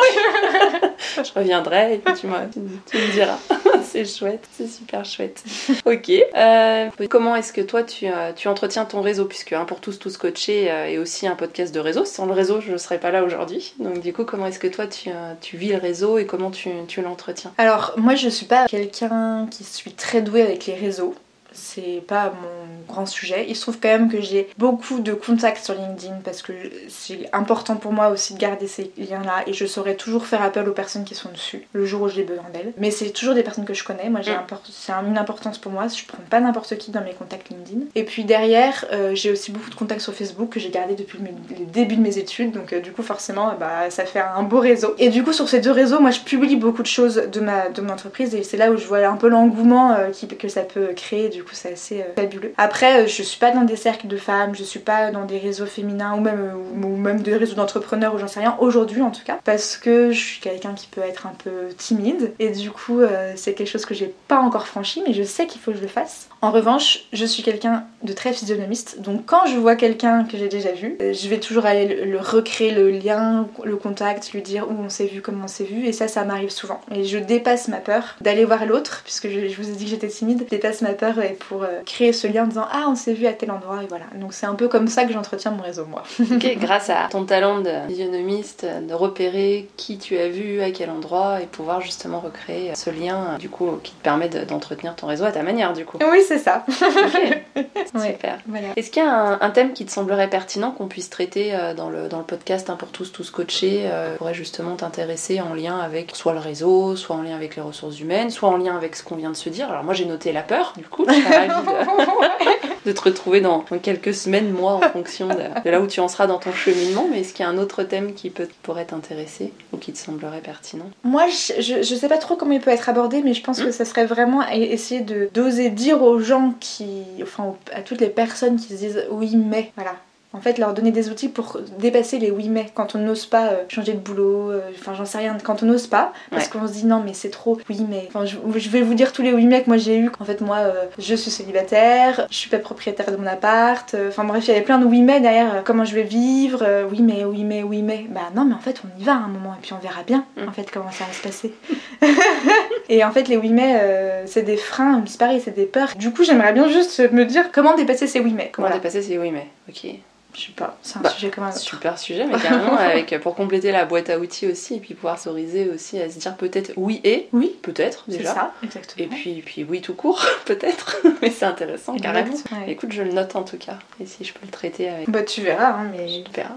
Je 1.26 1.32
reviendrai 1.38 1.94
et 1.94 1.98
puis 1.98 2.14
tu, 2.14 2.26
tu, 2.26 2.60
tu 2.86 2.96
me 2.96 3.12
diras. 3.12 3.38
c'est 3.82 4.04
chouette, 4.04 4.46
c'est 4.56 4.68
super 4.68 5.04
chouette. 5.04 5.42
Ok. 5.84 6.10
Euh, 6.36 6.88
comment 7.08 7.36
est-ce 7.36 7.52
que 7.52 7.60
toi 7.60 7.82
tu, 7.82 8.06
euh, 8.06 8.32
tu 8.34 8.48
entretiens 8.48 8.84
ton 8.84 9.00
réseau? 9.00 9.24
Puisque 9.24 9.52
hein, 9.52 9.64
pour 9.64 9.80
tous, 9.80 9.98
tous 9.98 10.16
coachés 10.16 10.70
euh, 10.70 10.86
est 10.86 10.98
aussi 10.98 11.26
un 11.26 11.34
podcast 11.34 11.74
de 11.74 11.80
réseau. 11.80 12.04
Sans 12.04 12.26
le 12.26 12.32
réseau, 12.32 12.60
je 12.60 12.72
ne 12.72 12.76
serais 12.76 12.98
pas 12.98 13.10
là 13.10 13.24
aujourd'hui. 13.24 13.74
Donc 13.78 14.00
du 14.00 14.12
coup, 14.12 14.24
comment 14.24 14.46
est-ce 14.46 14.58
que 14.58 14.68
toi 14.68 14.86
tu, 14.86 15.10
tu 15.40 15.56
vis 15.56 15.72
le 15.72 15.78
réseau 15.78 16.18
et 16.18 16.26
comment 16.26 16.50
tu, 16.50 16.70
tu 16.88 17.02
l'entretiens? 17.02 17.52
Alors, 17.58 17.94
moi, 17.96 18.14
je 18.14 18.28
suis 18.28 18.46
pas 18.46 18.66
quelqu'un 18.66 19.46
qui 19.50 19.64
suis 19.64 19.92
très 19.92 20.22
douée 20.22 20.42
avec 20.42 20.66
les 20.66 20.74
réseaux. 20.74 21.14
C'est 21.52 22.02
pas 22.06 22.26
mon 22.42 22.92
grand 22.92 23.06
sujet. 23.06 23.46
Il 23.48 23.56
se 23.56 23.62
trouve 23.62 23.78
quand 23.80 23.88
même 23.88 24.10
que 24.10 24.20
j'ai 24.20 24.48
beaucoup 24.58 25.00
de 25.00 25.12
contacts 25.12 25.64
sur 25.64 25.74
LinkedIn 25.74 26.16
parce 26.24 26.42
que 26.42 26.52
c'est 26.88 27.28
important 27.32 27.76
pour 27.76 27.92
moi 27.92 28.08
aussi 28.08 28.34
de 28.34 28.38
garder 28.38 28.66
ces 28.66 28.92
liens-là 28.98 29.42
et 29.46 29.52
je 29.52 29.66
saurais 29.66 29.94
toujours 29.94 30.26
faire 30.26 30.42
appel 30.42 30.68
aux 30.68 30.72
personnes 30.72 31.04
qui 31.04 31.14
sont 31.14 31.30
dessus 31.30 31.66
le 31.72 31.84
jour 31.84 32.02
où 32.02 32.08
j'ai 32.08 32.22
besoin 32.22 32.44
d'elles. 32.52 32.72
Mais 32.78 32.90
c'est 32.90 33.10
toujours 33.10 33.34
des 33.34 33.42
personnes 33.42 33.64
que 33.64 33.74
je 33.74 33.84
connais. 33.84 34.08
Moi, 34.10 34.20
j'ai 34.22 34.32
Mm. 34.32 34.38
import- 34.40 34.62
c'est 34.70 34.92
un- 34.92 35.04
une 35.06 35.18
importance 35.18 35.58
pour 35.58 35.72
moi. 35.72 35.86
Je 35.88 36.04
prends 36.06 36.18
pas 36.28 36.40
n'importe 36.40 36.76
qui 36.78 36.90
dans 36.90 37.02
mes 37.02 37.12
contacts 37.14 37.48
LinkedIn. 37.50 37.80
Et 37.94 38.04
puis 38.04 38.24
derrière, 38.24 38.84
euh, 38.92 39.14
j'ai 39.14 39.30
aussi 39.30 39.50
beaucoup 39.50 39.70
de 39.70 39.74
contacts 39.74 40.00
sur 40.02 40.14
Facebook 40.14 40.50
que 40.50 40.60
j'ai 40.60 40.70
gardé 40.70 40.94
depuis 40.94 41.18
le 41.18 41.64
début 41.66 41.96
de 41.96 42.02
mes 42.02 42.18
études. 42.18 42.52
Donc, 42.52 42.72
euh, 42.72 42.80
du 42.80 42.92
coup, 42.92 43.02
forcément, 43.02 43.52
bah, 43.58 43.90
ça 43.90 44.04
fait 44.04 44.20
un 44.20 44.42
beau 44.42 44.60
réseau. 44.60 44.94
Et 44.98 45.08
du 45.08 45.22
coup, 45.24 45.32
sur 45.32 45.48
ces 45.48 45.60
deux 45.60 45.72
réseaux, 45.72 46.00
moi, 46.00 46.10
je 46.10 46.20
publie 46.20 46.56
beaucoup 46.56 46.82
de 46.82 46.86
choses 46.86 47.16
de 47.32 47.40
ma 47.40 47.68
de 47.70 47.80
mon 47.80 47.92
entreprise 47.92 48.34
et 48.34 48.42
c'est 48.42 48.56
là 48.56 48.70
où 48.70 48.76
je 48.76 48.86
vois 48.86 49.06
un 49.06 49.16
peu 49.16 49.28
l'engouement 49.28 49.92
euh, 49.92 50.10
qui- 50.10 50.26
que 50.28 50.48
ça 50.48 50.62
peut 50.62 50.88
créer. 50.96 51.28
Du 51.28 51.39
coup, 51.42 51.54
c'est 51.54 51.72
assez 51.72 52.00
euh, 52.00 52.14
fabuleux. 52.16 52.52
Après, 52.56 53.02
euh, 53.02 53.06
je 53.06 53.22
suis 53.22 53.38
pas 53.38 53.50
dans 53.50 53.62
des 53.62 53.76
cercles 53.76 54.06
de 54.06 54.16
femmes, 54.16 54.54
je 54.54 54.62
suis 54.62 54.80
pas 54.80 55.10
dans 55.10 55.24
des 55.24 55.38
réseaux 55.38 55.66
féminins 55.66 56.14
ou 56.14 56.20
même 56.20 56.40
euh, 56.40 56.86
ou 56.86 56.96
même 56.96 57.22
des 57.22 57.36
réseaux 57.36 57.54
d'entrepreneurs 57.54 58.14
ou 58.14 58.18
j'en 58.18 58.28
sais 58.28 58.40
rien 58.40 58.56
aujourd'hui 58.60 59.02
en 59.02 59.10
tout 59.10 59.24
cas, 59.24 59.38
parce 59.44 59.76
que 59.76 60.12
je 60.12 60.18
suis 60.18 60.40
quelqu'un 60.40 60.74
qui 60.74 60.86
peut 60.86 61.00
être 61.00 61.26
un 61.26 61.34
peu 61.42 61.68
timide 61.76 62.32
et 62.38 62.50
du 62.50 62.70
coup, 62.70 63.00
c'est 63.36 63.54
quelque 63.54 63.68
chose 63.68 63.84
que 63.84 63.94
j'ai 63.94 64.14
pas 64.28 64.38
encore 64.38 64.66
franchi, 64.66 65.02
mais 65.06 65.12
je 65.12 65.22
sais 65.22 65.46
qu'il 65.46 65.60
faut 65.60 65.72
que 65.72 65.76
je 65.76 65.82
le 65.82 65.88
fasse. 65.88 66.28
En 66.42 66.50
revanche, 66.50 67.04
je 67.12 67.24
suis 67.24 67.42
quelqu'un 67.42 67.84
de 68.02 68.12
très 68.12 68.32
physionomiste, 68.32 69.00
donc 69.00 69.26
quand 69.26 69.46
je 69.46 69.56
vois 69.56 69.76
quelqu'un 69.76 70.24
que 70.24 70.38
j'ai 70.38 70.48
déjà 70.48 70.72
vu, 70.72 70.96
je 71.00 71.28
vais 71.28 71.38
toujours 71.38 71.66
aller 71.66 72.04
le, 72.04 72.18
recréer 72.18 72.70
le 72.70 72.90
lien, 72.90 73.46
le 73.64 73.76
contact, 73.76 74.32
lui 74.32 74.42
dire 74.42 74.66
où 74.70 74.74
on 74.74 74.88
s'est 74.88 75.06
vu, 75.06 75.20
comment 75.20 75.44
on 75.44 75.48
s'est 75.48 75.64
vu, 75.64 75.86
et 75.86 75.92
ça, 75.92 76.08
ça 76.08 76.24
m'arrive 76.24 76.50
souvent. 76.50 76.80
Et 76.94 77.04
je 77.04 77.18
dépasse 77.18 77.68
ma 77.68 77.78
peur 77.78 78.16
d'aller 78.20 78.44
voir 78.44 78.66
l'autre, 78.66 79.02
puisque 79.04 79.28
je, 79.28 79.54
vous 79.60 79.68
ai 79.68 79.72
dit 79.72 79.84
que 79.84 79.90
j'étais 79.90 80.08
timide, 80.08 80.44
je 80.44 80.56
dépasse 80.56 80.82
ma 80.82 80.92
peur 80.92 81.18
pour 81.32 81.62
euh, 81.62 81.80
créer 81.86 82.12
ce 82.12 82.26
lien 82.26 82.44
en 82.44 82.46
disant 82.46 82.66
ah 82.70 82.86
on 82.88 82.94
s'est 82.94 83.12
vu 83.12 83.26
à 83.26 83.32
tel 83.32 83.50
endroit 83.50 83.82
et 83.82 83.86
voilà. 83.86 84.06
Donc 84.14 84.32
c'est 84.32 84.46
un 84.46 84.54
peu 84.54 84.68
comme 84.68 84.88
ça 84.88 85.04
que 85.04 85.12
j'entretiens 85.12 85.50
mon 85.50 85.62
réseau 85.62 85.86
moi. 85.86 86.02
ok, 86.20 86.56
grâce 86.58 86.90
à 86.90 87.08
ton 87.10 87.24
talent 87.24 87.60
de 87.60 87.70
physionomiste, 87.88 88.64
de 88.64 88.94
repérer 88.94 89.68
qui 89.76 89.98
tu 89.98 90.18
as 90.18 90.28
vu, 90.28 90.60
à 90.62 90.70
quel 90.70 90.90
endroit 90.90 91.40
et 91.40 91.46
pouvoir 91.46 91.80
justement 91.80 92.20
recréer 92.20 92.74
ce 92.74 92.90
lien 92.90 93.36
du 93.38 93.48
coup 93.48 93.68
qui 93.82 93.92
te 93.92 94.02
permet 94.02 94.28
d'entretenir 94.28 94.94
ton 94.96 95.06
réseau 95.06 95.24
à 95.24 95.32
ta 95.32 95.42
manière 95.42 95.72
du 95.72 95.84
coup. 95.84 95.98
Oui 96.00 96.22
c'est 96.26 96.38
ça. 96.38 96.64
Super. 97.86 98.38
Est-ce 98.76 98.90
qu'il 98.90 99.02
y 99.02 99.06
a 99.06 99.38
un, 99.40 99.50
thème 99.50 99.72
qui 99.72 99.84
te 99.84 99.90
semblerait 99.90 100.28
pertinent 100.28 100.70
qu'on 100.70 100.86
puisse 100.86 101.10
traiter 101.10 101.54
euh, 101.54 101.74
dans 101.74 101.90
le, 101.90 102.08
dans 102.08 102.18
le 102.18 102.24
podcast 102.24 102.70
un 102.70 102.76
pour 102.76 102.88
tous, 102.90 103.12
tous 103.12 103.30
coachés, 103.30 103.82
euh, 103.84 104.16
pourrait 104.16 104.34
justement 104.34 104.76
t'intéresser 104.76 105.40
en 105.40 105.54
lien 105.54 105.78
avec 105.78 106.14
soit 106.14 106.32
le 106.32 106.38
réseau, 106.38 106.96
soit 106.96 107.16
en 107.16 107.22
lien 107.22 107.34
avec 107.34 107.56
les 107.56 107.62
ressources 107.62 108.00
humaines, 108.00 108.30
soit 108.30 108.48
en 108.48 108.56
lien 108.56 108.76
avec 108.76 108.96
ce 108.96 109.02
qu'on 109.02 109.16
vient 109.16 109.30
de 109.30 109.36
se 109.36 109.48
dire? 109.48 109.70
Alors 109.70 109.84
moi 109.84 109.94
j'ai 109.94 110.04
noté 110.04 110.32
la 110.32 110.42
peur, 110.42 110.72
du 110.76 110.84
coup, 110.84 111.06
ravie 111.22 111.66
de, 112.86 112.92
te 112.92 113.00
retrouver 113.00 113.40
dans, 113.40 113.60
quelques 113.82 114.14
semaines, 114.14 114.50
mois, 114.50 114.74
en 114.74 114.80
fonction 114.80 115.28
de, 115.28 115.68
là 115.68 115.80
où 115.80 115.86
tu 115.86 116.00
en 116.00 116.08
seras 116.08 116.26
dans 116.26 116.38
ton 116.38 116.52
cheminement. 116.52 117.06
Mais 117.10 117.20
est-ce 117.20 117.32
qu'il 117.32 117.44
y 117.44 117.48
a 117.48 117.50
un 117.50 117.58
autre 117.58 117.82
thème 117.82 118.14
qui 118.14 118.30
peut, 118.30 118.48
pourrait 118.62 118.86
t'intéresser 118.86 119.52
ou 119.72 119.76
qui 119.76 119.92
te 119.92 119.98
semblerait 119.98 120.40
pertinent? 120.40 120.90
Moi 121.04 121.26
je, 121.28 121.82
je, 121.82 121.94
sais 121.94 122.08
pas 122.08 122.18
trop 122.18 122.36
comment 122.36 122.52
il 122.52 122.60
peut 122.60 122.70
être 122.70 122.88
abordé, 122.88 123.22
mais 123.22 123.34
je 123.34 123.42
pense 123.42 123.60
hmm. 123.60 123.66
que 123.66 123.70
ça 123.72 123.84
serait 123.84 124.06
vraiment 124.06 124.46
essayer 124.48 125.00
de 125.00 125.28
d'oser 125.32 125.70
dire 125.70 126.02
aux 126.02 126.20
gens 126.20 126.54
qui, 126.60 127.04
enfin 127.22 127.54
à 127.72 127.82
toutes 127.82 128.00
les 128.00 128.08
personnes 128.08 128.56
qui 128.56 128.68
se 128.68 128.74
disent 128.74 129.04
oui 129.10 129.36
mais, 129.36 129.72
voilà, 129.76 129.94
en 130.32 130.40
fait, 130.40 130.58
leur 130.58 130.74
donner 130.74 130.92
des 130.92 131.10
outils 131.10 131.28
pour 131.28 131.58
dépasser 131.78 132.20
les 132.20 132.30
oui 132.30 132.48
mais 132.48 132.66
quand 132.72 132.94
on 132.94 132.98
n'ose 132.98 133.26
pas 133.26 133.48
euh, 133.48 133.64
changer 133.68 133.94
de 133.94 133.98
boulot, 133.98 134.52
euh, 134.52 134.60
enfin 134.78 134.94
j'en 134.94 135.04
sais 135.04 135.18
rien, 135.18 135.36
quand 135.42 135.64
on 135.64 135.66
n'ose 135.66 135.88
pas, 135.88 136.12
parce 136.30 136.46
qu'on 136.46 136.68
se 136.68 136.72
dit 136.72 136.86
non 136.86 137.02
mais 137.04 137.14
c'est 137.14 137.30
trop 137.30 137.58
oui 137.68 137.84
mais, 137.88 138.08
enfin 138.08 138.24
je, 138.24 138.68
vais 138.68 138.82
vous 138.82 138.94
dire 138.94 139.12
tous 139.12 139.22
les 139.22 139.32
oui 139.32 139.46
mais 139.46 139.62
que 139.62 139.68
moi 139.68 139.76
j'ai 139.76 139.96
eu. 139.98 140.10
En 140.20 140.24
fait 140.24 140.40
moi 140.40 140.58
euh, 140.58 140.84
je 140.98 141.16
suis 141.16 141.32
célibataire, 141.32 142.28
je 142.30 142.36
suis 142.36 142.48
pas 142.48 142.58
propriétaire 142.58 143.10
de 143.10 143.16
mon 143.16 143.26
appart, 143.26 143.96
enfin 144.08 144.22
bref 144.22 144.46
il 144.46 144.52
y 144.52 144.54
avait 144.54 144.64
plein 144.64 144.78
de 144.78 144.84
oui 144.84 145.02
mais 145.02 145.20
derrière 145.20 145.64
comment 145.64 145.84
je 145.84 145.96
vais 145.96 146.04
vivre, 146.04 146.64
oui 146.92 147.02
mais 147.02 147.24
oui 147.24 147.42
mais 147.42 147.64
oui 147.64 147.82
mais, 147.82 148.06
bah 148.08 148.30
non 148.34 148.44
mais 148.44 148.54
en 148.54 148.60
fait 148.60 148.80
on 148.84 149.00
y 149.00 149.04
va 149.04 149.14
à 149.14 149.18
un 149.18 149.28
moment 149.28 149.54
et 149.54 149.60
puis 149.60 149.72
on 149.72 149.78
verra 149.78 150.04
bien 150.04 150.24
mm. 150.36 150.48
en 150.48 150.52
fait 150.52 150.70
comment 150.70 150.92
ça 150.92 151.06
va 151.06 151.12
se 151.12 151.22
passer. 151.22 151.52
et 152.88 153.04
en 153.04 153.10
fait 153.10 153.26
les 153.26 153.36
oui 153.36 153.48
mais 153.48 154.24
c'est 154.26 154.42
des 154.42 154.56
freins, 154.56 155.02
c'est 155.06 155.18
pareil 155.18 155.42
c'est 155.44 155.56
des 155.56 155.66
peurs. 155.66 155.96
Du 155.96 156.12
coup 156.12 156.22
j'aimerais 156.22 156.52
bien 156.52 156.68
juste 156.68 157.00
me 157.10 157.24
dire 157.24 157.50
comment 157.50 157.74
dépasser 157.74 158.06
ces 158.06 158.20
oui 158.20 158.32
mais. 158.32 158.52
Comment 158.52 158.70
dépasser 158.70 159.02
ces 159.02 159.18
oui 159.18 159.32
mais, 159.32 159.48
ok. 159.68 160.00
Je 160.34 160.40
sais 160.40 160.52
pas, 160.52 160.78
c'est 160.82 160.98
un 160.98 161.00
bah, 161.00 161.10
sujet 161.10 161.30
comme 161.30 161.44
un 161.44 161.52
Super 161.52 161.98
sujet, 161.98 162.26
mais 162.26 162.38
carrément 162.38 162.76
avec, 162.78 163.18
pour 163.20 163.34
compléter 163.34 163.72
la 163.72 163.84
boîte 163.84 164.10
à 164.10 164.18
outils 164.18 164.46
aussi, 164.46 164.74
et 164.74 164.80
puis 164.80 164.94
pouvoir 164.94 165.18
s'autoriser 165.18 165.68
aussi 165.68 166.00
à 166.00 166.08
se 166.08 166.18
dire 166.18 166.36
peut-être 166.36 166.72
oui 166.76 167.00
et, 167.04 167.28
oui, 167.32 167.56
peut-être 167.62 168.04
déjà. 168.08 168.28
C'est 168.28 168.34
ça, 168.34 168.54
exactement. 168.62 169.04
Et 169.04 169.08
puis, 169.08 169.42
puis 169.44 169.64
oui 169.64 169.80
tout 169.80 169.94
court, 169.94 170.24
peut-être, 170.46 171.02
mais 171.20 171.30
c'est 171.30 171.46
intéressant, 171.46 171.96
carrément. 171.96 172.34
Écoute, 172.66 172.92
je 172.92 173.02
le 173.02 173.12
note 173.12 173.34
en 173.36 173.42
tout 173.42 173.58
cas, 173.58 173.78
et 174.00 174.06
si 174.06 174.24
je 174.24 174.32
peux 174.32 174.44
le 174.44 174.52
traiter 174.52 174.88
avec. 174.88 175.10
Bah 175.10 175.22
tu 175.22 175.42
verras, 175.42 175.70
hein, 175.70 175.90
mais. 175.92 176.22
Tu 176.24 176.32
verras. 176.32 176.56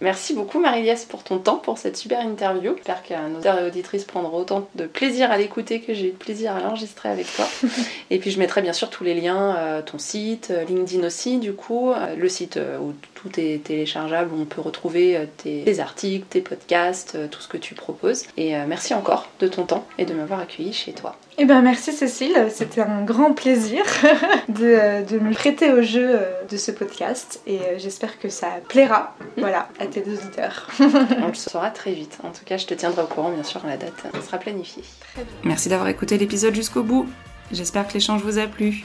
Merci 0.00 0.34
beaucoup 0.34 0.60
Marie-Liesse 0.60 1.04
pour 1.04 1.22
ton 1.22 1.38
temps, 1.38 1.56
pour 1.56 1.78
cette 1.78 1.96
super 1.96 2.20
interview. 2.20 2.74
J'espère 2.76 3.02
que 3.02 3.14
nos 3.14 3.34
auditeurs 3.36 3.58
et 3.60 3.66
auditrices 3.66 4.04
prendront 4.04 4.38
autant 4.38 4.68
de 4.74 4.86
plaisir 4.86 5.30
à 5.30 5.38
l'écouter 5.38 5.80
que 5.80 5.94
j'ai 5.94 6.08
eu 6.08 6.12
de 6.12 6.16
plaisir 6.16 6.54
à 6.54 6.60
l'enregistrer 6.60 7.08
avec 7.08 7.26
toi. 7.34 7.46
et 8.10 8.18
puis 8.18 8.30
je 8.30 8.38
mettrai 8.38 8.62
bien 8.62 8.72
sûr 8.72 8.90
tous 8.90 9.04
les 9.04 9.14
liens, 9.14 9.56
euh, 9.56 9.82
ton 9.82 9.98
site, 9.98 10.48
euh, 10.50 10.64
LinkedIn 10.64 11.06
aussi 11.06 11.38
du 11.38 11.52
coup, 11.52 11.90
euh, 11.90 12.14
le 12.16 12.28
site 12.28 12.58
où 12.80 12.92
tout 13.24 13.40
est 13.40 13.64
téléchargeable, 13.64 14.30
où 14.34 14.40
on 14.40 14.44
peut 14.44 14.60
retrouver 14.60 15.18
tes, 15.38 15.80
articles, 15.80 16.26
tes 16.28 16.40
podcasts, 16.40 17.16
tout 17.30 17.40
ce 17.40 17.48
que 17.48 17.56
tu 17.56 17.74
proposes. 17.74 18.24
Et 18.36 18.54
merci 18.66 18.94
encore 18.94 19.28
de 19.40 19.48
ton 19.48 19.64
temps 19.64 19.86
et 19.98 20.04
de 20.04 20.14
m'avoir 20.14 20.40
accueilli 20.40 20.72
chez 20.72 20.92
toi. 20.92 21.16
Eh 21.36 21.46
ben 21.46 21.62
merci 21.62 21.92
Cécile, 21.92 22.46
c'était 22.50 22.82
un 22.82 23.02
grand 23.02 23.32
plaisir 23.32 23.82
de, 24.48 25.04
de, 25.04 25.18
me 25.18 25.32
prêter 25.32 25.72
au 25.72 25.82
jeu 25.82 26.20
de 26.48 26.56
ce 26.56 26.70
podcast 26.70 27.40
et 27.46 27.58
j'espère 27.78 28.20
que 28.20 28.28
ça 28.28 28.48
plaira. 28.68 29.16
Voilà 29.36 29.68
à 29.80 29.86
tes 29.86 30.02
auditeurs. 30.02 30.68
On 30.80 31.28
le 31.28 31.34
saura 31.34 31.70
très 31.70 31.92
vite. 31.92 32.18
En 32.22 32.30
tout 32.30 32.44
cas, 32.44 32.56
je 32.56 32.66
te 32.66 32.74
tiendrai 32.74 33.02
au 33.02 33.06
courant, 33.06 33.30
bien 33.30 33.42
sûr, 33.42 33.60
la 33.66 33.76
date 33.76 34.06
sera 34.24 34.38
planifiée. 34.38 34.84
Merci 35.42 35.68
d'avoir 35.68 35.88
écouté 35.88 36.18
l'épisode 36.18 36.54
jusqu'au 36.54 36.82
bout. 36.82 37.08
J'espère 37.52 37.86
que 37.86 37.94
l'échange 37.94 38.22
vous 38.22 38.38
a 38.38 38.46
plu. 38.46 38.84